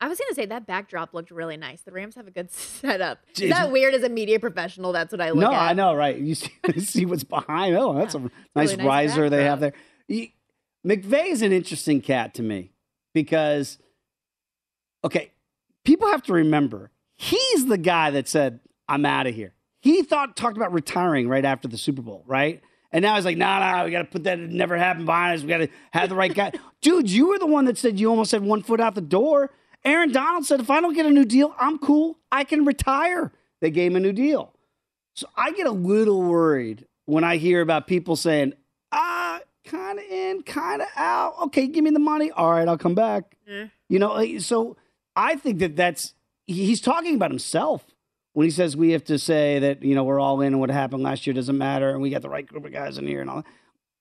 I 0.00 0.08
was 0.08 0.18
gonna 0.18 0.34
say 0.34 0.46
that 0.46 0.66
backdrop 0.66 1.12
looked 1.12 1.30
really 1.30 1.56
nice. 1.56 1.82
The 1.82 1.90
Rams 1.90 2.14
have 2.14 2.26
a 2.26 2.30
good 2.30 2.50
setup. 2.52 3.18
Is 3.32 3.42
Jeez. 3.42 3.50
that 3.50 3.72
weird 3.72 3.94
as 3.94 4.02
a 4.02 4.08
media 4.08 4.38
professional? 4.38 4.92
That's 4.92 5.12
what 5.12 5.20
I 5.20 5.30
look 5.30 5.40
no, 5.40 5.52
at. 5.52 5.70
I 5.70 5.72
know, 5.72 5.94
right? 5.94 6.16
You 6.16 6.34
see, 6.34 6.52
see 6.78 7.06
what's 7.06 7.24
behind. 7.24 7.76
Oh, 7.76 7.94
that's 7.94 8.14
a 8.14 8.20
nice, 8.20 8.30
really 8.70 8.76
nice 8.76 8.86
riser 8.86 9.30
they 9.30 9.44
have 9.44 9.60
there. 9.60 9.72
McVay 10.86 11.26
is 11.30 11.42
an 11.42 11.52
interesting 11.52 12.00
cat 12.00 12.34
to 12.34 12.42
me 12.42 12.70
because, 13.12 13.78
okay, 15.04 15.32
people 15.84 16.08
have 16.08 16.22
to 16.22 16.32
remember 16.32 16.90
he's 17.18 17.66
the 17.66 17.78
guy 17.78 18.10
that 18.12 18.28
said, 18.28 18.60
"I'm 18.88 19.04
out 19.04 19.26
of 19.26 19.34
here." 19.34 19.54
He 19.80 20.02
thought 20.02 20.36
talked 20.36 20.56
about 20.56 20.72
retiring 20.72 21.28
right 21.28 21.44
after 21.44 21.68
the 21.68 21.78
Super 21.78 22.02
Bowl, 22.02 22.22
right? 22.26 22.62
And 22.90 23.02
now 23.02 23.16
he's 23.16 23.24
like, 23.24 23.36
"No, 23.36 23.58
no, 23.58 23.84
we 23.84 23.90
got 23.90 23.98
to 23.98 24.04
put 24.04 24.24
that. 24.24 24.38
It 24.38 24.50
never 24.50 24.78
happened 24.78 25.06
behind 25.06 25.36
us. 25.36 25.42
We 25.42 25.48
got 25.48 25.58
to 25.58 25.68
have 25.92 26.08
the 26.08 26.14
right 26.14 26.32
guy." 26.32 26.52
Dude, 26.80 27.10
you 27.10 27.26
were 27.26 27.38
the 27.38 27.46
one 27.46 27.66
that 27.66 27.76
said 27.76 28.00
you 28.00 28.08
almost 28.08 28.32
had 28.32 28.42
one 28.42 28.62
foot 28.62 28.80
out 28.80 28.94
the 28.94 29.00
door. 29.00 29.50
Aaron 29.84 30.12
Donald 30.12 30.44
said, 30.44 30.60
"If 30.60 30.70
I 30.70 30.80
don't 30.80 30.94
get 30.94 31.06
a 31.06 31.10
new 31.10 31.24
deal, 31.24 31.54
I'm 31.58 31.78
cool. 31.78 32.18
I 32.30 32.44
can 32.44 32.64
retire." 32.64 33.32
They 33.60 33.70
gave 33.70 33.90
him 33.90 33.96
a 33.96 34.00
new 34.00 34.12
deal. 34.12 34.54
So 35.14 35.26
I 35.36 35.50
get 35.52 35.66
a 35.66 35.72
little 35.72 36.22
worried 36.22 36.86
when 37.06 37.24
I 37.24 37.38
hear 37.38 37.60
about 37.60 37.86
people 37.86 38.14
saying, 38.14 38.52
ah, 38.92 39.40
kind 39.64 39.98
of 39.98 40.04
in, 40.04 40.42
kind 40.42 40.80
of 40.80 40.88
out. 40.94 41.34
Okay, 41.44 41.66
give 41.66 41.82
me 41.82 41.90
the 41.90 41.98
money. 41.98 42.30
All 42.30 42.52
right, 42.52 42.68
I'll 42.68 42.78
come 42.78 42.94
back. 42.94 43.36
You 43.88 43.98
know, 43.98 44.38
so 44.38 44.76
I 45.16 45.36
think 45.36 45.58
that 45.58 45.74
that's, 45.74 46.14
he's 46.46 46.80
talking 46.80 47.16
about 47.16 47.30
himself 47.30 47.84
when 48.34 48.44
he 48.44 48.50
says 48.50 48.76
we 48.76 48.92
have 48.92 49.04
to 49.04 49.18
say 49.18 49.58
that, 49.58 49.82
you 49.82 49.94
know, 49.94 50.04
we're 50.04 50.20
all 50.20 50.40
in 50.40 50.48
and 50.48 50.60
what 50.60 50.70
happened 50.70 51.02
last 51.02 51.26
year 51.26 51.34
doesn't 51.34 51.58
matter 51.58 51.90
and 51.90 52.00
we 52.00 52.10
got 52.10 52.22
the 52.22 52.28
right 52.28 52.46
group 52.46 52.64
of 52.64 52.72
guys 52.72 52.98
in 52.98 53.06
here 53.06 53.20
and 53.20 53.30
all 53.30 53.36
that. 53.36 53.46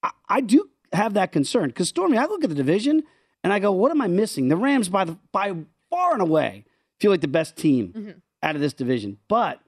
I, 0.04 0.12
I 0.30 0.42
do 0.42 0.70
have 0.94 1.16
that 1.16 1.32
concern 1.32 1.70
because 1.70 1.90
Stormy, 1.90 2.18
I 2.18 2.26
look 2.26 2.44
at 2.44 2.50
the 2.50 2.56
division 2.56 3.04
and 3.48 3.54
I 3.54 3.60
go, 3.60 3.72
what 3.72 3.92
am 3.92 4.02
I 4.02 4.08
missing? 4.08 4.50
The 4.50 4.58
Rams, 4.58 4.90
by 4.90 5.06
the 5.06 5.18
by 5.32 5.56
far 5.90 6.12
and 6.12 6.22
away, 6.22 6.66
feel 7.00 7.12
like 7.12 7.22
the 7.22 7.30
best 7.30 7.56
team 7.56 7.94
mm-hmm. 7.96 8.12
out 8.44 8.56
of 8.56 8.62
this 8.62 8.74
division, 8.74 9.20
but 9.30 9.62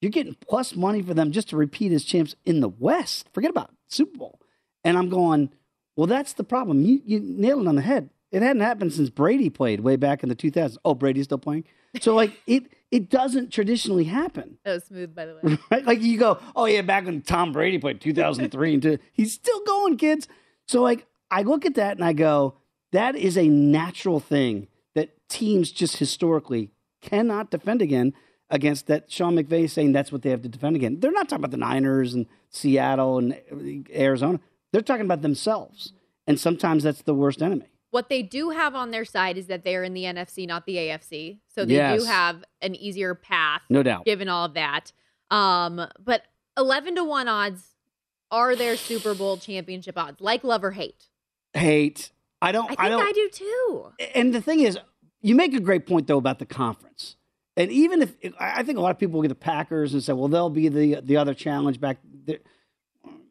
you're 0.00 0.12
getting 0.12 0.36
plus 0.46 0.76
money 0.76 1.02
for 1.02 1.14
them 1.14 1.32
just 1.32 1.48
to 1.48 1.56
repeat 1.56 1.90
as 1.90 2.04
champs 2.04 2.36
in 2.44 2.60
the 2.60 2.68
West. 2.68 3.28
Forget 3.32 3.50
about 3.50 3.74
Super 3.88 4.16
Bowl. 4.16 4.40
And 4.84 4.96
I'm 4.96 5.08
going, 5.08 5.50
well, 5.96 6.06
that's 6.06 6.34
the 6.34 6.44
problem. 6.44 6.82
You 6.82 7.02
you 7.04 7.18
nailed 7.18 7.62
it 7.62 7.66
on 7.66 7.74
the 7.74 7.82
head. 7.82 8.08
It 8.30 8.40
hadn't 8.40 8.62
happened 8.62 8.92
since 8.92 9.10
Brady 9.10 9.50
played 9.50 9.80
way 9.80 9.96
back 9.96 10.22
in 10.22 10.28
the 10.28 10.36
2000s. 10.36 10.76
Oh, 10.84 10.94
Brady's 10.94 11.24
still 11.24 11.38
playing. 11.38 11.64
So 12.00 12.14
like 12.14 12.40
it 12.46 12.66
it 12.92 13.10
doesn't 13.10 13.52
traditionally 13.52 14.04
happen. 14.04 14.58
That 14.64 14.74
was 14.74 14.84
smooth, 14.84 15.12
by 15.12 15.26
the 15.26 15.40
way. 15.42 15.58
Right? 15.72 15.84
Like 15.84 16.02
you 16.02 16.20
go, 16.20 16.38
oh 16.54 16.66
yeah, 16.66 16.82
back 16.82 17.06
when 17.06 17.20
Tom 17.20 17.50
Brady 17.50 17.78
played 17.78 18.00
2003 18.00 18.74
and 18.74 18.80
two, 18.80 18.98
he's 19.12 19.32
still 19.32 19.60
going, 19.64 19.96
kids. 19.96 20.28
So 20.68 20.82
like 20.82 21.04
I 21.32 21.42
look 21.42 21.66
at 21.66 21.74
that 21.74 21.96
and 21.96 22.04
I 22.04 22.12
go, 22.12 22.58
that 22.94 23.14
is 23.16 23.36
a 23.36 23.48
natural 23.48 24.20
thing 24.20 24.68
that 24.94 25.10
teams 25.28 25.70
just 25.70 25.98
historically 25.98 26.70
cannot 27.02 27.50
defend 27.50 27.82
again 27.82 28.14
against 28.50 28.86
that 28.86 29.10
Sean 29.10 29.34
McVay 29.36 29.64
is 29.64 29.72
saying 29.72 29.92
that's 29.92 30.10
what 30.12 30.22
they 30.22 30.30
have 30.30 30.42
to 30.42 30.48
defend 30.48 30.76
again. 30.76 31.00
They're 31.00 31.12
not 31.12 31.28
talking 31.28 31.40
about 31.44 31.50
the 31.50 31.56
Niners 31.56 32.14
and 32.14 32.26
Seattle 32.50 33.18
and 33.18 33.38
Arizona. 33.94 34.38
They're 34.72 34.82
talking 34.82 35.04
about 35.04 35.22
themselves. 35.22 35.92
And 36.26 36.38
sometimes 36.40 36.82
that's 36.84 37.02
the 37.02 37.14
worst 37.14 37.42
enemy. 37.42 37.66
What 37.90 38.08
they 38.08 38.22
do 38.22 38.50
have 38.50 38.74
on 38.74 38.90
their 38.90 39.04
side 39.04 39.36
is 39.38 39.46
that 39.48 39.62
they 39.64 39.76
are 39.76 39.84
in 39.84 39.94
the 39.94 40.04
NFC, 40.04 40.46
not 40.46 40.66
the 40.66 40.76
AFC. 40.76 41.40
So 41.48 41.64
they 41.64 41.74
Yes. 41.74 42.00
do 42.00 42.06
have 42.06 42.44
an 42.62 42.74
easier 42.74 43.14
path, 43.14 43.62
No 43.70 43.82
doubt. 43.82 44.04
given 44.04 44.28
all 44.28 44.44
of 44.46 44.54
that. 44.54 44.92
Um, 45.30 45.80
but 46.02 46.22
eleven 46.56 46.94
to 46.96 47.04
one 47.04 47.28
odds 47.28 47.74
are 48.30 48.56
their 48.56 48.76
Super 48.76 49.14
Bowl 49.14 49.36
championship 49.36 49.96
odds, 49.98 50.20
like 50.20 50.42
love 50.44 50.64
or 50.64 50.72
hate. 50.72 51.08
Hate. 51.52 52.10
I 52.44 52.52
don't 52.52 52.64
I 52.64 52.68
think 52.68 52.80
I 52.80 52.86
I, 52.86 52.88
don't 52.88 53.14
do 53.14 53.28
too. 53.30 53.92
and 54.14 54.34
the 54.34 54.40
thing 54.40 54.60
is, 54.60 54.78
you 55.22 55.34
make 55.34 55.54
a 55.54 55.60
great 55.60 55.86
point 55.86 56.06
though 56.06 56.18
about 56.18 56.38
the 56.38 56.46
conference. 56.46 57.16
And 57.56 57.70
even 57.70 58.02
if 58.02 58.14
I 58.38 58.60
I 58.60 58.62
think 58.62 58.78
a 58.78 58.80
lot 58.80 58.90
of 58.90 58.98
people 58.98 59.18
look 59.18 59.26
at 59.26 59.28
the 59.28 59.34
Packers 59.34 59.92
and 59.94 60.02
say, 60.02 60.12
well, 60.12 60.28
they'll 60.28 60.50
be 60.50 60.68
the 60.68 61.00
the 61.02 61.16
other 61.16 61.34
challenge 61.34 61.80
back 61.80 61.98
there. 62.26 62.38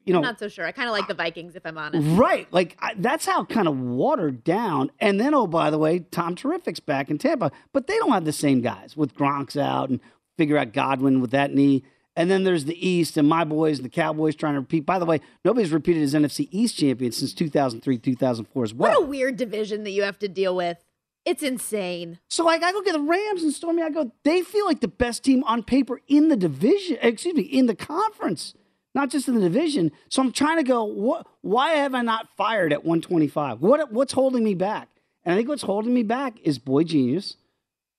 You 0.06 0.12
know, 0.12 0.19
I'm 0.19 0.23
not 0.26 0.39
so 0.39 0.49
sure. 0.49 0.65
I 0.65 0.73
kind 0.73 0.89
of 0.89 0.93
like 0.93 1.08
the 1.08 1.13
Vikings, 1.13 1.56
if 1.56 1.65
I'm 1.65 1.78
honest. 1.78 2.06
right? 2.19 2.45
Like 2.52 2.76
I, 2.80 2.93
that's 2.97 3.26
how 3.26 3.45
kind 3.45 3.69
of 3.69 3.80
watered 3.80 4.43
down. 4.43 4.91
And 4.99 5.17
then, 5.17 5.34
oh, 5.34 5.47
by 5.47 5.69
the 5.69 5.78
way, 5.78 5.99
Tom 5.99 6.36
Terrific's 6.36 6.82
back 6.82 7.10
in 7.10 7.17
Tampa, 7.17 7.52
but 7.71 7.88
they 7.88 7.97
don't 7.99 8.12
have 8.12 8.26
the 8.26 8.34
same 8.34 8.60
guys 8.60 8.97
with 8.97 9.15
Gronk's 9.15 9.56
out 9.56 9.89
and 9.89 10.02
figure 10.38 10.58
out 10.58 10.73
Godwin 10.73 11.21
with 11.21 11.32
that 11.32 11.54
knee. 11.54 11.84
And 12.15 12.30
then 12.30 12.43
there's 12.43 12.65
the 12.65 12.88
East 12.88 13.17
and 13.17 13.28
my 13.28 13.43
boys 13.43 13.80
and 13.80 13.86
the 13.86 13.89
Cowboys 13.89 14.36
trying 14.36 14.54
to 14.54 14.60
repeat. 14.60 14.86
By 14.86 14.99
the 14.99 15.06
way, 15.06 15.19
nobody's 15.43 15.71
repeated 15.71 16.04
as 16.04 16.13
NFC 16.13 16.47
East 16.52 16.78
champion 16.78 17.12
since 17.12 17.34
2003, 17.34 17.97
2004 17.97 18.63
as 18.63 18.73
well. 18.73 18.91
What 18.91 19.04
a 19.04 19.06
weird 19.06 19.38
division 19.38 19.84
that 19.84 19.91
you 19.91 20.04
have 20.04 20.19
to 20.19 20.28
deal 20.28 20.56
with. 20.56 20.78
It's 21.26 21.41
insane. 21.41 22.19
So 22.30 22.43
like 22.43 22.63
I 22.63 22.71
go 22.71 22.82
get 22.82 22.93
the 22.93 22.99
Rams 22.99 23.43
and 23.43 23.54
Stormy, 23.54 23.82
I 23.82 23.89
go, 23.89 24.12
they 24.23 24.41
feel 24.41 24.65
like 24.65 24.82
the 24.82 24.88
best 24.88 25.23
team 25.23 25.43
on 25.45 25.63
paper 25.63 26.02
in 26.08 26.28
the 26.28 26.36
division, 26.36 26.97
excuse 27.02 27.34
me, 27.34 27.43
in 27.43 27.65
the 27.65 27.76
conference, 27.76 28.54
not 28.93 29.10
just 29.10 29.28
in 29.28 29.36
the 29.36 29.41
division. 29.41 29.91
So 30.10 30.21
I'm 30.21 30.34
trying 30.34 30.58
to 30.58 30.63
go, 30.63 30.84
what 30.84 31.26
why 31.41 31.73
have 31.76 31.95
I 31.95 32.02
not 32.02 32.28
fired 32.36 32.73
at 32.73 32.84
125? 32.84 33.62
What 33.62 33.91
what's 33.91 34.13
holding 34.13 34.43
me 34.43 34.54
back? 34.54 34.89
And 35.23 35.34
I 35.34 35.38
think 35.38 35.47
what's 35.47 35.63
holding 35.63 35.93
me 35.93 36.04
back 36.04 36.39
is 36.43 36.60
Boy 36.60 36.84
Genius, 36.84 37.38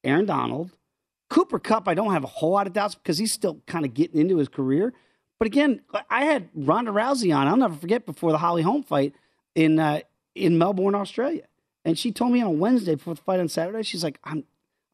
Aaron 0.04 0.26
Donald, 0.26 0.72
Cooper 1.34 1.58
Kupp. 1.58 1.88
I 1.88 1.94
don't 1.94 2.12
have 2.12 2.22
a 2.22 2.28
whole 2.28 2.52
lot 2.52 2.68
of 2.68 2.72
doubts 2.72 2.94
because 2.94 3.18
he's 3.18 3.32
still 3.32 3.60
kind 3.66 3.84
of 3.84 3.92
getting 3.92 4.20
into 4.20 4.36
his 4.36 4.48
career. 4.48 4.94
But 5.40 5.46
again, 5.46 5.80
I 6.08 6.26
had 6.26 6.48
Ronda 6.54 6.92
Rousey 6.92 7.36
on. 7.36 7.48
I'll 7.48 7.56
never 7.56 7.74
forget 7.74 8.06
before 8.06 8.30
the 8.30 8.38
Holly 8.38 8.62
Holm 8.62 8.84
fight 8.84 9.14
in 9.56 9.80
uh, 9.80 10.02
in 10.36 10.58
Melbourne, 10.58 10.94
Australia. 10.94 11.42
And 11.84 11.98
she 11.98 12.12
told 12.12 12.30
me 12.30 12.40
on 12.40 12.46
a 12.46 12.50
Wednesday 12.50 12.94
before 12.94 13.16
the 13.16 13.20
fight 13.20 13.40
on 13.40 13.48
Saturday, 13.48 13.82
she's 13.82 14.04
like, 14.04 14.20
I'm 14.22 14.44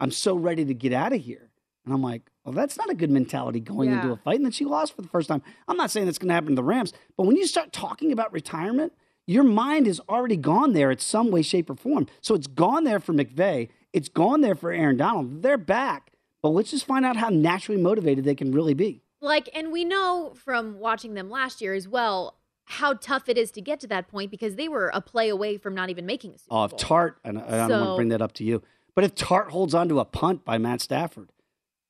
I'm 0.01 0.11
so 0.11 0.35
ready 0.35 0.65
to 0.65 0.73
get 0.73 0.95
out 0.95 1.13
of 1.13 1.21
here. 1.21 1.51
And 1.85 1.93
I'm 1.93 2.03
like, 2.03 2.23
well, 2.43 2.55
that's 2.55 2.79
not 2.79 2.89
a 2.89 2.95
good 2.95 3.11
mentality 3.11 3.61
going 3.61 3.91
into 3.91 4.13
a 4.13 4.17
fight. 4.17 4.37
And 4.37 4.47
then 4.47 4.53
she 4.53 4.65
lost 4.65 4.97
for 4.97 5.03
the 5.03 5.09
first 5.09 5.29
time. 5.29 5.43
I'm 5.69 5.77
not 5.77 5.91
saying 5.91 6.07
that's 6.07 6.19
going 6.19 6.29
to 6.29 6.35
happen 6.35 6.51
to 6.51 6.55
the 6.55 6.65
Rams, 6.65 6.95
but 7.19 7.27
when 7.27 7.37
you 7.37 7.47
start 7.47 7.71
talking 7.71 8.13
about 8.13 8.33
retirement, 8.33 8.95
your 9.27 9.45
mind 9.45 9.87
is 9.87 10.01
already 10.09 10.37
gone 10.37 10.73
there 10.73 10.91
in 10.91 10.99
some 10.99 11.31
way, 11.31 11.43
shape, 11.43 11.69
or 11.69 11.77
form. 11.77 12.07
So 12.23 12.35
it's 12.35 12.47
gone 12.47 12.85
there 12.85 12.99
for 12.99 13.13
McVay. 13.13 13.69
It's 13.93 14.09
gone 14.09 14.41
there 14.41 14.55
for 14.55 14.73
Aaron 14.73 14.97
Donald. 14.97 15.43
They're 15.43 15.59
back. 15.59 16.13
But 16.43 16.51
let's 16.51 16.71
just 16.71 16.87
find 16.87 17.05
out 17.05 17.17
how 17.17 17.29
naturally 17.29 17.81
motivated 17.81 18.25
they 18.25 18.35
can 18.35 18.53
really 18.53 18.75
be. 18.75 19.03
Like, 19.21 19.49
and 19.55 19.71
we 19.71 19.85
know 19.85 20.33
from 20.35 20.79
watching 20.79 21.15
them 21.15 21.29
last 21.31 21.61
year 21.61 21.75
as 21.75 21.87
well 21.87 22.37
how 22.65 22.95
tough 22.95 23.29
it 23.29 23.37
is 23.37 23.51
to 23.51 23.61
get 23.61 23.81
to 23.81 23.87
that 23.89 24.09
point 24.09 24.31
because 24.31 24.55
they 24.55 24.69
were 24.69 24.91
a 24.95 25.01
play 25.01 25.29
away 25.29 25.59
from 25.59 25.75
not 25.75 25.91
even 25.91 26.07
making 26.07 26.33
a 26.35 26.39
Super 26.39 26.55
Oh, 26.55 26.65
if 26.65 26.73
Tartt, 26.77 27.15
and 27.25 27.39
I 27.39 27.65
I 27.65 27.69
don't 27.69 27.81
want 27.81 27.91
to 27.93 27.97
bring 27.97 28.09
that 28.11 28.23
up 28.23 28.33
to 28.35 28.45
you, 28.45 28.63
but 28.95 29.05
if 29.05 29.15
Tartt 29.15 29.49
holds 29.51 29.75
on 29.75 29.89
to 29.89 29.99
a 30.01 30.05
punt 30.05 30.45
by 30.45 30.57
Matt 30.57 30.81
Stafford, 30.81 31.33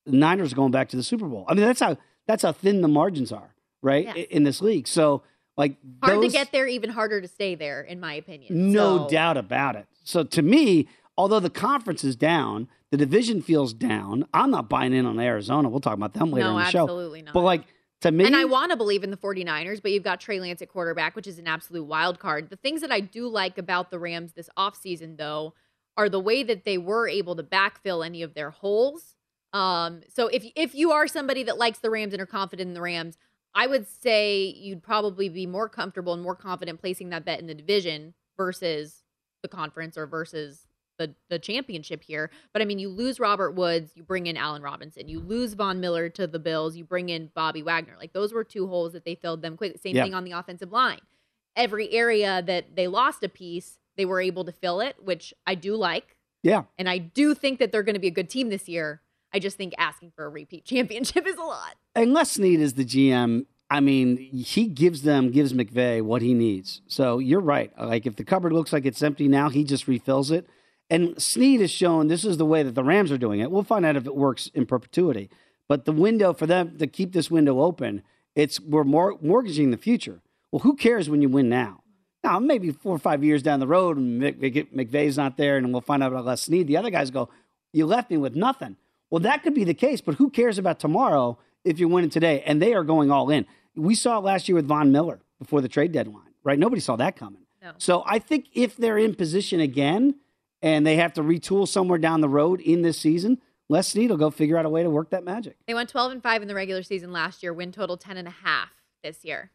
the 0.07 0.13
Niners 0.13 0.53
are 0.53 0.57
going 0.57 0.71
back 0.73 0.89
to 0.89 0.97
the 0.97 1.03
Super 1.03 1.27
Bowl. 1.27 1.45
I 1.49 1.55
mean, 1.55 1.65
that's 1.67 1.81
how 1.81 1.97
that's 2.27 2.43
how 2.43 2.53
thin 2.53 2.81
the 2.81 2.89
margins 2.89 3.31
are, 3.31 3.55
right, 3.83 4.07
Yes. 4.07 4.17
i- 4.17 4.27
in 4.31 4.45
this 4.45 4.61
league. 4.63 4.89
So, 4.89 5.23
like, 5.57 5.77
Hard 6.03 6.17
those, 6.23 6.33
to 6.33 6.39
get 6.39 6.51
there, 6.53 6.67
even 6.67 6.91
harder 6.91 7.21
to 7.21 7.29
stay 7.29 7.55
there, 7.55 7.83
in 7.83 8.01
my 8.01 8.15
opinion. 8.15 8.73
no 8.73 8.99
So- 8.99 9.09
doubt 9.11 9.37
about 9.37 9.77
it. 9.77 9.87
So, 10.03 10.23
to 10.25 10.41
me, 10.43 10.89
although 11.19 11.41
the 11.41 11.51
conference 11.51 12.05
is 12.05 12.17
down, 12.17 12.69
the 12.91 12.97
division 12.97 13.41
feels 13.41 13.73
down. 13.73 14.27
I'm 14.35 14.51
not 14.51 14.69
buying 14.69 14.93
in 14.93 15.07
on 15.07 15.19
Arizona. 15.19 15.69
We'll 15.69 15.81
talk 15.81 15.95
about 15.95 16.15
them 16.15 16.31
later 16.31 16.49
No, 16.49 16.59
in 16.59 16.65
the 16.65 16.71
show. 16.71 16.83
absolutely 16.83 17.23
not. 17.23 17.35
But 17.35 17.43
like 17.43 17.63
to 18.01 18.11
me, 18.11 18.25
and 18.25 18.35
I 18.35 18.45
want 18.47 18.71
to 18.71 18.77
believe 18.77 19.05
in 19.05 19.11
the 19.11 19.17
49ers, 19.17 19.81
but 19.83 19.93
you've 19.93 20.03
got 20.03 20.21
Trey 20.21 20.41
Lance 20.41 20.63
at 20.63 20.69
quarterback, 20.69 21.15
which 21.15 21.27
is 21.27 21.39
an 21.39 21.47
absolute 21.47 21.85
wild 21.85 22.19
card. 22.19 22.51
The 22.51 22.57
things 22.57 22.81
that 22.81 22.91
I 22.91 23.01
do 23.01 23.29
like 23.29 23.59
about 23.59 23.91
the 23.91 23.99
Rams 23.99 24.33
this 24.33 24.49
offseason, 24.59 25.19
though, 25.19 25.55
are 25.97 26.09
the 26.09 26.21
way 26.21 26.43
that 26.43 26.65
they 26.65 26.79
were 26.79 27.09
able 27.09 27.37
to 27.37 27.43
backfill 27.43 28.05
any 28.05 28.23
of 28.23 28.35
their 28.35 28.51
holes. 28.51 29.15
Um, 29.53 30.01
so 30.09 30.29
if 30.29 30.45
if 30.57 30.75
you 30.75 30.93
are 30.93 31.07
somebody 31.07 31.43
that 31.45 31.59
likes 31.59 31.79
the 31.79 31.91
Rams 31.91 32.13
and 32.13 32.23
are 32.23 32.27
confident 32.27 32.69
in 32.69 32.75
the 32.75 32.81
Rams, 32.81 33.19
I 33.55 33.67
would 33.67 33.87
say 33.87 34.45
you'd 34.45 34.83
probably 34.83 35.29
be 35.29 35.47
more 35.47 35.69
comfortable 35.69 36.15
and 36.15 36.23
more 36.23 36.37
confident 36.37 36.81
placing 36.81 37.11
that 37.11 37.25
bet 37.25 37.41
in 37.41 37.47
the 37.49 37.55
division 37.55 38.15
versus 38.37 39.03
the 39.43 39.49
conference 39.49 39.99
or 39.99 40.07
versus 40.07 40.67
the 41.01 41.13
the 41.31 41.39
championship 41.41 42.05
here. 42.05 42.31
But 42.53 42.63
I 42.63 42.65
mean, 42.67 42.79
you 42.79 42.89
lose 42.89 43.19
Robert 43.19 43.53
Woods, 43.57 43.91
you 43.97 44.05
bring 44.05 44.27
in 44.29 44.37
Allen 44.37 44.63
Robinson, 44.63 45.09
you 45.09 45.19
lose 45.19 45.55
Von 45.55 45.81
Miller 45.81 46.09
to 46.11 46.27
the 46.29 46.39
Bills, 46.39 46.77
you 46.77 46.85
bring 46.85 47.09
in 47.09 47.31
Bobby 47.35 47.63
Wagner. 47.63 47.95
Like 47.99 48.13
those 48.13 48.33
were 48.33 48.45
two 48.45 48.69
holes 48.69 48.93
that 48.93 49.05
they 49.05 49.17
filled 49.17 49.43
them 49.43 49.57
quick. 49.57 49.79
Same 49.83 49.97
Yeah. 49.97 50.05
thing 50.05 50.15
on 50.15 50.25
the 50.25 50.33
offensive 50.33 50.71
line. 50.71 51.01
Every 51.57 51.91
area 51.93 52.43
that 52.47 52.77
they 52.77 52.87
lost 52.87 53.25
a 53.25 53.29
piece, 53.29 53.79
they 53.97 54.05
were 54.05 54.21
able 54.21 54.45
to 54.45 54.53
fill 54.53 54.81
it, 54.81 54.95
which 55.03 55.35
I 55.47 55.55
do 55.57 55.75
like. 55.75 56.17
yeah, 56.43 56.63
And 56.79 56.89
I 56.89 56.99
do 56.99 57.35
think 57.35 57.59
that 57.59 57.73
they're 57.73 57.83
going 57.83 57.95
to 57.97 58.01
be 58.01 58.09
a 58.09 58.13
good 58.13 58.31
team 58.31 58.49
this 58.51 58.69
year. 58.69 59.03
I 59.33 59.39
just 59.41 59.57
think 59.57 59.75
asking 59.79 60.13
for 60.17 60.25
a 60.25 60.29
repeat 60.29 60.65
championship 60.73 61.27
is 61.27 61.37
a 61.37 61.43
lot. 61.43 61.75
And 61.95 62.09
unless 62.09 62.33
Snead 62.33 62.61
is 62.61 62.75
the 62.75 62.85
GM, 62.85 63.47
I 63.73 63.79
mean, 63.81 64.17
he 64.17 64.67
gives 64.67 65.03
them, 65.03 65.31
gives 65.31 65.53
McVay 65.53 66.03
what 66.03 66.23
he 66.23 66.35
needs. 66.35 66.83
So 66.89 67.19
you're 67.21 67.41
right. 67.41 67.71
Like 67.79 68.07
if 68.07 68.17
the 68.17 68.25
cupboard 68.25 68.53
looks 68.53 68.73
like 68.73 68.85
it's 68.87 69.03
empty 69.03 69.29
now, 69.29 69.49
he 69.49 69.63
just 69.65 69.87
refills 69.87 70.31
it. 70.33 70.49
And 70.91 71.21
Snead 71.23 71.61
has 71.61 71.71
shown 71.71 72.09
this 72.09 72.25
is 72.25 72.37
the 72.37 72.45
way 72.45 72.63
that 72.65 72.75
the 72.75 72.83
Rams 72.83 73.13
are 73.13 73.19
doing 73.19 73.41
it. 73.41 73.51
We'll 73.51 73.63
find 73.63 73.87
out 73.87 73.97
if 73.97 74.07
it 74.07 74.17
works 74.17 74.49
in 74.55 74.67
perpetuity. 74.67 75.31
But 75.69 75.85
the 75.85 75.93
window 75.93 76.33
for 76.33 76.47
them 76.47 76.77
to 76.79 76.87
keep 76.89 77.13
this 77.13 77.31
window 77.31 77.61
open, 77.61 78.03
it's 78.35 78.61
we're 78.61 78.83
mor- 78.83 79.17
mortgaging 79.23 79.71
the 79.71 79.77
future. 79.77 80.21
Well, 80.51 80.61
who 80.61 80.75
cares 80.75 81.09
when 81.09 81.23
you 81.23 81.29
win 81.29 81.49
now? 81.49 81.83
Now, 82.25 82.39
maybe 82.41 82.73
four 82.73 82.95
or 82.95 82.99
five 82.99 83.23
years 83.23 83.43
down 83.43 83.61
the 83.61 83.67
road, 83.69 83.97
and 83.97 84.21
McVay's 84.21 85.17
not 85.17 85.37
there, 85.37 85.57
and 85.57 85.73
we'll 85.73 85.81
find 85.81 86.03
out 86.03 86.13
about 86.13 86.27
Les 86.27 86.43
Snead. 86.43 86.67
The 86.67 86.77
other 86.77 86.91
guys 86.91 87.11
go, 87.11 87.29
"You 87.73 87.87
left 87.87 88.11
me 88.11 88.17
with 88.17 88.35
nothing." 88.35 88.77
Well, 89.11 89.21
that 89.21 89.43
could 89.43 89.55
be 89.55 89.65
the 89.65 89.75
case, 89.75 90.01
but 90.01 90.17
who 90.17 90.29
cares 90.29 90.59
about 90.59 90.81
tomorrow 90.81 91.39
if 91.65 91.79
you're 91.79 91.89
winning 91.89 92.11
today? 92.11 92.43
And 92.45 92.61
they 92.61 92.75
are 92.75 92.85
going 92.85 93.11
all 93.11 93.31
in. 93.31 93.47
We 93.75 93.95
saw 93.95 94.19
it 94.19 94.25
last 94.25 94.49
year 94.49 94.57
with 94.57 94.67
Von 94.67 94.93
Miller 94.93 95.21
before 95.39 95.61
the 95.61 95.69
trade 95.69 95.93
deadline, 95.93 96.35
right? 96.45 96.59
Nobody 96.59 96.81
saw 96.81 96.97
that 96.97 97.17
coming. 97.17 97.43
No. 97.63 97.73
So 97.79 98.03
I 98.07 98.19
think 98.19 98.47
if 98.55 98.77
they're 98.77 98.99
in 98.99 99.15
position 99.15 99.61
again 99.61 100.17
and 100.63 100.87
they 100.87 100.97
have 100.97 101.13
to 101.15 101.23
retool 101.23 101.67
somewhere 101.67 101.99
down 101.99 102.21
the 102.21 102.29
road 102.29 102.61
in 102.61 102.83
this 102.83 102.99
season, 102.99 103.39
Les 103.69 103.87
Snead 103.89 104.11
will 104.11 104.17
go 104.17 104.31
figure 104.31 104.57
out 104.59 104.67
a 104.67 104.69
way 104.69 104.83
to 104.83 104.91
work 104.91 105.11
that 105.11 105.25
magic. 105.25 105.57
They 105.67 105.75
went 105.75 105.89
12 105.89 106.13
and 106.13 106.23
5 106.23 106.43
in 106.43 106.49
the 106.49 106.55
regular 106.55 106.83
season 106.83 107.13
last 107.13 107.43
year, 107.43 107.53
win 107.53 107.73
total 107.73 107.97
10 107.97 108.17
and 108.17 108.29
a 108.29 108.33
half 108.33 108.71
this 109.03 109.25
year. 109.25 109.51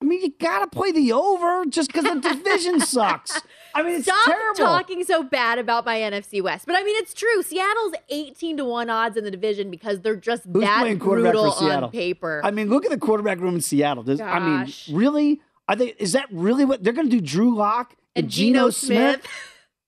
I 0.00 0.04
mean, 0.04 0.20
you 0.20 0.32
got 0.40 0.60
to 0.60 0.66
play 0.66 0.90
the 0.90 1.12
over 1.12 1.64
just 1.66 1.92
because 1.92 2.02
the 2.02 2.20
division 2.20 2.80
sucks. 2.86 3.40
I 3.72 3.84
mean, 3.84 3.94
it's 3.94 4.04
Stop 4.04 4.26
terrible. 4.26 4.58
talking 4.58 5.04
so 5.04 5.22
bad 5.22 5.60
about 5.60 5.86
my 5.86 5.96
NFC 5.96 6.42
West. 6.42 6.66
But 6.66 6.74
I 6.74 6.82
mean, 6.82 6.96
it's 6.96 7.14
true. 7.14 7.40
Seattle's 7.44 7.94
18 8.08 8.56
to 8.56 8.64
1 8.64 8.90
odds 8.90 9.16
in 9.16 9.22
the 9.22 9.30
division 9.30 9.70
because 9.70 10.00
they're 10.00 10.16
just 10.16 10.42
Who's 10.52 10.64
that 10.64 10.98
brutal 10.98 11.52
on 11.52 11.90
paper. 11.92 12.40
I 12.42 12.50
mean, 12.50 12.68
look 12.68 12.84
at 12.84 12.90
the 12.90 12.98
quarterback 12.98 13.38
room 13.38 13.54
in 13.54 13.60
Seattle. 13.60 14.02
Does, 14.02 14.20
I 14.20 14.40
mean, 14.40 14.72
really? 14.90 15.40
Are 15.68 15.76
they? 15.76 15.94
Is 15.98 16.12
that 16.14 16.26
really 16.32 16.64
what 16.64 16.82
they're 16.82 16.92
going 16.92 17.08
to 17.08 17.16
do? 17.16 17.24
Drew 17.24 17.54
Lock 17.54 17.94
and, 18.16 18.24
And 18.24 18.32
Geno 18.32 18.58
Geno 18.58 18.70
Smith? 18.70 19.20
Smith. 19.20 19.26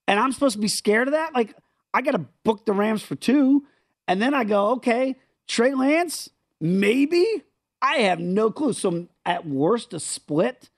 And 0.07 0.19
I'm 0.19 0.33
supposed 0.33 0.55
to 0.57 0.61
be 0.61 0.69
scared 0.69 1.09
of 1.09 1.13
that? 1.13 1.35
Like, 1.35 1.55
I 1.93 2.03
got 2.03 2.13
to 2.13 2.27
book 2.45 2.67
the 2.67 2.73
Rams 2.73 3.03
for 3.03 3.15
two, 3.15 3.65
and 4.09 4.21
then 4.21 4.35
I 4.35 4.45
go, 4.45 4.71
okay, 4.73 5.17
Trey 5.47 5.75
Lance, 5.75 6.31
maybe. 6.61 7.43
I 7.81 7.99
have 7.99 8.19
no 8.19 8.51
clue. 8.51 8.73
So 8.73 9.09
at 9.27 9.47
worst, 9.47 9.93
a 9.93 10.01
split, 10.01 10.71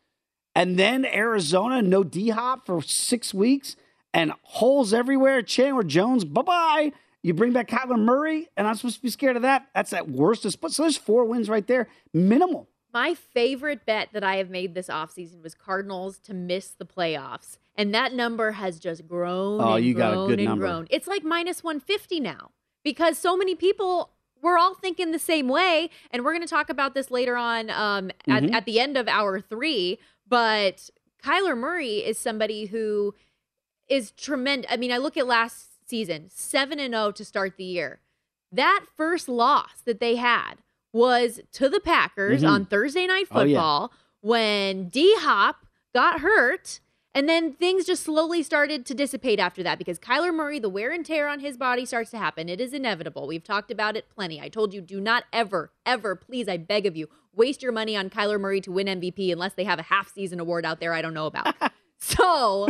and 0.55 0.79
then 0.79 1.05
Arizona, 1.05 1.83
no 1.83 2.03
D 2.03 2.31
Hop 2.31 2.67
for 2.67 2.83
six 2.83 3.33
weeks, 3.33 3.77
and 4.13 4.33
holes 4.43 4.93
everywhere. 4.93 5.43
Chandler 5.43 5.85
Jones, 5.85 6.25
bye 6.25 6.43
bye. 6.43 6.93
You 7.23 7.35
bring 7.35 7.53
back 7.53 7.69
Kyler 7.69 7.99
Murray, 7.99 8.49
and 8.57 8.67
I'm 8.67 8.75
supposed 8.77 8.97
to 8.97 9.03
be 9.03 9.11
scared 9.11 9.37
of 9.37 9.43
that. 9.43 9.67
That's 9.75 9.93
at 9.93 10.09
worst 10.09 10.45
a 10.45 10.51
split. 10.51 10.73
So 10.73 10.83
there's 10.83 10.97
four 10.97 11.25
wins 11.25 11.49
right 11.49 11.67
there, 11.67 11.89
minimal. 12.13 12.69
My 12.93 13.15
favorite 13.15 13.85
bet 13.85 14.09
that 14.13 14.25
I 14.25 14.37
have 14.37 14.49
made 14.51 14.75
this 14.75 14.89
offseason 14.89 15.43
was 15.43 15.55
Cardinals 15.55 16.19
to 16.21 16.35
miss 16.35 16.69
the 16.69 16.87
playoffs. 16.87 17.59
And 17.75 17.95
that 17.95 18.15
number 18.15 18.53
has 18.53 18.79
just 18.79 19.07
grown 19.07 19.61
Oh, 19.61 19.75
and 19.75 19.85
you 19.85 19.93
got 19.95 20.13
a 20.13 20.15
grown 20.15 20.29
good 20.31 20.39
and 20.41 20.49
number. 20.49 20.65
grown. 20.67 20.87
It's 20.91 21.07
like 21.07 21.23
minus 21.23 21.63
150 21.63 22.21
now 22.21 22.53
because 22.83 23.19
so 23.19 23.37
many 23.37 23.55
people 23.55 24.11
we're 24.43 24.59
all 24.59 24.75
thinking 24.75 25.11
the 25.13 25.19
same 25.19 25.49
way. 25.49 25.91
And 26.11 26.23
we're 26.25 26.33
going 26.33 26.43
to 26.43 26.49
talk 26.49 26.69
about 26.71 26.95
this 26.95 27.11
later 27.11 27.37
on 27.37 27.69
um, 27.71 28.11
at, 28.29 28.43
Mhm. 28.45 28.53
at 28.53 28.65
the 28.67 28.79
end 28.79 28.97
of 28.97 29.09
hour 29.09 29.41
three. 29.41 29.99
But 30.29 30.91
Kyler 31.23 31.57
Murray 31.57 31.97
is 32.05 32.17
somebody 32.19 32.67
who 32.67 33.15
is 33.89 34.11
tremendous. 34.13 34.71
I 34.71 34.77
mean, 34.77 34.93
I 34.93 34.99
look 34.99 35.17
at 35.17 35.27
last 35.27 35.89
season, 35.89 36.29
7 36.31 36.79
and 36.79 36.93
0 36.95 37.13
to 37.13 37.25
start 37.25 37.57
the 37.57 37.65
year. 37.65 38.01
That 38.53 38.85
first 38.95 39.29
loss 39.29 39.81
that 39.85 40.01
they 40.01 40.17
had 40.17 40.57
was 40.93 41.41
to 41.53 41.69
the 41.69 41.81
Packers 41.81 42.43
Mhm. 42.43 42.49
on 42.51 42.65
Thursday 42.67 43.07
Night 43.07 43.27
Oh, 43.31 43.43
yeah. 43.43 43.57
Football 43.57 43.93
when 44.21 44.89
D 44.89 45.15
Hop 45.19 45.67
got 45.95 46.21
hurt. 46.21 46.81
And 47.15 47.27
then 47.27 47.55
things 47.55 47.87
just 47.87 48.03
slowly 48.03 48.43
started 48.43 48.85
to 48.85 48.95
dissipate 48.95 49.41
after 49.41 49.63
that 49.63 49.79
because 49.79 49.99
Kyler 49.99 50.35
Murray, 50.35 50.59
the 50.59 50.69
wear 50.69 50.91
and 50.91 51.05
tear 51.05 51.29
on 51.29 51.41
his 51.41 51.57
body 51.57 51.87
starts 51.87 52.11
to 52.11 52.19
happen. 52.19 52.51
It 52.51 52.61
is 52.61 52.75
inevitable. 52.75 53.27
We've 53.27 53.43
talked 53.43 53.71
about 53.71 53.97
it 53.97 54.11
plenty. 54.11 54.39
I 54.39 54.51
told 54.51 54.75
you, 54.75 54.83
do 54.83 55.01
not 55.01 55.25
ever, 55.33 55.73
ever, 55.87 56.15
please, 56.15 56.47
I 56.47 56.59
beg 56.59 56.85
of 56.85 56.95
you, 56.95 57.09
waste 57.35 57.63
your 57.63 57.73
money 57.73 57.97
on 57.97 58.11
Kyler 58.11 58.39
Murray 58.39 58.61
to 58.61 58.71
win 58.71 58.87
MVP 58.87 59.33
unless 59.33 59.55
they 59.55 59.65
have 59.65 59.79
a 59.79 59.85
half 59.85 60.13
season 60.13 60.41
award 60.41 60.67
out 60.67 60.79
there 60.79 60.93
I 60.93 61.01
don't 61.01 61.15
know 61.15 61.25
about. 61.25 61.55
so 61.99 62.69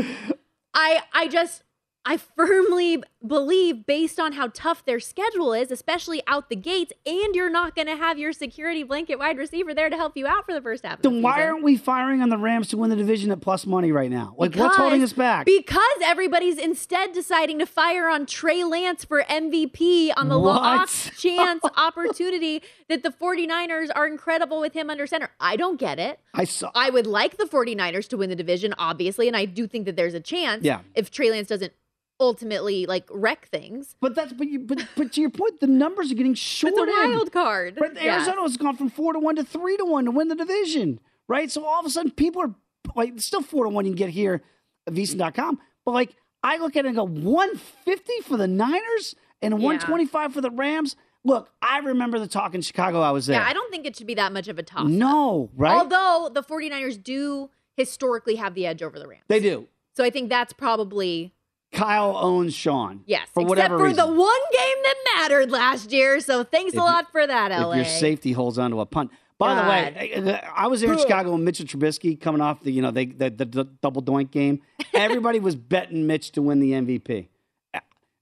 I 0.73 1.03
I 1.13 1.27
just 1.27 1.65
I 2.09 2.19
firmly 2.19 3.03
believe 3.27 3.85
based 3.85 4.21
on 4.21 4.33
how 4.35 4.47
tough 4.55 4.85
their 4.85 5.01
schedule 5.01 5.53
is, 5.53 5.73
especially 5.73 6.23
out 6.29 6.49
the 6.49 6.55
gates, 6.55 6.93
and 7.05 7.35
you're 7.35 7.51
not 7.51 7.75
going 7.75 7.89
to 7.89 7.97
have 7.97 8.17
your 8.17 8.33
security 8.33 8.85
blanket 8.85 9.19
wide 9.19 9.37
receiver 9.37 9.75
there 9.75 9.91
to 9.91 9.97
help 9.97 10.17
you 10.17 10.25
out 10.25 10.47
for 10.47 10.55
the 10.55 10.61
first 10.61 10.85
half 10.87 10.99
of 10.99 11.03
the 11.03 11.11
Then 11.11 11.21
why 11.23 11.43
aren't 11.45 11.65
we 11.65 11.77
firing 11.77 12.23
on 12.23 12.29
the 12.29 12.39
Rams 12.39 12.69
to 12.69 12.77
win 12.77 12.91
the 12.91 12.97
division 12.97 13.33
at 13.33 13.41
plus 13.41 13.67
money 13.67 13.91
right 13.91 14.09
now? 14.09 14.37
Like, 14.39 14.55
what's 14.55 14.77
holding 14.77 15.03
us 15.03 15.13
back? 15.13 15.47
Because 15.47 15.83
everybody's 16.05 16.59
instead 16.59 17.13
deciding 17.13 17.59
to 17.59 17.67
fire 17.67 18.09
on 18.09 18.25
Trey 18.25 18.63
Lance 18.63 19.05
for 19.05 19.25
MVP 19.25 20.13
on 20.17 20.29
the 20.29 20.39
off 20.39 21.11
chance 21.19 21.63
opportunity 21.77 22.63
that 22.89 23.03
the 23.03 23.11
49ers 23.11 23.89
are 23.97 24.07
incredible 24.07 24.61
with 24.61 24.75
him 24.75 24.91
under 24.91 25.09
center. 25.09 25.31
I 25.41 25.57
don't 25.57 25.81
get 25.81 25.99
it. 25.99 26.21
I 26.33 26.45
saw. 26.45 26.71
I 26.73 26.91
would 26.91 27.09
like 27.09 27.37
the 27.37 27.47
49ers 27.47 28.07
to 28.11 28.17
win 28.17 28.31
the 28.31 28.37
division, 28.37 28.75
obviously, 28.79 29.27
and 29.27 29.37
I 29.37 29.45
do 29.45 29.67
think 29.67 29.87
that 29.87 29.97
there's 29.97 30.15
a 30.15 30.21
chance 30.21 30.63
Yeah. 30.65 30.83
if 30.95 31.11
Trey 31.11 31.33
Lance 31.33 31.49
doesn't 31.49 31.73
ultimately 32.21 32.87
like 32.87 33.07
wreck 33.11 33.49
things. 33.49 33.95
But 34.01 34.15
that's 34.15 34.33
but 34.33 34.49
you 34.49 34.61
but 34.61 34.87
but 34.97 35.13
to 35.13 35.21
your 35.21 35.31
point, 35.31 35.61
the 35.61 35.67
numbers 35.67 36.11
are 36.11 36.15
getting 36.15 36.33
It's 36.37 36.41
shorted. 36.41 36.79
a 36.89 37.09
wild 37.09 37.33
card. 37.33 37.77
But 37.79 37.95
Yeah. 38.03 38.17
Arizona 38.17 38.43
has 38.43 38.57
gone 38.57 38.77
from 38.77 38.91
four 38.91 39.13
to 39.13 39.19
one 39.19 39.37
to 39.37 39.45
three 39.45 39.77
to 39.77 39.85
one 39.85 40.05
to 40.07 40.11
win 40.11 40.29
the 40.29 40.35
division, 40.37 41.01
right? 41.29 41.51
So 41.51 41.65
all 41.65 41.81
of 41.81 41.87
a 41.87 41.91
sudden, 41.91 42.11
people 42.13 42.43
are 42.43 42.55
like, 42.95 43.21
still 43.21 43.43
four 43.43 43.65
to 43.65 43.71
one. 43.71 43.85
You 43.85 43.93
can 43.93 43.97
get 43.99 44.11
here 44.11 44.43
at 44.87 44.95
VSiN.com. 44.95 45.59
But 45.85 45.93
like, 45.93 46.17
I 46.43 46.59
look 46.59 46.77
at 46.77 46.85
it 46.85 46.89
and 46.89 46.97
go, 46.97 47.05
150 47.05 48.13
for 48.23 48.37
the 48.37 48.47
Niners 48.47 49.15
and 49.43 49.55
125 49.55 50.33
for 50.33 50.41
the 50.41 50.51
Rams. 50.51 50.97
Look, 51.25 51.51
I 51.61 51.79
remember 51.79 52.21
the 52.21 52.29
talk 52.29 52.55
in 52.55 52.61
Chicago. 52.63 53.01
I 53.01 53.11
was 53.11 53.27
there. 53.27 53.41
Yeah, 53.41 53.47
I 53.49 53.53
don't 53.53 53.71
think 53.71 53.85
it 53.85 53.97
should 53.97 54.07
be 54.07 54.15
that 54.15 54.33
much 54.33 54.47
of 54.47 54.59
a 54.59 54.63
toss. 54.63 54.89
No, 54.89 55.51
right? 55.57 55.77
Although 55.77 56.31
the 56.33 56.43
49ers 56.43 57.03
do 57.03 57.51
historically 57.77 58.37
have 58.37 58.55
the 58.55 58.65
edge 58.67 58.81
over 58.83 58.99
the 58.99 59.09
Rams. 59.09 59.25
they 59.29 59.41
do. 59.41 59.67
So 59.97 60.05
I 60.05 60.11
think 60.11 60.29
that's 60.29 60.53
probably 60.53 61.33
Kyle 61.73 62.17
owns 62.17 62.55
Sean. 62.55 63.03
yes, 63.07 63.29
For 63.35 63.41
except 63.41 63.49
whatever 63.49 63.79
for 63.79 63.85
reason. 63.85 63.97
the 63.97 64.13
one 64.21 64.41
game 64.53 64.77
that 64.85 64.95
mattered 65.17 65.51
last 65.51 65.93
year. 65.93 66.21
So 66.21 66.43
thanks 66.45 66.73
If 66.73 66.79
a 66.81 66.83
you- 66.83 66.85
lot 66.85 67.11
for 67.13 67.27
that, 67.27 67.51
LA. 67.53 67.71
if 67.73 67.77
your 67.77 67.85
safety 67.85 68.33
holds 68.33 68.59
onto 68.59 68.81
a 68.81 68.87
punt. 68.87 69.11
By 69.39 69.55
the 69.55 69.69
way, 69.69 70.41
I 70.57 70.67
was 70.69 70.81
there 70.81 70.91
in 70.93 70.99
Chicago 70.99 71.33
with 71.33 71.43
Mitchell 71.43 71.67
Trubisky 71.67 72.19
coming 72.19 72.41
off 72.41 72.63
the 72.63 72.71
you 72.73 72.81
know 72.81 72.91
they, 72.91 73.05
the, 73.05 73.29
the, 73.29 73.45
the 73.45 73.65
double 73.83 74.03
doink 74.03 74.31
game. 74.31 74.63
Everybody 74.95 75.41
was 75.41 75.55
betting 75.55 76.07
Mitch 76.07 76.33
to 76.33 76.41
win 76.43 76.59
the 76.59 76.73
MVP. 76.73 77.29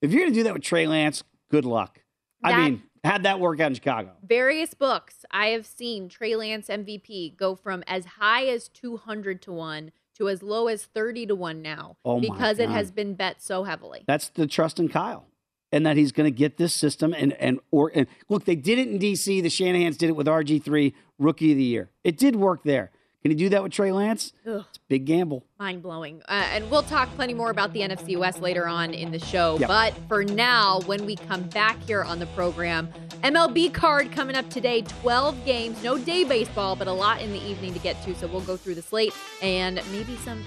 If 0.02 0.10
you're 0.12 0.22
going 0.22 0.32
to 0.32 0.38
do 0.38 0.42
that 0.42 0.54
with 0.54 0.62
Trey 0.64 0.88
Lance, 0.88 1.22
good 1.52 1.64
luck. 1.64 2.00
I 2.42 2.56
mean, 2.68 2.82
had 3.04 3.22
that 3.22 3.38
work 3.38 3.60
out 3.60 3.68
in 3.68 3.74
Chicago. 3.74 4.10
Various 4.26 4.74
books 4.74 5.24
I 5.30 5.48
have 5.48 5.66
seen 5.66 6.08
Trey 6.08 6.34
Lance 6.34 6.66
MVP 6.66 7.36
go 7.36 7.54
from 7.54 7.84
as 7.86 8.04
high 8.04 8.46
as 8.46 8.68
200 8.68 9.40
to 9.42 9.52
1 9.52 9.92
to 10.14 10.28
as 10.28 10.42
low 10.42 10.68
as 10.68 10.84
30 10.84 11.26
to 11.26 11.34
1 11.34 11.62
now 11.62 11.96
Oh 12.04 12.20
because 12.20 12.58
it 12.58 12.68
has 12.68 12.90
been 12.90 13.14
bet 13.14 13.42
so 13.42 13.64
heavily. 13.64 14.04
That's 14.06 14.28
the 14.28 14.46
trust 14.46 14.78
in 14.78 14.88
Kyle, 14.88 15.26
and 15.72 15.84
that 15.86 15.96
he's 15.96 16.12
going 16.12 16.32
to 16.32 16.36
get 16.36 16.56
this 16.56 16.72
system. 16.74 17.14
And 17.14 17.32
and 17.34 17.60
or 17.70 17.90
and 17.94 18.06
look, 18.28 18.44
they 18.44 18.56
did 18.56 18.78
it 18.78 18.88
in 18.88 18.98
DC. 18.98 19.42
The 19.42 19.50
Shanahan's 19.50 19.96
did 19.96 20.08
it 20.08 20.16
with 20.16 20.26
RG 20.26 20.62
three, 20.62 20.94
Rookie 21.18 21.52
of 21.52 21.58
the 21.58 21.64
Year. 21.64 21.90
It 22.02 22.16
did 22.16 22.36
work 22.36 22.62
there. 22.64 22.90
Can 23.24 23.30
he 23.30 23.36
do 23.36 23.48
that 23.48 23.62
with 23.62 23.72
Trey 23.72 23.90
Lance? 23.90 24.34
Ugh. 24.46 24.66
It's 24.68 24.76
a 24.76 24.80
big 24.86 25.06
gamble. 25.06 25.46
Mind 25.58 25.82
blowing. 25.82 26.20
Uh, 26.28 26.46
and 26.50 26.70
we'll 26.70 26.82
talk 26.82 27.08
plenty 27.14 27.32
more 27.32 27.48
about 27.48 27.72
the 27.72 27.80
NFC 27.80 28.18
West 28.18 28.42
later 28.42 28.68
on 28.68 28.92
in 28.92 29.12
the 29.12 29.18
show. 29.18 29.56
Yep. 29.58 29.66
But 29.66 29.94
for 30.08 30.24
now, 30.24 30.80
when 30.80 31.06
we 31.06 31.16
come 31.16 31.44
back 31.44 31.82
here 31.84 32.02
on 32.02 32.18
the 32.18 32.26
program, 32.26 32.90
MLB 33.22 33.72
card 33.72 34.12
coming 34.12 34.36
up 34.36 34.50
today 34.50 34.82
12 34.82 35.42
games, 35.46 35.82
no 35.82 35.96
day 35.96 36.24
baseball, 36.24 36.76
but 36.76 36.86
a 36.86 36.92
lot 36.92 37.22
in 37.22 37.32
the 37.32 37.42
evening 37.42 37.72
to 37.72 37.78
get 37.78 38.02
to. 38.04 38.14
So 38.14 38.26
we'll 38.26 38.42
go 38.42 38.58
through 38.58 38.74
the 38.74 38.82
slate 38.82 39.14
and 39.40 39.80
maybe 39.90 40.16
some 40.16 40.44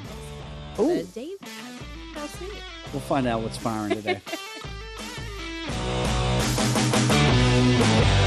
Dave. 1.16 1.38
We'll 2.94 3.02
find 3.02 3.26
out 3.26 3.42
what's 3.42 3.58
firing 3.58 3.96
today. 3.96 4.22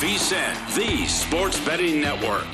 Money 0.00 0.12
on 0.12 0.18
VSIN, 0.18 0.74
the 0.76 1.06
sports 1.06 1.60
betting 1.64 2.00
network. 2.00 2.44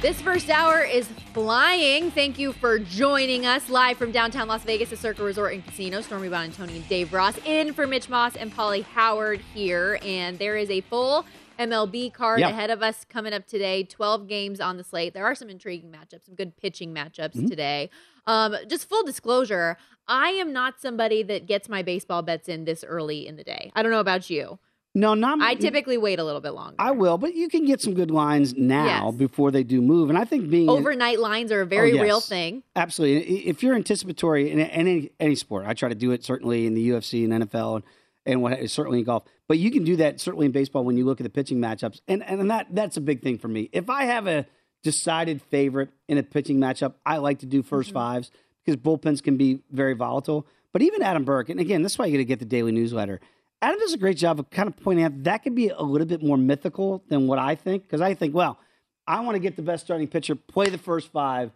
This 0.00 0.20
first 0.20 0.50
hour 0.50 0.80
is 0.82 1.06
flying. 1.32 2.10
Thank 2.10 2.38
you 2.38 2.52
for 2.52 2.78
joining 2.80 3.46
us 3.46 3.68
live 3.70 3.96
from 3.98 4.10
downtown 4.10 4.48
Las 4.48 4.64
Vegas, 4.64 4.90
the 4.90 4.96
Circa 4.96 5.22
Resort 5.22 5.52
and 5.54 5.64
Casino. 5.64 6.00
Stormy 6.00 6.28
Buonantony 6.28 6.76
and 6.76 6.88
Dave 6.88 7.12
Ross 7.12 7.38
in 7.44 7.72
for 7.72 7.86
Mitch 7.86 8.08
Moss 8.08 8.34
and 8.34 8.52
Pauly 8.52 8.82
Howard 8.82 9.40
here. 9.54 10.00
And 10.02 10.38
there 10.40 10.56
is 10.56 10.70
a 10.70 10.80
full 10.80 11.24
MLB 11.58 12.10
card 12.12 12.40
Yeah. 12.40 12.48
ahead 12.48 12.70
of 12.70 12.82
us 12.82 13.04
coming 13.08 13.32
up 13.32 13.46
today. 13.46 13.84
12 13.84 14.26
games 14.26 14.60
on 14.60 14.76
the 14.76 14.82
slate. 14.82 15.14
There 15.14 15.24
are 15.24 15.36
some 15.36 15.48
intriguing 15.48 15.92
matchups, 15.92 16.24
some 16.26 16.34
good 16.34 16.56
pitching 16.56 16.92
matchups 16.92 17.36
Mhm. 17.36 17.48
today. 17.48 17.88
Um, 18.26 18.56
just 18.68 18.88
full 18.88 19.04
disclosure, 19.04 19.76
I 20.08 20.30
am 20.30 20.52
not 20.52 20.80
somebody 20.80 21.22
that 21.24 21.46
gets 21.46 21.68
my 21.68 21.82
baseball 21.82 22.22
bets 22.22 22.48
in 22.48 22.64
this 22.64 22.84
early 22.84 23.26
in 23.26 23.36
the 23.36 23.44
day. 23.44 23.72
I 23.74 23.82
don't 23.82 23.92
know 23.92 24.00
about 24.00 24.30
you. 24.30 24.58
No, 24.94 25.14
not 25.14 25.40
I 25.40 25.54
typically 25.54 25.96
wait 25.96 26.18
a 26.18 26.24
little 26.24 26.42
bit 26.42 26.50
longer. 26.50 26.76
I 26.78 26.90
will, 26.90 27.16
but 27.16 27.34
you 27.34 27.48
can 27.48 27.64
get 27.64 27.80
some 27.80 27.94
good 27.94 28.10
lines 28.10 28.54
now 28.54 29.06
Yes. 29.06 29.14
before 29.14 29.50
they 29.50 29.62
do 29.62 29.80
move. 29.80 30.10
And 30.10 30.18
I 30.18 30.26
think 30.26 30.50
being 30.50 30.68
Overnight 30.68 31.18
lines 31.18 31.50
are 31.50 31.62
a 31.62 31.66
very 31.66 31.98
Oh, 31.98 32.02
real 32.02 32.20
thing. 32.20 32.62
Absolutely. 32.76 33.46
If 33.48 33.62
you're 33.62 33.74
anticipatory 33.74 34.50
in 34.50 34.60
any 34.60 35.10
any 35.18 35.34
sport, 35.34 35.64
I 35.66 35.72
try 35.72 35.88
to 35.88 35.94
do 35.94 36.10
it 36.10 36.24
certainly 36.24 36.66
in 36.66 36.74
the 36.74 36.90
UFC 36.90 37.24
and 37.24 37.44
NFL 37.44 37.76
and, 37.76 37.84
and 38.26 38.42
what 38.42 38.68
certainly 38.70 38.98
in 38.98 39.04
golf. 39.06 39.24
But 39.48 39.58
you 39.58 39.70
can 39.70 39.84
do 39.84 39.96
that 39.96 40.20
certainly 40.20 40.44
in 40.44 40.52
baseball 40.52 40.84
when 40.84 40.98
you 40.98 41.06
look 41.06 41.20
at 41.20 41.24
the 41.24 41.30
pitching 41.30 41.58
matchups, 41.58 42.00
and 42.06 42.22
and 42.22 42.50
that 42.50 42.66
that's 42.70 42.98
a 42.98 43.00
big 43.00 43.22
thing 43.22 43.38
for 43.38 43.48
me. 43.48 43.70
If 43.72 43.88
I 43.88 44.04
have 44.04 44.26
a 44.26 44.46
decided 44.82 45.40
favorite 45.40 45.88
in 46.06 46.18
a 46.18 46.22
pitching 46.22 46.58
matchup, 46.58 46.94
I 47.06 47.16
like 47.18 47.38
to 47.38 47.46
do 47.46 47.62
1st 47.62 47.68
mm-hmm. 47.68 47.92
fives 47.94 48.30
because 48.64 48.80
bullpens 48.80 49.22
can 49.22 49.36
be 49.36 49.60
very 49.70 49.94
volatile. 49.94 50.46
But 50.72 50.82
even 50.82 51.02
Adam 51.02 51.24
Burke, 51.24 51.48
and 51.48 51.60
again, 51.60 51.82
this 51.82 51.92
is 51.92 51.98
why 51.98 52.06
you 52.06 52.12
got 52.12 52.18
to 52.18 52.24
get 52.24 52.38
the 52.38 52.44
daily 52.44 52.72
newsletter. 52.72 53.20
Adam 53.60 53.78
does 53.78 53.92
a 53.92 53.98
great 53.98 54.16
job 54.16 54.40
of 54.40 54.50
kind 54.50 54.68
of 54.68 54.76
pointing 54.76 55.04
out 55.04 55.22
that 55.24 55.38
could 55.38 55.54
be 55.54 55.68
a 55.68 55.82
little 55.82 56.06
bit 56.06 56.22
more 56.22 56.36
mythical 56.36 57.04
than 57.08 57.26
what 57.26 57.38
I 57.38 57.54
think 57.54 57.82
because 57.82 58.00
I 58.00 58.14
think, 58.14 58.34
well, 58.34 58.58
I 59.06 59.20
want 59.20 59.36
to 59.36 59.40
get 59.40 59.56
the 59.56 59.62
best 59.62 59.84
starting 59.84 60.08
pitcher, 60.08 60.34
play 60.34 60.68
the 60.68 60.78
first 60.78 61.12
five 61.12 61.52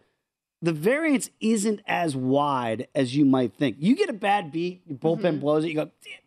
the 0.61 0.73
variance 0.73 1.29
isn't 1.39 1.81
as 1.85 2.15
wide 2.15 2.87
as 2.95 3.15
you 3.15 3.25
might 3.25 3.53
think. 3.53 3.77
You 3.79 3.95
get 3.95 4.09
a 4.09 4.13
bad 4.13 4.51
beat, 4.51 4.81
your 4.85 4.97
bullpen 4.97 5.21
mm-hmm. 5.21 5.39
blows 5.39 5.63
it, 5.63 5.69
you 5.69 5.75
go, 5.75 5.85
"Damn, 6.03 6.19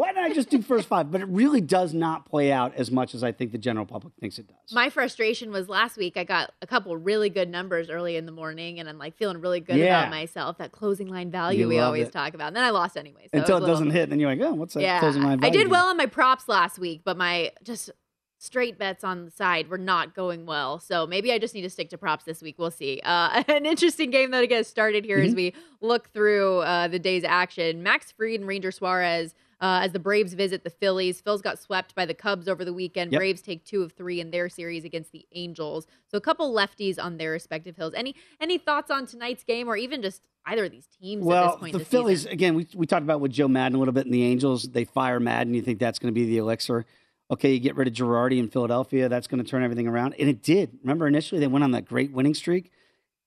why 0.00 0.08
didn't 0.12 0.24
I 0.30 0.34
just 0.34 0.48
do 0.48 0.62
first 0.62 0.88
five? 0.88 1.10
But 1.10 1.20
it 1.20 1.28
really 1.28 1.60
does 1.60 1.92
not 1.92 2.24
play 2.24 2.50
out 2.50 2.74
as 2.74 2.90
much 2.90 3.14
as 3.14 3.22
I 3.22 3.32
think 3.32 3.52
the 3.52 3.58
general 3.58 3.84
public 3.84 4.14
thinks 4.18 4.38
it 4.38 4.46
does. 4.48 4.72
My 4.72 4.88
frustration 4.88 5.52
was 5.52 5.68
last 5.68 5.96
week. 5.98 6.16
I 6.16 6.24
got 6.24 6.52
a 6.62 6.66
couple 6.66 6.96
really 6.96 7.28
good 7.28 7.50
numbers 7.50 7.90
early 7.90 8.16
in 8.16 8.24
the 8.24 8.32
morning, 8.32 8.80
and 8.80 8.88
I'm 8.88 8.96
like 8.98 9.16
feeling 9.16 9.40
really 9.40 9.60
good 9.60 9.76
Yeah. 9.76 10.00
about 10.00 10.10
myself. 10.10 10.56
That 10.58 10.72
closing 10.72 11.08
line 11.08 11.30
value 11.30 11.60
You 11.60 11.68
we 11.68 11.78
always 11.78 12.08
it. 12.08 12.12
talk 12.12 12.32
about. 12.34 12.48
And 12.48 12.56
then 12.56 12.64
I 12.64 12.70
lost 12.70 12.96
anyway. 12.96 13.28
So 13.32 13.40
Until 13.40 13.60
was 13.60 13.68
it 13.68 13.72
doesn't 13.72 13.90
hit, 13.90 14.08
then 14.10 14.18
you're 14.18 14.30
like, 14.34 14.40
oh, 14.40 14.54
what's 14.54 14.72
that 14.74 14.82
Yeah, 14.82 15.00
closing 15.00 15.22
line 15.22 15.38
value? 15.38 15.54
I 15.54 15.62
did 15.62 15.70
well 15.70 15.86
on 15.88 15.96
my 15.98 16.06
props 16.06 16.48
last 16.48 16.78
week, 16.78 17.02
but 17.04 17.16
my 17.18 17.50
just 17.62 17.90
straight 18.38 18.78
bets 18.78 19.04
on 19.04 19.26
the 19.26 19.30
side 19.30 19.68
were 19.68 19.76
not 19.76 20.14
going 20.14 20.46
well. 20.46 20.78
So 20.80 21.06
maybe 21.06 21.30
I 21.30 21.38
just 21.38 21.54
need 21.54 21.60
to 21.60 21.68
stick 21.68 21.90
to 21.90 21.98
props 21.98 22.24
this 22.24 22.40
week. 22.40 22.54
We'll 22.58 22.70
see. 22.70 23.02
Uh, 23.04 23.42
an 23.48 23.66
interesting 23.66 24.10
game 24.10 24.30
though 24.30 24.40
to 24.40 24.46
get 24.46 24.66
started 24.66 25.04
here 25.04 25.18
as 25.18 25.32
Mhm. 25.32 25.36
we 25.36 25.54
look 25.82 26.08
through 26.14 26.60
uh, 26.60 26.88
the 26.88 26.98
day's 26.98 27.22
action. 27.22 27.82
Max 27.82 28.12
Fried 28.12 28.40
and 28.40 28.48
Ranger 28.48 28.70
Suarez. 28.72 29.34
Uh, 29.60 29.80
as 29.82 29.92
the 29.92 29.98
Braves 29.98 30.32
visit 30.32 30.64
the 30.64 30.70
Phillies, 30.70 31.20
Phils 31.20 31.42
got 31.42 31.58
swept 31.58 31.94
by 31.94 32.06
the 32.06 32.14
Cubs 32.14 32.48
over 32.48 32.64
the 32.64 32.72
weekend. 32.72 33.12
Yep. 33.12 33.18
Braves 33.18 33.42
take 33.42 33.64
two 33.64 33.82
of 33.82 33.92
three 33.92 34.18
in 34.18 34.30
their 34.30 34.48
series 34.48 34.84
against 34.84 35.12
the 35.12 35.26
Angels. 35.32 35.86
So 36.10 36.16
a 36.16 36.20
couple 36.20 36.52
lefties 36.54 36.98
on 36.98 37.18
their 37.18 37.32
respective 37.32 37.76
hills. 37.76 37.92
Any 37.94 38.14
any 38.40 38.56
thoughts 38.56 38.90
on 38.90 39.06
tonight's 39.06 39.44
game, 39.44 39.68
or 39.68 39.76
even 39.76 40.00
just 40.00 40.22
either 40.46 40.64
of 40.64 40.70
these 40.70 40.86
teams 41.00 41.22
at 41.22 41.26
Well, 41.26 41.50
this 41.52 41.60
point? 41.60 41.72
the 41.74 41.84
Phillies, 41.84 42.20
season? 42.20 42.32
again, 42.32 42.54
we, 42.54 42.66
we 42.74 42.86
talked 42.86 43.02
about 43.02 43.20
with 43.20 43.32
Joe 43.32 43.48
Maddon 43.48 43.76
a 43.76 43.78
little 43.78 43.92
bit 43.92 44.06
in 44.06 44.12
the 44.12 44.22
Angels. 44.24 44.62
They 44.62 44.84
fire 44.86 45.20
Maddon. 45.20 45.52
You 45.52 45.60
think 45.62 45.78
that's 45.78 45.98
going 45.98 46.12
to 46.12 46.18
be 46.18 46.24
the 46.26 46.38
elixir. 46.38 46.86
Okay, 47.30 47.52
you 47.52 47.60
get 47.60 47.76
rid 47.76 47.86
of 47.86 47.94
Girardi 47.94 48.38
in 48.38 48.48
Philadelphia. 48.48 49.08
That's 49.08 49.26
going 49.28 49.44
to 49.44 49.48
turn 49.48 49.62
everything 49.62 49.86
around. 49.86 50.14
And 50.18 50.28
it 50.28 50.42
did. 50.42 50.78
Remember, 50.82 51.06
initially 51.06 51.38
they 51.40 51.46
went 51.46 51.62
on 51.62 51.72
that 51.72 51.84
great 51.84 52.10
winning 52.12 52.34
streak. 52.34 52.72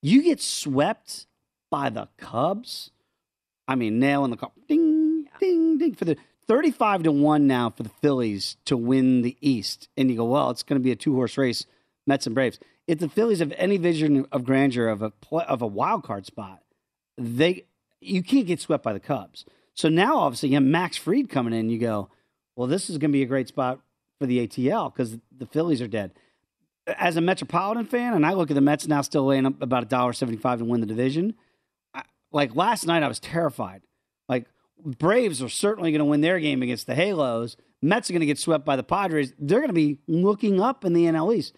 You 0.02 0.24
get 0.24 0.42
swept 0.42 1.28
by 1.70 1.90
the 1.90 2.10
Cubs. 2.18 2.92
I 3.68 3.76
mean, 3.76 4.00
nail 4.00 4.26
in 4.26 4.32
the 4.32 4.36
car. 4.36 4.52
Ding, 4.68 5.03
ding, 5.44 5.78
ding. 5.78 5.96
For 5.96 6.06
the 6.06 6.18
35 6.48 7.04
to 7.04 7.12
1 7.12 7.48
now 7.48 7.70
for 7.70 7.84
the 7.84 7.90
Phillies 7.90 8.58
to 8.66 8.76
win 8.76 9.22
the 9.22 9.38
East. 9.42 9.90
And 9.98 10.10
you 10.10 10.18
go, 10.18 10.26
well, 10.26 10.50
it's 10.50 10.64
going 10.64 10.80
to 10.80 10.84
be 10.84 10.92
a 10.92 10.96
two 10.96 11.14
horse 11.16 11.38
race, 11.38 11.66
Mets 12.06 12.26
and 12.26 12.36
Braves. 12.36 12.60
If 12.88 13.00
the 13.00 13.10
Phillies 13.10 13.40
have 13.40 13.54
any 13.58 13.78
vision 13.78 14.26
of 14.32 14.44
grandeur 14.44 14.90
of 14.90 15.02
a 15.02 15.10
play, 15.10 15.46
of 15.48 15.62
a 15.62 15.68
wild 15.68 16.04
card 16.04 16.26
spot, 16.26 16.62
they 17.18 17.66
you 18.02 18.22
can't 18.22 18.46
get 18.46 18.60
swept 18.60 18.84
by 18.84 18.92
the 18.92 19.00
Cubs. 19.00 19.46
So 19.74 19.88
now 19.88 20.18
obviously 20.18 20.50
you 20.50 20.56
have 20.56 20.64
Max 20.64 20.98
Fried 20.98 21.30
coming 21.30 21.54
in. 21.54 21.70
You 21.70 21.80
go, 21.80 22.10
well, 22.56 22.68
this 22.68 22.90
is 22.90 22.98
going 22.98 23.12
to 23.12 23.18
be 23.18 23.24
a 23.24 23.28
great 23.28 23.48
spot 23.48 23.80
for 24.20 24.26
the 24.26 24.46
ATL 24.46 24.94
because 24.94 25.18
the 25.36 25.46
Phillies 25.46 25.82
are 25.82 25.88
dead. 25.88 26.12
As 26.86 27.16
a 27.16 27.22
Metropolitan 27.22 27.86
fan, 27.86 28.14
and 28.14 28.26
I 28.26 28.34
look 28.34 28.52
at 28.52 28.56
the 28.56 28.62
Mets 28.62 28.88
now 28.88 29.02
still 29.02 29.26
laying 29.26 29.46
up 29.46 29.62
about 29.62 29.84
a 29.84 29.86
dollar 29.86 30.12
seventy-five 30.12 30.60
to 30.60 30.66
win 30.66 30.82
the 30.82 30.86
division. 30.86 31.36
I, 31.94 32.04
like 32.34 32.58
last 32.58 32.86
night, 32.86 33.04
I 33.04 33.08
was 33.08 33.22
terrified. 33.22 33.84
Braves 34.80 35.42
are 35.42 35.50
certainly 35.50 35.92
going 35.92 36.00
to 36.00 36.06
win 36.06 36.22
their 36.22 36.40
game 36.40 36.62
against 36.62 36.88
the 36.88 36.96
Halos. 36.96 37.56
Mets 37.82 38.10
are 38.10 38.14
going 38.14 38.22
to 38.22 38.26
get 38.26 38.40
swept 38.40 38.66
by 38.66 38.76
the 38.76 38.84
Padres. 38.84 39.34
They're 39.38 39.60
going 39.60 39.68
to 39.68 39.74
be 39.74 40.00
looking 40.08 40.62
up 40.62 40.86
in 40.86 40.94
the 40.94 41.06
NL 41.06 41.36
East. 41.36 41.56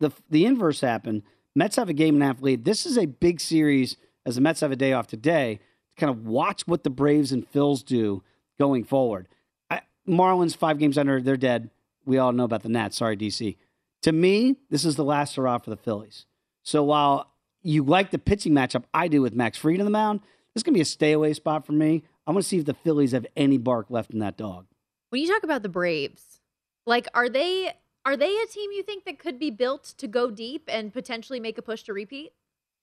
The 0.00 0.12
the 0.30 0.44
inverse 0.44 0.80
happened. 0.80 1.22
Mets 1.54 1.76
have 1.76 1.88
a 1.88 1.94
game 1.94 2.14
and 2.14 2.22
a 2.22 2.26
half 2.26 2.42
lead. 2.42 2.64
This 2.64 2.86
is 2.86 2.96
a 2.96 3.06
big 3.06 3.40
series 3.40 3.96
as 4.24 4.36
the 4.36 4.40
Mets 4.40 4.60
have 4.60 4.70
a 4.70 4.76
day 4.76 4.92
off 4.92 5.06
today 5.06 5.60
to 5.90 5.96
kind 5.96 6.10
of 6.10 6.26
watch 6.26 6.66
what 6.66 6.84
the 6.84 6.90
Braves 6.90 7.32
and 7.32 7.50
Phils 7.50 7.84
do 7.84 8.22
going 8.58 8.84
forward. 8.84 9.28
I, 9.70 9.80
Marlins 10.06 10.56
five 10.56 10.78
games 10.78 10.98
under, 10.98 11.20
they're 11.20 11.36
dead. 11.36 11.70
We 12.04 12.18
all 12.18 12.32
know 12.32 12.44
about 12.44 12.62
the 12.62 12.68
Nats. 12.68 12.96
Sorry, 12.96 13.16
DC. 13.16 13.56
To 14.02 14.12
me, 14.12 14.56
this 14.70 14.84
is 14.84 14.96
the 14.96 15.04
last 15.04 15.34
hurrah 15.36 15.58
for 15.58 15.70
the 15.70 15.76
Phillies. 15.76 16.26
So 16.62 16.82
while 16.84 17.32
you 17.62 17.82
like 17.82 18.10
the 18.10 18.18
pitching 18.18 18.52
matchup, 18.52 18.84
I 18.94 19.08
do 19.08 19.22
with 19.22 19.34
Max 19.34 19.58
Fried 19.58 19.80
on 19.80 19.84
the 19.84 19.90
mound. 19.90 20.20
This 20.20 20.60
is 20.60 20.62
going 20.62 20.74
to 20.74 20.78
be 20.78 20.82
a 20.82 20.86
stay 20.86 21.12
away 21.12 21.32
spot 21.34 21.66
for 21.66 21.72
me. 21.72 22.04
I 22.28 22.30
want 22.30 22.42
to 22.42 22.48
see 22.48 22.58
if 22.58 22.66
the 22.66 22.74
Phillies 22.74 23.12
have 23.12 23.26
any 23.36 23.56
bark 23.56 23.86
left 23.88 24.12
in 24.12 24.18
that 24.18 24.36
dog. 24.36 24.66
When 25.08 25.22
you 25.22 25.28
talk 25.28 25.42
about 25.44 25.62
the 25.62 25.70
Braves, 25.70 26.40
like 26.86 27.08
are 27.14 27.30
they 27.30 27.72
are 28.04 28.18
they 28.18 28.36
a 28.42 28.46
team 28.46 28.70
you 28.70 28.82
think 28.82 29.06
that 29.06 29.18
could 29.18 29.38
be 29.38 29.50
built 29.50 29.94
to 29.96 30.06
go 30.06 30.30
deep 30.30 30.68
and 30.70 30.92
potentially 30.92 31.40
make 31.40 31.56
a 31.56 31.62
push 31.62 31.82
to 31.84 31.94
repeat? 31.94 32.32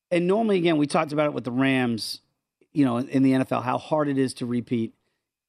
And 0.10 0.26
normally, 0.26 0.58
again, 0.58 0.78
we 0.78 0.88
talked 0.88 1.12
about 1.12 1.28
it 1.28 1.34
with 1.34 1.44
the 1.44 1.52
Rams, 1.52 2.22
you 2.74 2.86
know, 2.86 2.98
in 2.98 3.22
the 3.22 3.34
NFL, 3.34 3.64
how 3.64 3.78
hard 3.78 4.08
it 4.08 4.18
is 4.18 4.34
to 4.36 4.48
repeat 4.48 4.96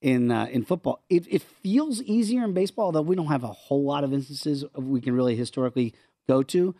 in 0.02 0.30
uh, 0.30 0.46
in 0.50 0.62
football. 0.62 1.02
It, 1.08 1.26
it 1.30 1.40
feels 1.40 2.02
easier 2.02 2.44
in 2.44 2.52
baseball, 2.52 2.92
though 2.92 3.00
we 3.00 3.16
don't 3.16 3.28
have 3.28 3.44
a 3.44 3.48
whole 3.48 3.84
lot 3.84 4.04
of 4.04 4.12
instances 4.12 4.62
we 4.74 5.00
can 5.00 5.14
really 5.14 5.36
historically 5.36 5.94
go 6.28 6.42
to. 6.42 6.74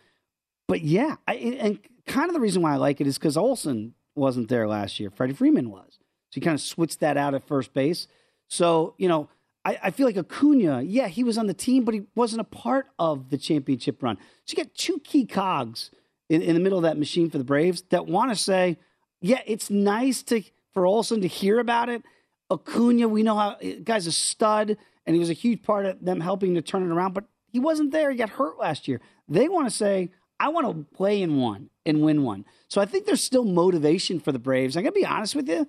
But 0.67 0.81
yeah, 0.81 1.15
I, 1.27 1.33
and 1.33 1.79
kind 2.05 2.29
of 2.29 2.35
the 2.35 2.39
reason 2.39 2.61
why 2.61 2.73
I 2.73 2.77
like 2.77 3.01
it 3.01 3.07
is 3.07 3.17
because 3.17 3.37
Olson 3.37 3.95
wasn't 4.13 4.49
there 4.49 4.67
last 4.67 4.99
year. 4.99 5.09
Freddie 5.09 5.33
Freeman 5.33 5.71
was. 5.71 5.97
You 6.37 6.41
kind 6.41 6.53
of 6.53 6.61
switched 6.61 6.99
that 6.99 7.17
out 7.17 7.33
at 7.33 7.47
first 7.47 7.73
base. 7.73 8.07
So, 8.47 8.93
you 8.99 9.07
know, 9.07 9.27
I, 9.65 9.79
I, 9.85 9.89
feel 9.89 10.05
like 10.05 10.17
Acuna, 10.17 10.83
yeah, 10.83 11.07
he 11.07 11.23
was 11.23 11.35
on 11.35 11.47
the 11.47 11.53
team, 11.55 11.83
but 11.83 11.95
he 11.95 12.03
wasn't 12.13 12.41
a 12.41 12.43
part 12.43 12.85
of 12.99 13.31
the 13.31 13.39
championship 13.39 14.03
run. 14.03 14.17
So 14.45 14.55
you 14.55 14.63
got 14.63 14.75
two 14.75 14.99
key 14.99 15.25
cogs 15.25 15.89
in, 16.29 16.43
in 16.43 16.53
the 16.53 16.59
middle 16.59 16.77
of 16.77 16.83
that 16.83 16.99
machine 16.99 17.31
for 17.31 17.39
the 17.39 17.43
Braves 17.43 17.81
that 17.89 18.05
want 18.05 18.29
to 18.29 18.35
say, 18.35 18.77
yeah, 19.19 19.41
it's 19.47 19.71
nice 19.71 20.21
to 20.23 20.43
for 20.75 20.85
Olson 20.85 21.21
to 21.21 21.27
hear 21.27 21.57
about 21.57 21.89
it. 21.89 22.03
Acuna, 22.51 23.07
we 23.07 23.23
know 23.23 23.35
how 23.35 23.57
eh, 23.59 23.77
guy's 23.83 24.05
a 24.05 24.11
stud, 24.11 24.77
and 25.07 25.15
he 25.15 25.19
was 25.19 25.31
a 25.31 25.33
huge 25.33 25.63
part 25.63 25.87
of 25.87 26.05
them 26.05 26.21
helping 26.21 26.53
to 26.53 26.61
turn 26.61 26.83
it 26.83 26.93
around, 26.93 27.15
but 27.15 27.25
he 27.51 27.59
wasn't 27.59 27.89
there. 27.89 28.11
He 28.11 28.17
got 28.17 28.29
hurt 28.29 28.59
last 28.59 28.87
year. 28.87 29.01
They 29.27 29.49
want 29.49 29.67
to 29.67 29.75
say, 29.75 30.11
I 30.39 30.49
want 30.49 30.67
to 30.67 30.95
play 30.95 31.19
in 31.19 31.37
one 31.37 31.71
and 31.83 32.03
win 32.03 32.21
one. 32.21 32.45
So 32.67 32.79
I 32.79 32.85
think 32.85 33.07
there's 33.07 33.23
still 33.23 33.43
motivation 33.43 34.19
for 34.19 34.31
the 34.31 34.37
Braves. 34.37 34.77
I'm 34.77 34.83
gonna 34.83 34.91
be 34.91 35.03
honest 35.03 35.33
with 35.33 35.49
you. 35.49 35.67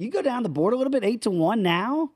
You 0.00 0.10
go 0.10 0.22
down 0.22 0.42
the 0.42 0.48
board 0.48 0.72
a 0.72 0.76
little 0.76 0.90
bit, 0.90 1.04
eight 1.04 1.22
to 1.22 1.30
one 1.30 1.62
now. 1.62 2.12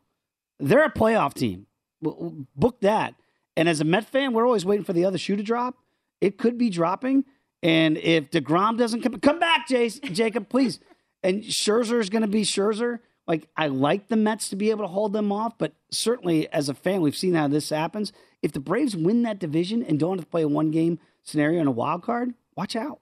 They're 0.58 0.84
a 0.84 0.90
playoff 0.90 1.34
team. 1.34 1.66
Book 2.00 2.80
that. 2.80 3.14
And 3.56 3.68
as 3.68 3.80
a 3.80 3.84
Met 3.84 4.06
fan, 4.06 4.32
we're 4.32 4.46
always 4.46 4.64
waiting 4.64 4.84
for 4.84 4.92
the 4.92 5.04
other 5.04 5.18
shoe 5.18 5.36
to 5.36 5.42
drop. 5.42 5.76
It 6.20 6.38
could 6.38 6.56
be 6.56 6.70
dropping. 6.70 7.24
And 7.62 7.98
if 7.98 8.30
DeGrom 8.30 8.78
doesn't 8.78 9.02
come, 9.02 9.20
come 9.20 9.38
back, 9.38 9.68
Jace, 9.68 10.00
Jacob, 10.12 10.48
please. 10.48 10.80
And 11.22 11.42
Scherzer 11.42 12.00
is 12.00 12.10
going 12.10 12.22
to 12.22 12.28
be 12.28 12.42
Scherzer. 12.42 13.00
Like, 13.26 13.48
I 13.56 13.68
like 13.68 14.08
the 14.08 14.16
Mets 14.16 14.48
to 14.50 14.56
be 14.56 14.70
able 14.70 14.84
to 14.84 14.88
hold 14.92 15.12
them 15.12 15.32
off, 15.32 15.56
but 15.56 15.72
certainly 15.90 16.50
as 16.52 16.68
a 16.68 16.74
fan, 16.74 17.00
we've 17.00 17.16
seen 17.16 17.34
how 17.34 17.48
this 17.48 17.70
happens. 17.70 18.12
If 18.42 18.52
the 18.52 18.60
Braves 18.60 18.96
win 18.96 19.22
that 19.22 19.38
division 19.38 19.82
and 19.82 19.98
don't 19.98 20.18
have 20.18 20.26
to 20.26 20.30
play 20.30 20.42
a 20.42 20.48
one 20.48 20.70
game 20.70 20.98
scenario 21.22 21.60
in 21.60 21.66
a 21.66 21.70
wild 21.70 22.02
card, 22.02 22.34
watch 22.54 22.76
out. 22.76 23.00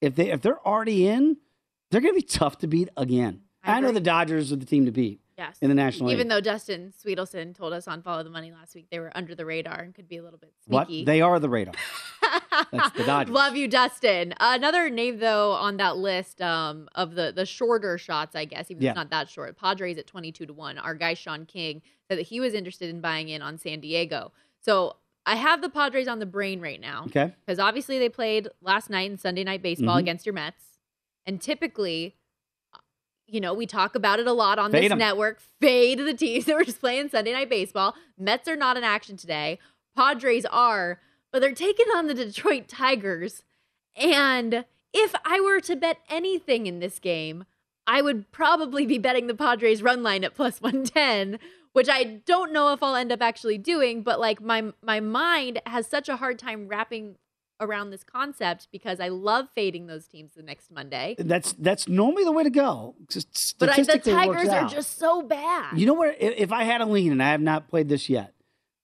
If 0.00 0.14
they 0.14 0.30
if 0.30 0.42
they're 0.42 0.64
already 0.64 1.08
in, 1.08 1.38
they're 1.90 2.00
going 2.00 2.14
to 2.14 2.20
be 2.20 2.26
tough 2.26 2.58
to 2.58 2.66
beat 2.66 2.88
again. 2.96 3.43
I, 3.64 3.76
I 3.76 3.80
know 3.80 3.92
the 3.92 4.00
Dodgers 4.00 4.52
are 4.52 4.56
the 4.56 4.66
team 4.66 4.84
to 4.86 4.92
beat. 4.92 5.20
Yes. 5.36 5.56
In 5.60 5.68
the 5.68 5.74
National 5.74 6.12
Even 6.12 6.28
League. 6.28 6.30
though 6.30 6.40
Dustin 6.40 6.92
Sweetelson 7.04 7.56
told 7.56 7.72
us 7.72 7.88
on 7.88 8.02
Follow 8.02 8.22
the 8.22 8.30
Money 8.30 8.52
last 8.52 8.72
week 8.76 8.86
they 8.92 9.00
were 9.00 9.10
under 9.16 9.34
the 9.34 9.44
radar 9.44 9.80
and 9.80 9.92
could 9.92 10.06
be 10.08 10.16
a 10.18 10.22
little 10.22 10.38
bit 10.38 10.52
sneaky. 10.64 11.00
What? 11.00 11.06
They 11.06 11.20
are 11.22 11.40
the 11.40 11.48
radar. 11.48 11.74
That's 12.70 12.90
the 12.96 13.02
Dodgers. 13.04 13.32
Love 13.34 13.56
you, 13.56 13.66
Dustin. 13.66 14.34
Another 14.38 14.88
name 14.90 15.18
though 15.18 15.50
on 15.52 15.76
that 15.78 15.96
list 15.96 16.40
um, 16.40 16.88
of 16.94 17.16
the 17.16 17.32
the 17.34 17.44
shorter 17.46 17.98
shots, 17.98 18.36
I 18.36 18.44
guess, 18.44 18.70
even 18.70 18.84
if 18.84 18.90
it's 18.90 18.96
not 18.96 19.10
that 19.10 19.28
short. 19.28 19.58
Padres 19.58 19.98
at 19.98 20.06
twenty 20.06 20.30
two 20.30 20.46
to 20.46 20.52
one. 20.52 20.78
Our 20.78 20.94
guy 20.94 21.14
Sean 21.14 21.46
King 21.46 21.82
said 22.08 22.18
that 22.18 22.26
he 22.28 22.38
was 22.38 22.54
interested 22.54 22.88
in 22.90 23.00
buying 23.00 23.28
in 23.28 23.42
on 23.42 23.58
San 23.58 23.80
Diego. 23.80 24.30
So 24.60 24.96
I 25.26 25.34
have 25.34 25.62
the 25.62 25.68
Padres 25.68 26.06
on 26.06 26.20
the 26.20 26.26
brain 26.26 26.60
right 26.60 26.80
now. 26.80 27.04
Okay. 27.06 27.32
Because 27.44 27.58
obviously 27.58 27.98
they 27.98 28.08
played 28.08 28.48
last 28.62 28.88
night 28.88 29.10
in 29.10 29.18
Sunday 29.18 29.42
Night 29.42 29.62
Baseball 29.62 29.96
Mhm. 29.96 30.00
against 30.00 30.26
your 30.26 30.32
Mets, 30.34 30.62
and 31.26 31.40
typically. 31.40 32.14
You 33.26 33.40
know, 33.40 33.54
we 33.54 33.66
talk 33.66 33.94
about 33.94 34.20
it 34.20 34.26
a 34.26 34.32
lot 34.32 34.58
on 34.58 34.70
Fade 34.70 34.84
this 34.84 34.92
'em. 34.92 34.98
network. 34.98 35.40
Fade 35.60 35.98
the 35.98 36.14
teams 36.14 36.44
that 36.46 36.56
were 36.56 36.64
just 36.64 36.80
playing 36.80 37.08
Sunday 37.08 37.32
Night 37.32 37.50
Baseball. 37.50 37.94
Mets 38.18 38.48
are 38.48 38.56
not 38.56 38.76
in 38.76 38.84
action 38.84 39.16
today. 39.16 39.58
Padres 39.96 40.44
are, 40.46 41.00
but 41.32 41.40
they're 41.40 41.52
taking 41.54 41.86
on 41.96 42.06
the 42.06 42.14
Detroit 42.14 42.68
Tigers. 42.68 43.42
And 43.96 44.64
if 44.92 45.14
I 45.24 45.40
were 45.40 45.60
to 45.60 45.76
bet 45.76 45.98
anything 46.08 46.66
in 46.66 46.80
this 46.80 46.98
game, 46.98 47.44
I 47.86 48.02
would 48.02 48.30
probably 48.32 48.86
be 48.86 48.98
betting 48.98 49.26
the 49.26 49.34
Padres 49.34 49.82
run 49.82 50.02
line 50.02 50.24
at 50.24 50.34
plus 50.34 50.60
110, 50.60 51.38
which 51.72 51.88
I 51.88 52.04
don't 52.24 52.52
know 52.52 52.72
if 52.72 52.82
I'll 52.82 52.94
end 52.96 53.12
up 53.12 53.20
actually 53.22 53.58
doing, 53.58 54.02
but 54.02 54.18
like 54.20 54.40
my 54.40 54.72
my 54.82 55.00
mind 55.00 55.60
has 55.66 55.86
such 55.86 56.08
a 56.08 56.16
hard 56.16 56.38
time 56.38 56.66
wrapping 56.68 57.16
around 57.60 57.90
this 57.90 58.04
concept 58.04 58.68
because 58.72 59.00
I 59.00 59.08
love 59.08 59.48
fading 59.54 59.86
those 59.86 60.06
teams 60.06 60.34
the 60.34 60.42
next 60.42 60.70
Monday. 60.70 61.14
That's 61.18 61.52
that's 61.54 61.88
normally 61.88 62.24
the 62.24 62.32
way 62.32 62.44
to 62.44 62.50
go. 62.50 62.94
But 63.58 63.70
I, 63.70 63.76
the 63.76 63.84
statistically 63.84 64.12
it 64.12 64.28
works 64.28 64.42
Tigers 64.42 64.48
are 64.48 64.68
just 64.68 64.98
so 64.98 65.22
bad. 65.22 65.78
You 65.78 65.86
know 65.86 65.94
what? 65.94 66.16
If, 66.20 66.34
if 66.36 66.52
I 66.52 66.64
had 66.64 66.80
a 66.80 66.86
lean, 66.86 67.12
and 67.12 67.22
I 67.22 67.30
have 67.30 67.40
not 67.40 67.68
played 67.68 67.88
this 67.88 68.08
yet, 68.08 68.34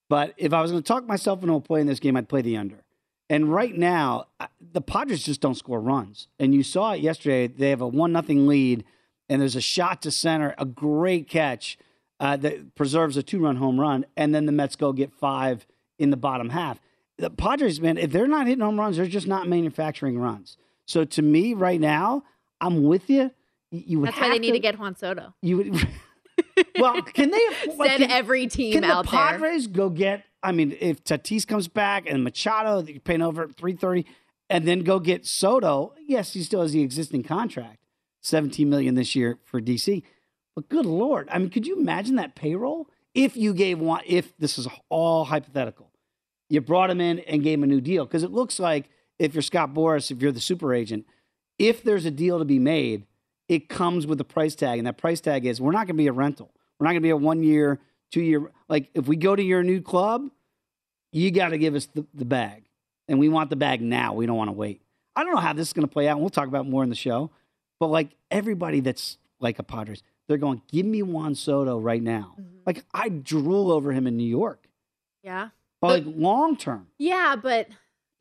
but 0.09 0.35
if 0.37 0.53
I 0.53 0.61
was 0.63 0.71
going 0.71 0.83
to 0.83 0.87
talk 0.87 1.07
myself 1.07 1.43
into 1.43 1.59
playing 1.61 1.87
this 1.87 2.01
game, 2.01 2.17
I'd 2.17 2.29
play 2.29 2.43
the 2.43 2.57
under. 2.57 2.83
And 3.29 3.53
right 3.53 3.75
now, 3.77 4.27
the 4.61 4.81
Padres 4.81 5.23
just 5.23 5.41
don't 5.41 5.55
score 5.55 5.81
runs. 5.81 6.27
And 6.41 6.53
you 6.53 6.65
saw 6.65 6.93
it 6.95 7.01
yesterday. 7.01 7.47
They 7.47 7.71
have 7.71 7.81
a 7.81 7.87
one 7.87 8.13
nothing 8.13 8.49
lead, 8.49 8.85
and 9.29 9.41
there's 9.41 9.57
a 9.57 9.61
shot 9.61 10.03
to 10.03 10.11
center, 10.11 10.55
a 10.59 10.65
great 10.65 11.29
catch 11.29 11.79
uh, 12.19 12.37
that 12.39 12.75
preserves 12.75 13.17
a 13.17 13.23
two 13.23 13.41
run 13.41 13.57
home 13.57 13.81
run, 13.81 14.05
and 14.17 14.35
then 14.35 14.47
the 14.47 14.53
Mets 14.53 14.77
go 14.77 14.93
get 14.93 15.13
five 15.13 15.67
in 15.99 16.11
the 16.11 16.17
bottom 16.17 16.51
half. 16.51 16.81
The 17.21 17.31
Padres, 17.31 17.81
man, 17.81 17.99
if 17.99 18.11
they're 18.13 18.27
not 18.27 18.47
hitting 18.47 18.65
home 18.65 18.79
runs, 18.81 18.97
they're 18.97 19.07
just 19.07 19.27
not 19.27 19.47
manufacturing 19.49 20.19
runs. 20.19 20.57
So 20.87 21.05
to 21.05 21.23
me, 21.23 21.55
right 21.55 21.81
now, 21.81 22.25
I'm 22.61 22.83
with 22.83 23.09
you. 23.11 23.31
You 23.71 24.01
would 24.01 24.09
That's 24.09 24.21
why 24.21 24.31
they 24.31 24.39
need 24.39 24.53
to, 24.53 24.59
get 24.59 24.79
Juan 24.79 24.97
Soto. 24.97 25.35
you 25.43 25.57
would. 25.59 25.89
well, 26.79 27.01
can 27.03 27.31
they 27.31 27.47
like, 27.77 27.91
Send 27.91 28.03
can- 28.03 28.11
every 28.11 28.47
team 28.47 28.73
Can 28.73 28.85
out 28.85 29.05
the 29.05 29.11
there. 29.13 29.21
Padres 29.21 29.67
go 29.67 29.89
get? 29.91 30.25
I 30.43 30.53
mean, 30.53 30.75
if 30.81 31.05
Tatis 31.05 31.47
comes 31.47 31.69
back 31.69 32.09
and 32.09 32.25
Machado, 32.25 32.83
you're 32.83 32.99
paying 33.01 33.23
over 33.23 33.47
three 33.49 33.75
thirty, 33.75 34.07
and 34.49 34.67
then 34.67 34.81
go 34.81 34.99
get 34.99 35.27
Soto. 35.27 35.93
Yes, 36.07 36.33
he 36.33 36.43
still 36.43 36.63
has 36.63 36.73
the 36.73 36.81
existing 36.83 37.23
contract, 37.23 37.79
seventeen 38.23 38.71
million 38.71 38.95
this 38.95 39.15
year 39.15 39.39
for 39.45 39.61
DC. 39.61 40.03
But 40.57 40.69
good 40.71 40.87
lord, 40.87 41.29
I 41.31 41.39
mean, 41.39 41.51
could 41.51 41.67
you 41.67 41.79
imagine 41.79 42.17
that 42.17 42.35
payroll 42.35 42.89
if 43.15 43.37
you 43.37 43.53
gave 43.55 43.79
one? 43.79 44.01
If 44.07 44.37
this 44.39 44.59
is 44.59 44.67
all 44.89 45.27
hypothetical, 45.27 45.90
you 46.51 46.61
brought 46.61 46.91
him 46.91 47.01
in 47.01 47.21
and 47.21 47.43
gave 47.43 47.59
him 47.59 47.63
a 47.63 47.67
new 47.67 47.81
deal 47.81 48.05
because 48.05 48.23
it 48.23 48.31
looks 48.31 48.59
like 48.59 48.91
if 49.19 49.35
you're 49.35 49.41
Scott 49.43 49.73
Boras, 49.73 50.11
if 50.11 50.21
you're 50.21 50.33
the 50.33 50.41
super 50.41 50.75
agent, 50.75 51.07
if 51.59 51.83
there's 51.83 52.05
a 52.05 52.11
deal 52.11 52.39
to 52.39 52.45
be 52.45 52.59
made, 52.59 53.07
it 53.49 53.69
comes 53.69 54.07
with 54.07 54.21
a 54.21 54.25
price 54.25 54.55
tag, 54.55 54.79
and 54.79 54.87
that 54.87 54.99
price 54.99 55.21
tag 55.21 55.47
is 55.47 55.61
we're 55.61 55.73
not 55.73 55.87
going 55.87 55.97
to 55.97 56.03
be 56.03 56.07
a 56.09 56.13
rental. 56.13 56.51
We're 56.79 56.85
not 56.85 56.91
going 56.91 57.03
to 57.03 57.07
be 57.07 57.11
a 57.11 57.17
one 57.17 57.43
year, 57.43 57.79
two 58.11 58.21
year. 58.21 58.51
Like 58.69 58.91
if 58.95 59.07
we 59.09 59.17
go 59.17 59.35
to 59.35 59.43
your 59.43 59.63
new 59.63 59.81
club, 59.81 60.29
you 61.13 61.31
got 61.31 61.49
to 61.49 61.59
give 61.59 61.75
us 61.75 61.87
the, 61.87 62.05
the 62.15 62.25
bag, 62.25 62.65
and 63.09 63.19
we 63.19 63.29
want 63.29 63.51
the 63.51 63.57
bag 63.57 63.81
now. 63.81 64.13
We 64.15 64.27
don't 64.27 64.37
want 64.37 64.49
to 64.49 64.53
wait. 64.53 64.83
I 65.17 65.25
don't 65.25 65.35
know 65.35 65.41
how 65.41 65.53
this 65.53 65.69
is 65.69 65.73
going 65.73 65.87
to 65.87 65.93
play 65.93 66.09
out. 66.09 66.13
and 66.13 66.21
We'll 66.21 66.31
talk 66.31 66.49
about 66.49 66.67
more 66.69 66.83
in 66.83 66.89
the 66.89 66.95
show, 66.97 67.31
but 67.79 67.89
like 67.89 68.11
everybody 68.31 68.81
that's 68.81 69.19
like 69.41 69.59
a 69.59 69.63
Padres, 69.63 70.03
they're 70.29 70.39
going, 70.39 70.63
give 70.69 70.87
me 70.87 71.03
Juan 71.03 71.35
Soto 71.35 71.79
right 71.79 72.03
now. 72.03 72.35
Mm-hmm. 72.41 72.59
Like 72.67 72.85
I 72.95 73.09
drool 73.09 73.71
over 73.73 73.93
him 73.93 74.07
in 74.07 74.17
New 74.17 74.29
York, 74.29 74.69
Yeah. 75.23 75.49
But 75.81 76.05
like 76.05 76.15
long 76.17 76.57
term, 76.57 76.89
Yeah, 76.99 77.37
but 77.37 77.69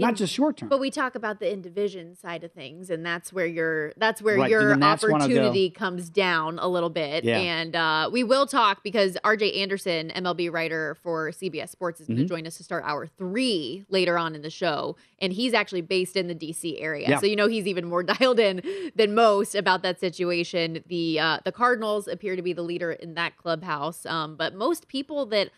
not 0.01 0.16
just 0.16 0.34
short 0.34 0.55
term. 0.55 0.70
But 0.70 0.80
we 0.80 0.91
talk 0.91 1.16
about 1.16 1.41
the 1.41 1.51
in 1.51 1.62
division 1.62 2.16
side 2.16 2.45
of 2.45 2.53
things, 2.53 2.89
and 2.89 3.05
that's 3.05 3.34
where 3.34 3.45
your 3.45 3.91
that's 3.97 4.22
where 4.22 4.38
Right, 4.38 4.49
your 4.49 4.70
the 4.70 4.78
Nats 4.78 5.03
wanna 5.03 5.28
go? 5.28 5.34
opportunity 5.34 5.70
comes 5.70 6.10
down 6.10 6.57
a 6.57 6.70
little 6.70 6.89
bit. 6.89 7.26
Yeah. 7.26 7.38
And 7.38 7.76
uh, 7.76 8.10
we 8.10 8.24
will 8.24 8.45
talk 8.47 8.82
because 8.82 9.18
RJ 9.26 9.57
Anderson, 9.57 10.10
MLB 10.16 10.49
writer 10.53 10.95
for 11.03 11.32
CBS 11.32 11.72
Sports, 11.72 11.99
is 11.99 12.07
going 12.07 12.20
to 12.20 12.24
Mhm. 12.24 12.30
join 12.30 12.47
us 12.47 12.55
to 12.55 12.64
start 12.64 12.86
hour 12.86 13.07
three 13.07 13.84
later 13.89 14.18
on 14.18 14.36
in 14.36 14.41
the 14.41 14.49
show, 14.49 14.95
and 15.20 15.34
he's 15.34 15.53
actually 15.53 15.82
based 15.82 16.16
in 16.16 16.28
the 16.28 16.36
DC 16.36 16.80
area, 16.80 17.10
Yeah. 17.10 17.20
so 17.20 17.26
you 17.26 17.36
know 17.36 17.47
he's 17.49 17.68
even 17.68 17.84
more 17.84 18.01
dialed 18.20 18.39
in 18.39 18.62
than 18.95 19.14
most 19.14 19.53
about 19.53 19.84
that 19.84 19.99
situation. 19.99 20.82
The 20.88 21.20
uh, 21.20 21.39
the 21.43 21.51
Cardinals 21.51 22.07
appear 22.07 22.38
to 22.38 22.41
be 22.41 22.53
the 22.53 22.64
leader 22.64 22.93
in 22.93 23.16
that 23.16 23.36
clubhouse, 23.36 24.05
um, 24.05 24.38
but 24.38 24.55
most 24.55 24.88
people 24.88 25.26
that 25.26 25.49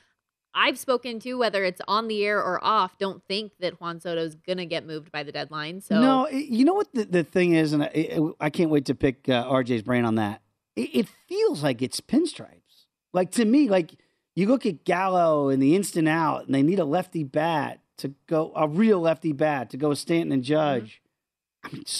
I've 0.53 0.77
spoken 0.77 1.19
to, 1.21 1.35
whether 1.35 1.63
it's 1.63 1.81
on 1.87 2.07
the 2.07 2.25
air 2.25 2.37
or 2.37 2.63
off, 2.63 2.97
don't 2.97 3.23
think 3.27 3.53
that 3.59 3.79
Juan 3.79 3.99
Soto's 3.99 4.35
gonna 4.35 4.65
get 4.65 4.85
moved 4.85 5.11
by 5.11 5.23
the 5.23 5.31
deadline. 5.31 5.81
So 5.81 5.99
No, 5.99 6.29
you 6.29 6.65
know 6.65 6.73
what 6.73 6.93
the, 6.93 7.05
the 7.05 7.23
thing 7.23 7.53
is, 7.53 7.73
and 7.73 7.83
I, 7.83 8.19
I 8.39 8.49
can't 8.49 8.69
wait 8.69 8.85
to 8.85 8.95
pick 8.95 9.29
uh, 9.29 9.45
RJ's 9.45 9.83
brain 9.83 10.05
on 10.05 10.15
that. 10.15 10.41
It, 10.75 10.95
it 10.95 11.07
feels 11.27 11.63
like 11.63 11.81
it's 11.81 12.01
pinstripes. 12.01 12.85
Like 13.13 13.31
to 13.31 13.45
me, 13.45 13.69
like 13.69 13.91
you 14.35 14.47
look 14.47 14.65
at 14.65 14.83
Gallo 14.85 15.49
and 15.49 15.61
the 15.61 15.75
instant 15.75 16.07
out, 16.07 16.45
and 16.45 16.55
they 16.55 16.63
need 16.63 16.79
a 16.79 16.85
lefty 16.85 17.23
bat 17.23 17.79
to 17.97 18.13
go, 18.27 18.51
a 18.55 18.67
real 18.67 18.99
lefty 18.99 19.31
bat 19.33 19.69
to 19.71 19.77
go 19.77 19.89
with 19.89 19.99
Stanton 19.99 20.31
and 20.31 20.43
Judge. 20.43 21.01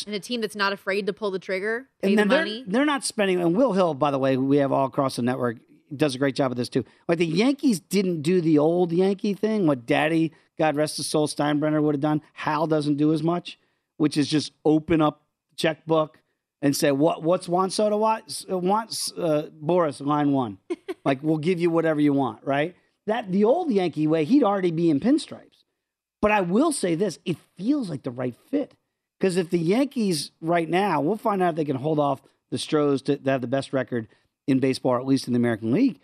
and 0.05 0.15
a 0.15 0.19
team 0.19 0.41
that's 0.41 0.55
not 0.55 0.73
afraid 0.73 1.05
to 1.05 1.13
pull 1.13 1.31
the 1.31 1.39
trigger, 1.39 1.87
pay 2.01 2.09
and 2.09 2.17
the 2.19 2.25
then 2.25 2.45
they're, 2.45 2.63
they're 2.67 2.85
not 2.85 3.03
spending. 3.03 3.39
And 3.39 3.55
Will 3.55 3.73
Hill, 3.73 3.93
by 3.93 4.11
the 4.11 4.19
way, 4.19 4.35
we 4.37 4.57
have 4.57 4.71
all 4.71 4.87
across 4.87 5.17
the 5.17 5.21
network, 5.21 5.57
does 5.95 6.15
a 6.15 6.17
great 6.17 6.35
job 6.35 6.51
of 6.51 6.57
this 6.57 6.69
too. 6.69 6.85
Like 7.07 7.17
the 7.17 7.25
Yankees 7.25 7.79
didn't 7.79 8.21
do 8.21 8.41
the 8.41 8.57
old 8.57 8.91
Yankee 8.91 9.33
thing, 9.33 9.67
what 9.67 9.85
Daddy, 9.85 10.31
God 10.57 10.75
rest 10.75 10.97
his 10.97 11.07
soul, 11.07 11.27
Steinbrenner 11.27 11.81
would 11.81 11.95
have 11.95 12.01
done. 12.01 12.21
Hal 12.33 12.67
doesn't 12.67 12.97
do 12.97 13.13
as 13.13 13.23
much, 13.23 13.59
which 13.97 14.17
is 14.17 14.27
just 14.27 14.51
open 14.65 15.01
up 15.01 15.23
the 15.49 15.55
checkbook 15.55 16.19
and 16.61 16.75
say, 16.75 16.91
"What 16.91 17.23
what's 17.23 17.49
Juan 17.49 17.69
Soto 17.69 17.97
wants? 17.97 18.45
Wants 18.47 19.11
uh, 19.17 19.49
Boras 19.63 20.05
line 20.05 20.31
one? 20.31 20.59
like 21.05 21.21
we'll 21.23 21.37
give 21.37 21.59
you 21.59 21.69
whatever 21.69 21.99
you 21.99 22.13
want, 22.13 22.43
right? 22.45 22.75
That 23.07 23.31
the 23.31 23.43
old 23.43 23.71
Yankee 23.71 24.07
way, 24.07 24.25
he'd 24.25 24.43
already 24.43 24.71
be 24.71 24.89
in 24.89 24.99
pinstripes. 24.99 25.63
But 26.21 26.31
I 26.31 26.41
will 26.41 26.71
say 26.71 26.95
this: 26.95 27.19
it 27.25 27.37
feels 27.57 27.89
like 27.89 28.03
the 28.03 28.11
right 28.11 28.35
fit. 28.49 28.73
Because 29.19 29.37
if 29.37 29.51
the 29.51 29.59
Yankees 29.59 30.31
right 30.41 30.67
now, 30.67 30.99
we'll 30.99 31.15
find 31.15 31.43
out 31.43 31.51
if 31.51 31.55
they 31.55 31.65
can 31.65 31.75
hold 31.75 31.99
off 31.99 32.23
the 32.49 32.57
Stros 32.57 33.03
to, 33.03 33.17
to 33.17 33.29
have 33.29 33.41
the 33.41 33.47
best 33.47 33.71
record 33.71 34.07
in 34.47 34.59
baseball, 34.59 34.93
or 34.93 34.99
at 34.99 35.05
least 35.05 35.27
in 35.27 35.33
the 35.33 35.37
American 35.37 35.71
League. 35.71 35.99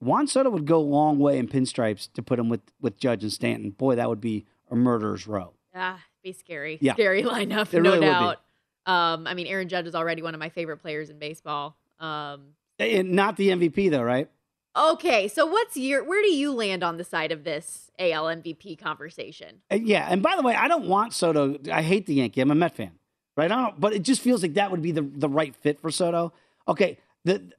Juan 0.00 0.26
Soto 0.26 0.48
would 0.50 0.66
go 0.66 0.78
a 0.78 0.80
long 0.80 1.18
way 1.18 1.38
in 1.38 1.46
pinstripes 1.48 2.10
to 2.14 2.22
put 2.22 2.38
him 2.38 2.48
with, 2.48 2.60
with 2.80 2.98
Judge 2.98 3.22
and 3.22 3.32
Stanton. 3.32 3.70
Boy, 3.70 3.96
that 3.96 4.08
would 4.08 4.20
be 4.20 4.46
a 4.70 4.74
murderer's 4.76 5.26
row. 5.26 5.52
Ah, 5.74 6.00
be 6.22 6.32
scary. 6.32 6.78
Yeah. 6.80 6.94
Scary 6.94 7.22
lineup, 7.24 7.72
It 7.74 7.82
no 7.82 7.92
really 7.92 8.06
doubt. 8.06 8.40
Um, 8.86 9.26
I 9.26 9.34
mean, 9.34 9.46
Aaron 9.46 9.68
Judge 9.68 9.86
is 9.86 9.94
already 9.94 10.22
one 10.22 10.32
of 10.34 10.40
my 10.40 10.48
favorite 10.48 10.78
players 10.78 11.10
in 11.10 11.18
baseball. 11.18 11.76
Um, 11.98 12.54
And 12.78 13.12
not 13.12 13.36
the 13.36 13.48
MVP, 13.50 13.90
though, 13.90 14.02
right? 14.02 14.28
okay, 14.76 15.26
so 15.26 15.44
what's 15.46 15.76
your 15.76 16.04
where 16.04 16.22
do 16.22 16.28
you 16.32 16.52
land 16.52 16.84
on 16.84 16.96
the 16.96 17.02
side 17.02 17.32
of 17.32 17.42
this 17.42 17.90
AL 17.98 18.26
MVP 18.26 18.78
conversation? 18.78 19.60
And 19.68 19.86
yeah, 19.86 20.06
and 20.08 20.22
by 20.22 20.36
the 20.36 20.42
way, 20.42 20.54
I 20.54 20.68
don't 20.68 20.86
want 20.86 21.12
Soto. 21.12 21.58
I 21.70 21.82
hate 21.82 22.06
the 22.06 22.14
Yankee. 22.14 22.40
I'm 22.40 22.52
a 22.52 22.54
Met 22.54 22.76
fan, 22.76 22.92
right? 23.36 23.50
I 23.50 23.56
don't, 23.62 23.80
but 23.80 23.92
it 23.92 24.02
just 24.02 24.20
feels 24.22 24.42
like 24.42 24.54
that 24.54 24.70
would 24.70 24.80
be 24.80 24.92
the, 24.92 25.02
the 25.02 25.28
right 25.28 25.54
fit 25.56 25.80
for 25.80 25.90
Soto. 25.90 26.32
Okay. 26.68 26.98
The, 27.24 27.50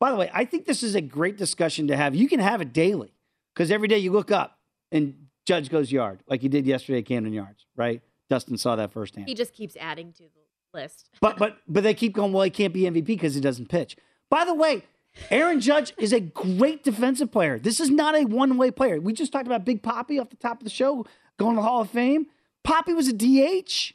by 0.00 0.10
the 0.10 0.16
way, 0.16 0.30
I 0.32 0.44
think 0.44 0.66
this 0.66 0.82
is 0.82 0.94
a 0.94 1.00
great 1.00 1.36
discussion 1.36 1.88
to 1.88 1.96
have. 1.96 2.14
You 2.14 2.28
can 2.28 2.40
have 2.40 2.60
it 2.60 2.72
daily 2.72 3.14
because 3.54 3.70
every 3.70 3.88
day 3.88 3.98
you 3.98 4.12
look 4.12 4.30
up 4.30 4.58
and 4.92 5.14
Judge 5.46 5.70
goes 5.70 5.92
yard 5.92 6.22
like 6.28 6.42
he 6.42 6.48
did 6.48 6.66
yesterday 6.66 6.98
at 6.98 7.06
Camden 7.06 7.32
Yards, 7.32 7.66
right? 7.76 8.02
Dustin 8.30 8.56
saw 8.56 8.76
that 8.76 8.92
firsthand. 8.92 9.28
He 9.28 9.34
just 9.34 9.52
keeps 9.52 9.76
adding 9.76 10.12
to 10.14 10.22
the 10.22 10.78
list. 10.78 11.10
But 11.20 11.38
but 11.38 11.58
but 11.68 11.82
they 11.82 11.94
keep 11.94 12.14
going. 12.14 12.32
Well, 12.32 12.42
he 12.44 12.50
can't 12.50 12.72
be 12.72 12.82
MVP 12.82 13.06
because 13.06 13.34
he 13.34 13.40
doesn't 13.40 13.68
pitch. 13.68 13.96
By 14.30 14.44
the 14.44 14.54
way, 14.54 14.82
Aaron 15.30 15.60
Judge 15.60 15.92
is 15.98 16.12
a 16.12 16.20
great 16.20 16.82
defensive 16.82 17.30
player. 17.30 17.58
This 17.58 17.80
is 17.80 17.90
not 17.90 18.16
a 18.16 18.24
one 18.24 18.56
way 18.56 18.70
player. 18.70 19.00
We 19.00 19.12
just 19.12 19.32
talked 19.32 19.46
about 19.46 19.64
Big 19.64 19.82
Papi 19.82 20.20
off 20.20 20.30
the 20.30 20.36
top 20.36 20.58
of 20.58 20.64
the 20.64 20.70
show 20.70 21.06
going 21.38 21.56
to 21.56 21.62
the 21.62 21.66
Hall 21.66 21.82
of 21.82 21.90
Fame. 21.90 22.26
Papi 22.66 22.94
was 22.94 23.08
a 23.08 23.12
DH. 23.12 23.94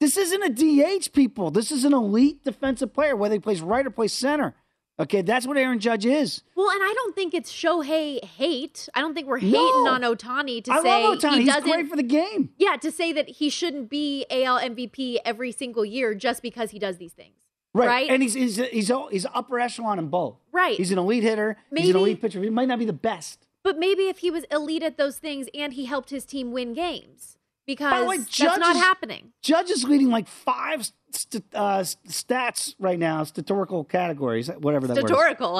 This 0.00 0.16
isn't 0.16 0.42
a 0.42 0.50
DH, 0.50 1.12
people. 1.12 1.50
This 1.50 1.70
is 1.70 1.84
an 1.84 1.92
elite 1.92 2.42
defensive 2.42 2.92
player, 2.92 3.14
whether 3.14 3.34
he 3.34 3.38
plays 3.38 3.60
right 3.60 3.86
or 3.86 3.90
plays 3.90 4.12
center. 4.12 4.54
Okay, 5.00 5.22
that's 5.22 5.46
what 5.46 5.56
Aaron 5.56 5.78
Judge 5.80 6.04
is. 6.04 6.42
Well, 6.54 6.68
and 6.70 6.80
I 6.82 6.92
don't 6.94 7.14
think 7.16 7.32
it's 7.32 7.50
Shohei 7.50 8.22
hate. 8.22 8.88
I 8.94 9.00
don't 9.00 9.14
think 9.14 9.26
we're 9.26 9.40
No. 9.40 9.46
hating 9.46 9.88
on 9.88 10.02
Ohtani 10.02 10.62
to 10.64 10.72
I 10.72 10.82
say 10.82 11.02
love 11.04 11.18
Ohtani. 11.18 11.30
he 11.32 11.40
He's 11.42 11.48
doesn't. 11.54 11.70
great 11.70 11.88
for 11.88 11.96
the 11.96 12.02
game. 12.02 12.50
yeah, 12.58 12.76
to 12.76 12.92
say 12.92 13.12
that 13.14 13.28
he 13.28 13.48
shouldn't 13.48 13.88
be 13.88 14.26
AL 14.30 14.58
MVP 14.60 15.16
every 15.24 15.52
single 15.52 15.84
year 15.86 16.14
just 16.14 16.42
because 16.42 16.70
he 16.72 16.78
does 16.78 16.98
these 16.98 17.12
things. 17.12 17.34
Right. 17.72 17.86
Right? 17.86 18.10
And 18.10 18.22
he's 18.22 18.34
he's 18.34 18.56
he's 18.56 18.90
he's 19.10 19.26
upper 19.32 19.58
echelon 19.58 19.98
in 19.98 20.08
both. 20.08 20.36
Right. 20.52 20.76
He's 20.76 20.90
an 20.92 20.98
elite 20.98 21.22
hitter. 21.22 21.56
Maybe, 21.70 21.86
he's 21.86 21.94
an 21.94 22.00
elite 22.02 22.20
pitcher. 22.20 22.42
He 22.42 22.50
might 22.50 22.68
not 22.68 22.78
be 22.78 22.84
the 22.84 22.92
best. 22.92 23.46
But 23.62 23.78
maybe 23.78 24.08
if 24.08 24.18
he 24.18 24.30
was 24.30 24.44
elite 24.50 24.82
at 24.82 24.96
those 24.98 25.18
things 25.18 25.48
and 25.54 25.72
he 25.74 25.84
helped 25.84 26.10
his 26.10 26.24
team 26.24 26.50
win 26.52 26.72
games, 26.74 27.38
because 27.66 28.06
the 28.16 28.44
that's 28.44 28.58
not 28.58 28.76
happening. 28.76 29.32
Judge 29.42 29.70
is 29.70 29.84
leading 29.84 30.08
like 30.08 30.26
five 30.28 30.90
st- 31.12 31.44
uh, 31.54 31.80
stats 31.80 32.74
right 32.78 32.98
now, 32.98 33.24
statistical 33.24 33.84
categories, 33.84 34.48
whatever 34.58 34.86
that 34.86 34.94
is. 35.04 35.10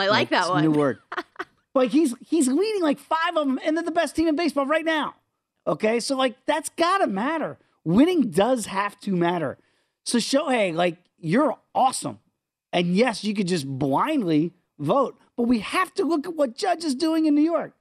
I 0.08 0.10
like 0.18 0.30
that 0.30 0.48
one. 0.48 0.64
New 0.64 0.72
word. 0.72 0.98
like 1.74 1.90
he's 1.90 2.14
he's 2.20 2.48
leading 2.48 2.82
like 2.82 2.98
five 2.98 3.36
of 3.36 3.46
them, 3.46 3.58
and 3.64 3.76
they're 3.76 3.84
the 3.84 3.90
best 3.90 4.16
team 4.16 4.28
in 4.28 4.36
baseball 4.36 4.66
right 4.66 4.84
now. 4.84 5.14
Okay, 5.66 6.00
so 6.00 6.16
like 6.16 6.34
that's 6.46 6.68
gotta 6.70 7.06
matter. 7.06 7.58
Winning 7.84 8.30
does 8.30 8.66
have 8.66 8.98
to 9.00 9.14
matter. 9.14 9.58
So 10.04 10.18
Shohei, 10.18 10.74
like 10.74 10.96
you're 11.18 11.56
awesome, 11.74 12.18
and 12.72 12.96
yes, 12.96 13.24
you 13.24 13.34
could 13.34 13.48
just 13.48 13.66
blindly 13.66 14.52
vote, 14.78 15.18
but 15.36 15.44
we 15.44 15.60
have 15.60 15.92
to 15.94 16.04
look 16.04 16.26
at 16.26 16.34
what 16.34 16.56
Judge 16.56 16.84
is 16.84 16.94
doing 16.94 17.26
in 17.26 17.34
New 17.34 17.42
York. 17.42 17.72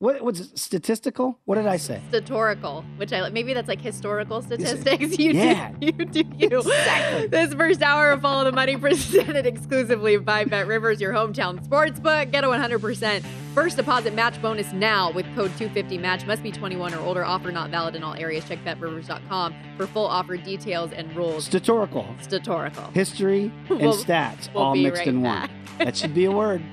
What 0.00 0.22
was 0.22 0.50
statistical? 0.54 1.38
What 1.44 1.56
did 1.56 1.66
I 1.66 1.76
say? 1.76 2.00
Statorical, 2.10 2.82
which 2.96 3.12
I 3.12 3.28
maybe 3.28 3.52
that's 3.52 3.68
like 3.68 3.82
historical 3.82 4.40
statistics. 4.40 5.18
You 5.18 5.32
Yeah. 5.32 5.72
do, 5.78 5.86
you 5.88 5.92
do 5.92 6.22
you. 6.38 6.58
Exactly. 6.60 7.26
This 7.26 7.52
first 7.52 7.82
hour 7.82 8.10
of 8.10 8.22
Follow 8.22 8.44
the 8.44 8.52
Money 8.52 8.76
presented 8.78 9.44
exclusively 9.44 10.16
by 10.16 10.46
Bet 10.46 10.66
Rivers, 10.66 11.02
your 11.02 11.12
hometown 11.12 11.62
sportsbook. 11.68 12.30
Get 12.32 12.44
a 12.44 12.46
100% 12.46 13.22
first 13.54 13.76
deposit 13.76 14.14
match 14.14 14.40
bonus 14.40 14.72
now 14.72 15.12
with 15.12 15.26
code 15.36 15.50
250 15.58 15.98
match. 15.98 16.24
Must 16.24 16.42
be 16.42 16.50
21 16.50 16.94
or 16.94 17.00
older. 17.00 17.22
Offer 17.22 17.52
not 17.52 17.68
valid 17.70 17.94
in 17.94 18.02
all 18.02 18.14
areas. 18.14 18.46
Check 18.48 18.64
betrivers.com 18.64 19.54
for 19.76 19.86
full 19.86 20.06
offer 20.06 20.38
details 20.38 20.92
and 20.92 21.14
rules. 21.14 21.46
Statorical. 21.46 22.06
Statorical. 22.26 22.90
history 22.94 23.52
and 23.68 23.80
We'll- 23.80 23.92
stats 24.02 24.48
we'll 24.54 24.62
all 24.62 24.74
mixed 24.76 25.00
right 25.00 25.08
in 25.08 25.22
back. 25.22 25.50
one. 25.76 25.84
That 25.86 25.94
should 25.94 26.14
be 26.14 26.24
a 26.24 26.32
word. 26.32 26.62